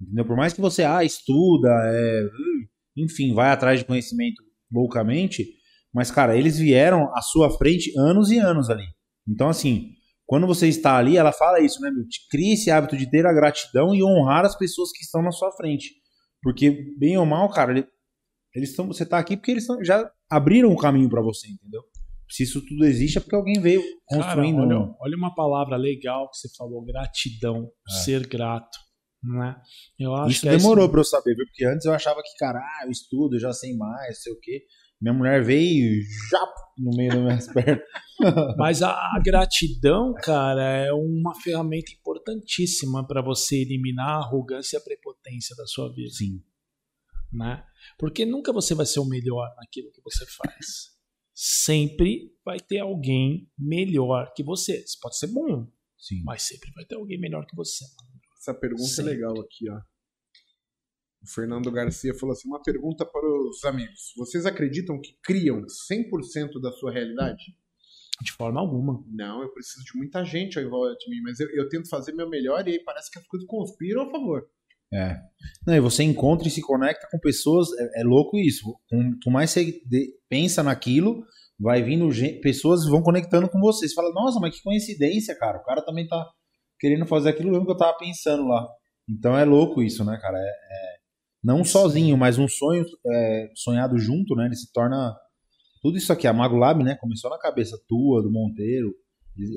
[0.01, 0.25] Entendeu?
[0.25, 2.65] Por mais que você ah, estuda, é, hum,
[2.97, 5.45] enfim, vai atrás de conhecimento loucamente,
[5.93, 8.85] mas cara, eles vieram à sua frente anos e anos ali.
[9.27, 9.91] Então assim,
[10.25, 12.07] quando você está ali, ela fala isso, né, meu?
[12.07, 15.31] Te Crie esse hábito de ter a gratidão e honrar as pessoas que estão na
[15.31, 15.91] sua frente.
[16.41, 17.87] Porque, bem ou mal, cara, ele-
[18.53, 18.87] eles estão.
[18.87, 21.81] Você tá aqui porque eles tão- já abriram o caminho pra você, entendeu?
[22.29, 24.59] Se isso tudo existe, é porque alguém veio Cara, construindo.
[24.61, 27.69] olha, um- olha uma palavra legal que você falou, gratidão,
[28.03, 28.77] ser grato.
[29.23, 29.55] Né?
[29.97, 31.35] Eu acho Isso que é demorou pra eu saber?
[31.35, 34.39] Porque antes eu achava que, cara, ah, eu estudo, eu já sei mais, sei o
[34.39, 34.63] quê.
[35.01, 36.39] Minha mulher veio já
[36.77, 37.83] no meio das minhas pernas.
[38.57, 44.79] Mas a, a gratidão, cara, é uma ferramenta importantíssima para você eliminar a arrogância e
[44.79, 46.41] a prepotência da sua vida, Sim.
[47.33, 47.63] né?
[47.97, 50.94] Porque nunca você vai ser o melhor naquilo que você faz.
[51.35, 54.87] Sempre vai ter alguém melhor que você.
[54.87, 56.23] Você pode ser bom, Sim.
[56.23, 57.83] mas sempre vai ter alguém melhor que você.
[58.37, 59.11] Essa pergunta Sempre.
[59.11, 59.81] é legal aqui, ó.
[61.21, 64.13] O Fernando Garcia falou assim: uma pergunta para os amigos.
[64.15, 67.43] Vocês acreditam que criam 100% da sua realidade?
[68.21, 69.03] De forma alguma.
[69.07, 72.13] Não, eu preciso de muita gente ao volta de mim, mas eu, eu tento fazer
[72.13, 74.49] meu melhor e aí parece que as coisas conspiram a favor.
[74.95, 75.19] É.
[75.67, 78.63] Não, e você encontra e se conecta com pessoas, é, é louco isso.
[78.89, 79.81] Quanto mais você
[80.29, 81.23] pensa naquilo,
[81.59, 83.87] vai vindo gente, pessoas vão conectando com você.
[83.87, 85.57] Você fala, nossa, mas que coincidência, cara.
[85.57, 86.25] O cara também tá
[86.79, 88.67] querendo fazer aquilo mesmo que eu tava pensando lá.
[89.09, 90.37] Então é louco isso, né, cara?
[90.37, 90.95] É, é
[91.43, 94.45] não sozinho, mas um sonho é, sonhado junto, né?
[94.45, 95.15] Ele se torna.
[95.81, 96.95] Tudo isso aqui, a Mago Lab, né?
[96.95, 98.91] Começou na cabeça tua, do Monteiro,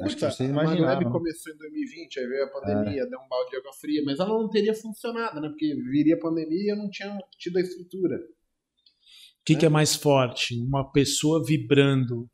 [0.03, 0.85] Acho que vocês imaginaram.
[0.85, 3.07] A Maglab começou em 2020, aí veio a pandemia, é.
[3.07, 5.49] deu um balde de água fria, mas ela não teria funcionado, né?
[5.49, 8.17] Porque viria a pandemia e eu não tinha tido a estrutura.
[8.17, 9.61] O que, né?
[9.61, 10.61] que é mais forte?
[10.61, 12.29] Uma pessoa vibrando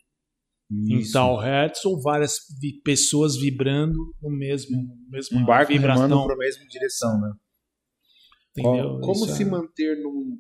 [0.71, 1.11] Isso.
[1.11, 6.35] em tal hertz ou várias vi pessoas vibrando no mesmo, mesmo um barco remando para
[6.35, 7.33] a mesma direção, né?
[8.57, 9.01] Entendeu?
[9.01, 9.47] Como Isso se é...
[9.47, 10.39] manter num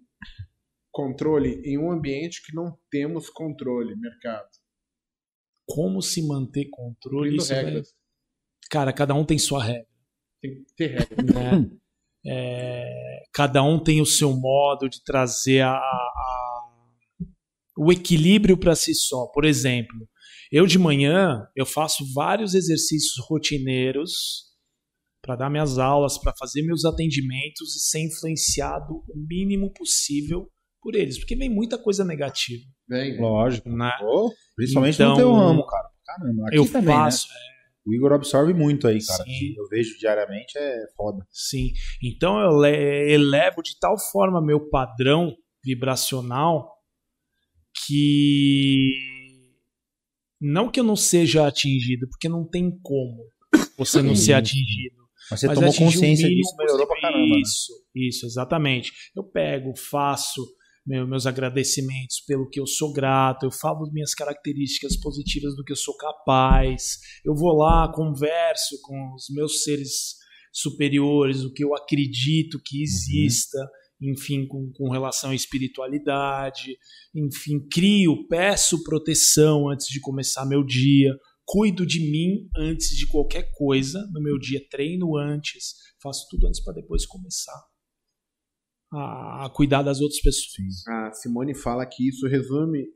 [0.90, 4.48] controle em um ambiente que não temos controle, mercado?
[5.66, 7.36] Como se manter controle.
[7.36, 7.82] Isso é...
[8.70, 9.86] Cara, cada um tem sua regra.
[10.40, 11.16] Tem que ter regra.
[11.24, 11.70] Né?
[12.26, 16.70] É, cada um tem o seu modo de trazer a, a,
[17.76, 19.26] o equilíbrio para si só.
[19.26, 20.08] Por exemplo,
[20.50, 24.54] eu de manhã eu faço vários exercícios rotineiros
[25.20, 30.50] para dar minhas aulas, para fazer meus atendimentos e ser influenciado o mínimo possível
[30.82, 32.62] por eles, porque vem muita coisa negativa.
[32.88, 33.68] Vem, lógico.
[33.68, 33.92] Né?
[34.02, 35.88] Oh, principalmente então, no teu ramo, cara.
[36.04, 37.02] Caramba, aqui eu também, né?
[37.02, 37.28] faço.
[37.28, 37.34] Né?
[37.86, 39.24] O Igor absorve muito aí, cara.
[39.56, 41.26] Eu vejo diariamente, é foda.
[41.30, 41.72] Sim.
[42.02, 46.72] Então eu elevo de tal forma meu padrão vibracional
[47.86, 48.92] que
[50.40, 53.16] não que eu não seja atingido, porque não tem como
[53.76, 55.04] você não ser atingido.
[55.30, 57.26] Mas você Mas tomou consciência disso, melhorou pra caramba.
[57.26, 57.40] Né?
[57.40, 57.78] Isso, né?
[57.94, 58.92] isso, exatamente.
[59.16, 60.42] Eu pego, faço,
[60.86, 65.72] meu, meus agradecimentos pelo que eu sou grato, eu falo minhas características positivas do que
[65.72, 70.16] eu sou capaz, eu vou lá, converso com os meus seres
[70.52, 73.58] superiores, o que eu acredito que exista,
[74.00, 74.12] uhum.
[74.12, 76.76] enfim, com, com relação à espiritualidade,
[77.14, 81.16] enfim, crio, peço proteção antes de começar meu dia,
[81.46, 84.06] cuido de mim antes de qualquer coisa.
[84.12, 87.73] No meu dia, treino antes, faço tudo antes para depois começar
[88.96, 90.86] a, cuidar das outras pessoas.
[90.86, 92.86] A Simone fala que isso resume,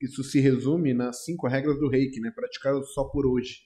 [0.00, 2.30] isso se resume nas cinco regras do reiki, né?
[2.34, 3.60] Praticar só por hoje.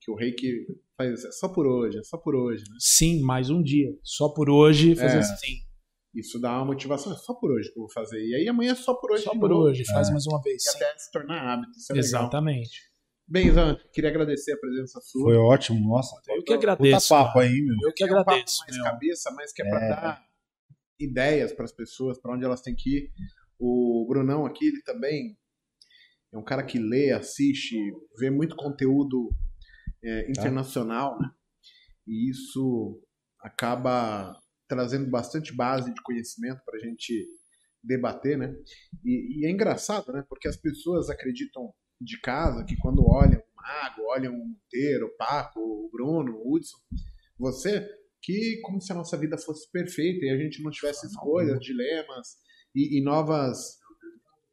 [0.00, 2.76] Que o reiki faz é só por hoje, é só por hoje, né?
[2.78, 3.90] Sim, mais um dia.
[4.02, 5.56] Só por hoje fazer é, assim.
[6.14, 8.20] Isso dá uma motivação, é só por hoje que eu vou fazer.
[8.20, 9.24] E aí amanhã é só por hoje.
[9.24, 9.62] Só por novo.
[9.62, 10.12] hoje, faz é.
[10.12, 10.64] mais uma vez.
[10.64, 11.72] E até se tornar hábito.
[11.92, 12.80] É Exatamente.
[12.80, 12.90] Legal.
[13.28, 15.22] Bem, Zan, queria agradecer a presença sua.
[15.22, 16.16] Foi ótimo, nossa.
[16.28, 17.08] Eu que agradeço.
[17.08, 17.76] Puta papo aí, meu.
[17.84, 18.32] Eu que agradeço.
[18.32, 18.84] É um papo mais meu.
[18.84, 19.70] cabeça, mas que é, é.
[19.70, 20.29] pra dar
[21.00, 23.12] ideias para as pessoas, para onde elas têm que ir.
[23.58, 25.36] O Brunão aqui, ele também
[26.32, 27.76] é um cara que lê, assiste,
[28.18, 29.30] vê muito conteúdo
[30.02, 30.30] é, tá.
[30.30, 31.30] internacional, né?
[32.06, 33.02] E isso
[33.40, 34.36] acaba
[34.68, 37.26] trazendo bastante base de conhecimento para a gente
[37.82, 38.54] debater, né?
[39.04, 40.24] E, e, é engraçado, né?
[40.28, 45.16] Porque as pessoas acreditam de casa que quando olham o Mago, olham o Monteiro, o
[45.16, 46.78] Paco, o Bruno, o Hudson,
[47.38, 47.86] você
[48.22, 52.36] que como se a nossa vida fosse perfeita e a gente não tivesse escolhas, dilemas
[52.74, 53.78] e, e novas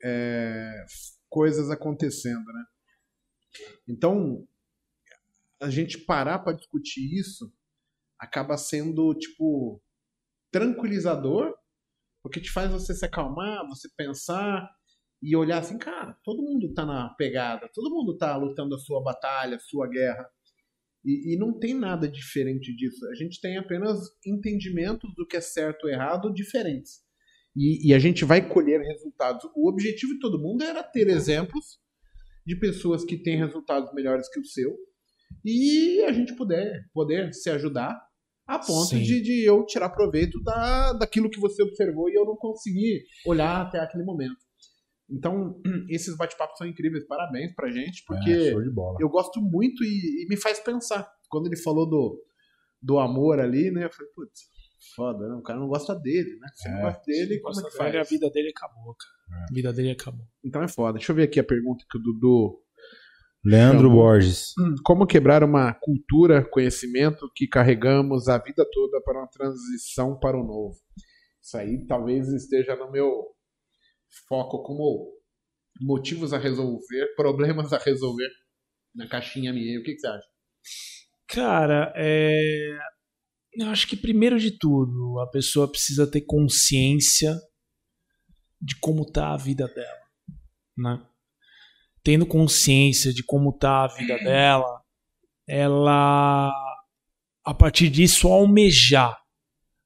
[0.04, 0.86] é,
[1.30, 2.64] coisas acontecendo, né?
[3.88, 4.48] Então,
[5.62, 7.52] a gente parar para discutir isso
[8.20, 9.82] acaba sendo tipo
[10.52, 11.56] tranquilizador,
[12.24, 14.70] porque te faz você se acalmar, você pensar
[15.22, 19.02] e olhar assim, cara, todo mundo tá na pegada, todo mundo tá lutando a sua
[19.02, 20.30] batalha, a sua guerra.
[21.08, 23.08] E, e, não tem nada diferente disso.
[23.08, 26.96] A gente tem apenas entendimentos do que é certo ou errado diferentes.
[27.56, 29.50] E, e, a gente vai colher resultados.
[29.56, 31.80] O objetivo de todo mundo era ter exemplos
[32.46, 34.78] de pessoas que têm resultados melhores que o seu
[35.46, 37.98] e a gente puder poder se ajudar
[38.46, 42.36] a ponto de, de, eu tirar proveito da, daquilo que você observou e eu não
[42.38, 44.47] consegui olhar até aquele momento.
[45.10, 45.60] Então,
[45.90, 47.06] esses bate-papos são incríveis.
[47.08, 48.54] Parabéns pra gente, porque é,
[49.00, 51.10] eu gosto muito e, e, me faz pensar.
[51.30, 52.24] Quando ele falou do,
[52.82, 53.86] do amor ali, né?
[53.86, 54.42] Eu falei, putz,
[54.96, 55.36] foda, né?
[55.36, 56.48] O cara não gosta dele, né?
[56.54, 57.96] Você é, não gosta dele, como é que faz?
[57.96, 59.42] A vida dele acabou, cara.
[59.42, 59.44] É.
[59.44, 60.26] A vida dele acabou.
[60.44, 60.98] Então é foda.
[60.98, 62.62] Deixa eu ver aqui a pergunta que o Dudu.
[63.46, 64.04] Leandro chamou.
[64.04, 64.54] Borges.
[64.60, 70.38] Hum, como quebrar uma cultura, conhecimento que carregamos a vida toda para uma transição para
[70.38, 70.76] o novo?
[71.42, 73.37] Isso aí talvez esteja no meu
[74.28, 75.14] foco como
[75.82, 78.30] motivos a resolver, problemas a resolver
[78.96, 79.80] na caixinha minha.
[79.80, 80.28] O que, que você acha?
[81.28, 82.78] Cara, é...
[83.54, 87.36] Eu acho que primeiro de tudo, a pessoa precisa ter consciência
[88.62, 90.02] de como tá a vida dela,
[90.78, 91.06] né?
[92.04, 94.82] Tendo consciência de como tá a vida dela,
[95.48, 96.52] ela
[97.44, 99.18] a partir disso almejar,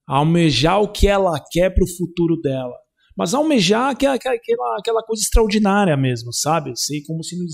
[0.08, 2.76] almejar o que ela quer para o futuro dela,
[3.22, 6.76] mas almejar aquela, aquela, aquela coisa extraordinária mesmo, sabe?
[6.76, 7.46] Sei como se não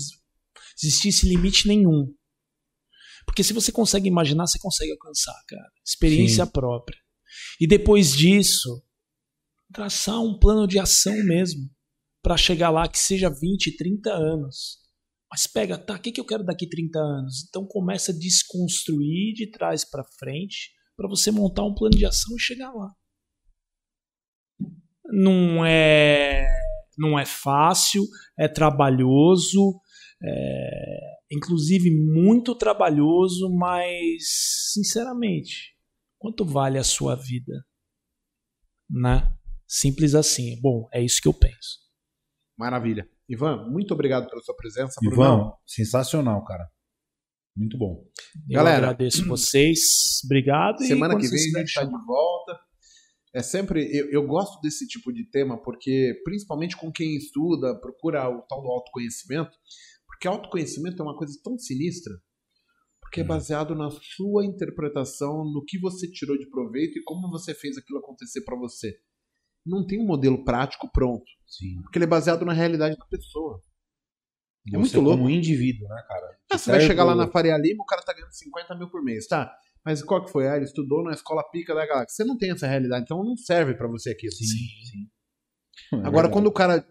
[0.82, 2.10] existisse limite nenhum.
[3.26, 5.70] Porque se você consegue imaginar, você consegue alcançar, cara.
[5.86, 6.52] Experiência Sim.
[6.52, 6.96] própria.
[7.60, 8.82] E depois disso,
[9.70, 11.68] traçar um plano de ação mesmo.
[12.22, 14.78] para chegar lá que seja 20, 30 anos.
[15.30, 17.44] Mas pega, tá, o que, que eu quero daqui 30 anos?
[17.46, 22.34] Então começa a desconstruir de trás para frente para você montar um plano de ação
[22.36, 22.90] e chegar lá.
[25.08, 26.46] Não é,
[26.96, 28.02] não é fácil,
[28.38, 29.80] é trabalhoso,
[30.22, 34.22] é, inclusive muito trabalhoso, mas
[34.72, 35.74] sinceramente,
[36.18, 37.64] quanto vale a sua vida?
[38.90, 39.32] Né?
[39.66, 40.60] Simples assim.
[40.60, 41.78] Bom, é isso que eu penso.
[42.56, 43.08] Maravilha.
[43.28, 44.98] Ivan, muito obrigado pela sua presença.
[45.02, 45.56] Ivan, Brunão.
[45.66, 46.68] sensacional, cara.
[47.54, 48.04] Muito bom.
[48.48, 50.20] Eu Galera, agradeço vocês.
[50.24, 50.78] Obrigado.
[50.78, 52.58] Semana que vem a gente está de volta.
[53.34, 53.84] É sempre.
[53.92, 58.62] Eu, eu gosto desse tipo de tema porque, principalmente com quem estuda, procura o tal
[58.62, 59.50] do autoconhecimento,
[60.06, 62.14] porque autoconhecimento é uma coisa tão sinistra,
[63.00, 63.28] porque é uhum.
[63.28, 67.98] baseado na sua interpretação, no que você tirou de proveito e como você fez aquilo
[67.98, 68.98] acontecer para você.
[69.64, 71.26] Não tem um modelo prático pronto.
[71.46, 71.82] Sim.
[71.82, 73.60] Porque ele é baseado na realidade da pessoa.
[74.72, 75.18] É muito louco.
[75.18, 76.38] Como indivíduo, né, cara?
[76.50, 79.02] Ah, você vai chegar lá na Faria Lima, o cara tá ganhando 50 mil por
[79.02, 79.54] mês, tá?
[79.84, 80.48] Mas qual que foi?
[80.48, 82.16] Ah, ele estudou na escola pica da galáxia.
[82.16, 84.32] Você não tem essa realidade, então não serve para você aquilo.
[84.32, 85.98] Sim, sim.
[85.98, 86.86] É Agora, quando o cara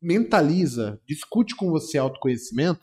[0.00, 2.80] mentaliza, discute com você autoconhecimento,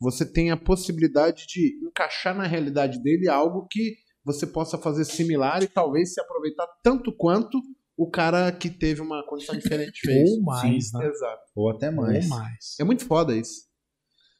[0.00, 5.62] você tem a possibilidade de encaixar na realidade dele algo que você possa fazer similar
[5.62, 7.60] e talvez se aproveitar tanto quanto
[7.96, 10.28] o cara que teve uma condição diferente fez.
[10.30, 11.06] Ou mais, Sim, né?
[11.06, 11.42] Exato.
[11.54, 12.24] Ou até mais.
[12.24, 12.76] Ou mais.
[12.80, 13.66] É muito foda isso.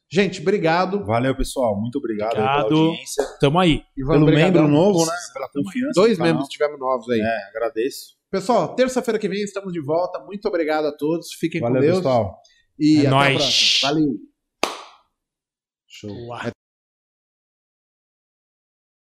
[0.09, 1.05] Gente, obrigado.
[1.05, 1.79] Valeu, pessoal.
[1.79, 2.67] Muito obrigado, obrigado.
[2.67, 3.25] pela audiência.
[3.39, 3.83] Tamo aí.
[3.95, 5.11] Pelo membro novo, né?
[5.33, 5.91] Pela confiança.
[5.93, 7.19] Dois membros tivemos novos aí.
[7.19, 8.15] É, agradeço.
[8.31, 10.19] Pessoal, terça-feira que vem estamos de volta.
[10.19, 11.33] Muito obrigado a todos.
[11.33, 11.97] Fiquem Valeu, com Deus.
[11.97, 12.41] pessoal.
[12.79, 13.35] E é até nóis.
[13.35, 13.89] a próxima.
[13.89, 14.13] Valeu.
[15.87, 16.56] Show.